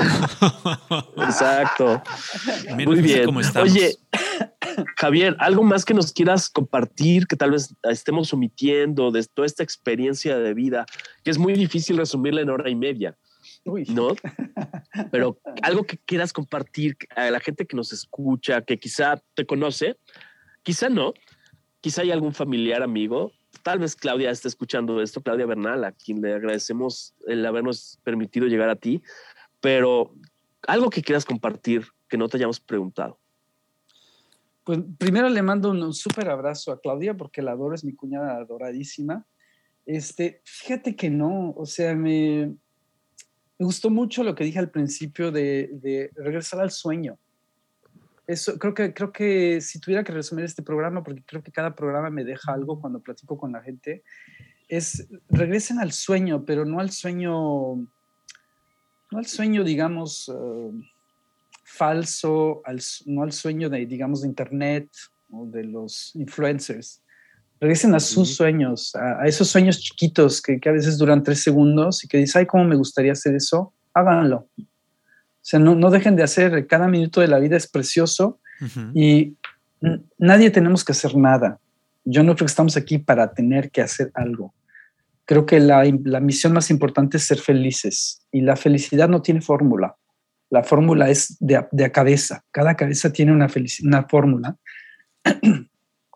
[1.22, 2.02] Exacto.
[2.85, 3.28] muy bien.
[3.56, 3.97] Oye,
[4.97, 9.62] Javier, ¿algo más que nos quieras compartir que tal vez estemos omitiendo de toda esta
[9.62, 10.86] experiencia de vida,
[11.22, 13.16] que es muy difícil resumirla en hora y media?
[13.64, 14.08] ¿No?
[15.10, 19.96] Pero algo que quieras compartir a la gente que nos escucha, que quizá te conoce,
[20.62, 21.14] quizá no,
[21.80, 23.32] quizá hay algún familiar, amigo,
[23.62, 28.46] tal vez Claudia esté escuchando esto, Claudia Bernal, a quien le agradecemos el habernos permitido
[28.46, 29.02] llegar a ti,
[29.60, 30.14] pero
[30.66, 33.18] algo que quieras compartir que no te hayamos preguntado.
[34.64, 38.36] Pues primero le mando un súper abrazo a Claudia porque la adoro, es mi cuñada
[38.36, 39.26] adoradísima.
[39.84, 42.54] Este, fíjate que no, o sea, me,
[43.64, 47.16] me gustó mucho lo que dije al principio de, regresar al sueño.
[48.26, 51.74] Eso, creo que, creo que si tuviera que resumir este programa, porque creo que cada
[51.74, 54.02] programa me deja algo cuando platico con la gente,
[54.68, 57.76] es regresen al sueño, pero no al sueño,
[59.10, 60.70] no al sueño, digamos, eh,
[61.64, 62.62] falso,
[63.06, 64.90] no al sueño de, digamos, de Internet
[65.30, 67.00] o de los influencers,
[67.64, 72.08] Regresen a sus sueños, a, esos sueños chiquitos que, a veces duran tres segundos y
[72.08, 73.72] que dices, ay, ¿cómo me gustaría hacer eso?
[73.94, 74.50] Háganlo.
[74.58, 74.66] O
[75.40, 78.38] sea, no, no dejen de hacer, cada minuto de la vida es precioso
[78.92, 79.38] y
[80.18, 81.58] nadie tenemos que hacer nada.
[82.04, 84.52] Yo no creo que estamos aquí para tener que hacer algo.
[85.24, 89.40] Creo que la, la misión más importante es ser felices y la felicidad no tiene
[89.40, 89.96] fórmula.
[90.50, 92.44] La fórmula es de, de cabeza.
[92.50, 93.48] Cada cabeza tiene una,
[93.84, 94.54] una fórmula.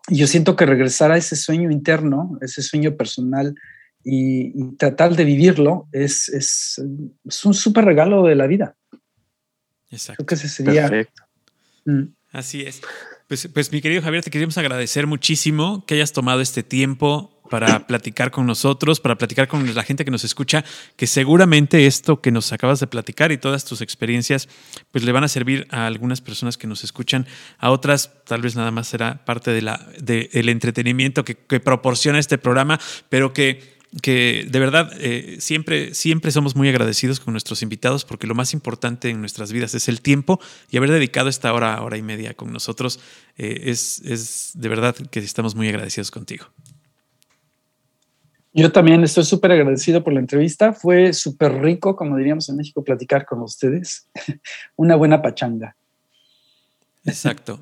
[0.09, 3.55] yo siento que regresar a ese sueño interno, ese sueño personal
[4.03, 6.81] y, tratar de vivirlo es, es,
[7.43, 8.75] un súper regalo de la vida.
[9.89, 10.23] Exacto.
[10.23, 10.89] Creo que ese sería.
[10.89, 11.23] Perfecto.
[11.85, 12.03] Mm.
[12.31, 12.81] Así es.
[13.27, 17.87] Pues, pues mi querido Javier, te queríamos agradecer muchísimo que hayas tomado este tiempo para
[17.87, 20.63] platicar con nosotros, para platicar con la gente que nos escucha,
[20.95, 24.47] que seguramente esto que nos acabas de platicar y todas tus experiencias,
[24.91, 27.27] pues le van a servir a algunas personas que nos escuchan,
[27.57, 32.79] a otras tal vez nada más será parte del entretenimiento que, que proporciona este programa,
[33.09, 38.27] pero que que de verdad eh, siempre, siempre somos muy agradecidos con nuestros invitados porque
[38.27, 40.39] lo más importante en nuestras vidas es el tiempo
[40.69, 42.99] y haber dedicado esta hora, hora y media con nosotros
[43.37, 46.45] eh, es, es de verdad que estamos muy agradecidos contigo.
[48.51, 50.73] Yo también estoy súper agradecido por la entrevista.
[50.73, 54.07] Fue súper rico, como diríamos en México, platicar con ustedes.
[54.75, 55.75] Una buena pachanga.
[57.05, 57.59] Exacto.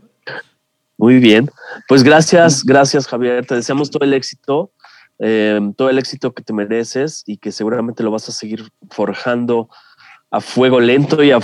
[0.97, 1.49] Muy bien.
[1.87, 3.45] Pues gracias, gracias Javier.
[3.45, 4.71] Te deseamos todo el éxito,
[5.19, 9.69] eh, todo el éxito que te mereces y que seguramente lo vas a seguir forjando
[10.31, 11.39] a fuego lento y a,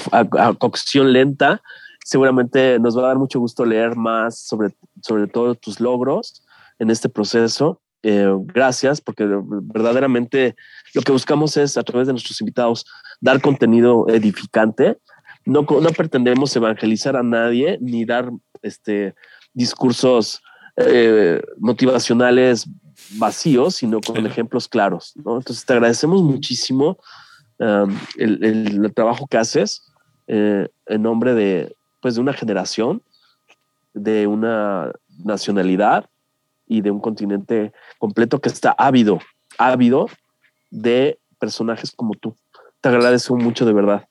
[0.58, 1.62] cocción lenta.
[2.04, 6.44] Seguramente nos va a dar mucho gusto leer más sobre, sobre todos tus logros
[6.80, 7.80] en este proceso.
[8.06, 10.56] Eh, gracias, porque verdaderamente
[10.94, 12.86] lo que buscamos es, a través de nuestros invitados,
[13.22, 14.98] dar contenido edificante.
[15.46, 18.30] No, no pretendemos evangelizar a nadie ni dar
[18.62, 19.16] este,
[19.54, 20.42] discursos
[20.76, 22.68] eh, motivacionales
[23.12, 25.14] vacíos, sino con ejemplos claros.
[25.16, 26.98] Entonces, te agradecemos muchísimo
[27.60, 29.84] um, el, trabajo que haces
[30.28, 33.02] eh, en nombre de, pues, de una generación,
[33.94, 34.92] de una
[35.24, 36.10] nacionalidad
[36.74, 39.20] y de un continente completo que está ávido,
[39.60, 40.10] ávido
[40.72, 42.36] de personajes como tú.
[42.82, 44.08] Te agradezco mucho de verdad.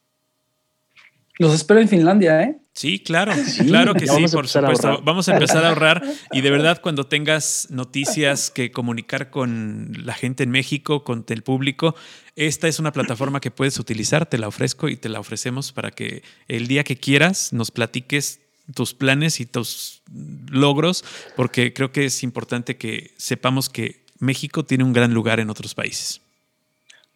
[1.39, 2.59] Los espero en Finlandia, ¿eh?
[2.73, 3.33] Sí, claro,
[3.67, 5.03] claro que sí, por supuesto.
[5.03, 10.15] Vamos a empezar a ahorrar y de verdad cuando tengas noticias que comunicar con la
[10.15, 11.97] gente en México, con el público,
[12.37, 15.91] esta es una plataforma que puedes utilizar, te la ofrezco y te la ofrecemos para
[15.91, 18.42] que el día que quieras nos platiques
[18.75, 20.03] tus planes y tus
[20.51, 21.05] logros,
[21.37, 25.75] porque creo que es importante que sepamos que México tiene un gran lugar en otros
[25.75, 26.21] países.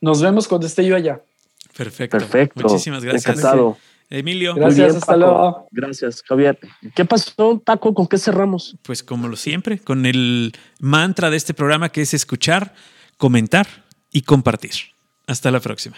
[0.00, 1.20] Nos vemos cuando esté yo allá.
[1.76, 2.18] Perfecto.
[2.18, 2.62] Perfecto.
[2.62, 3.26] Muchísimas gracias.
[3.38, 3.76] Encantado.
[4.08, 4.54] Emilio.
[4.54, 5.68] Gracias, hasta luego.
[5.70, 6.58] Gracias, Javier.
[6.94, 7.92] ¿Qué pasó, Paco?
[7.92, 8.76] ¿Con qué cerramos?
[8.82, 12.74] Pues como lo siempre, con el mantra de este programa que es escuchar,
[13.16, 13.66] comentar
[14.12, 14.72] y compartir.
[15.26, 15.96] Hasta la próxima.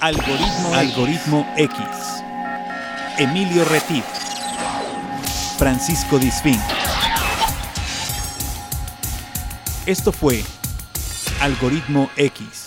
[0.00, 2.23] Algoritmo, Algoritmo X.
[3.18, 4.04] Emilio Retif.
[5.56, 6.60] Francisco Disfín.
[9.86, 10.42] Esto fue
[11.40, 12.63] Algoritmo X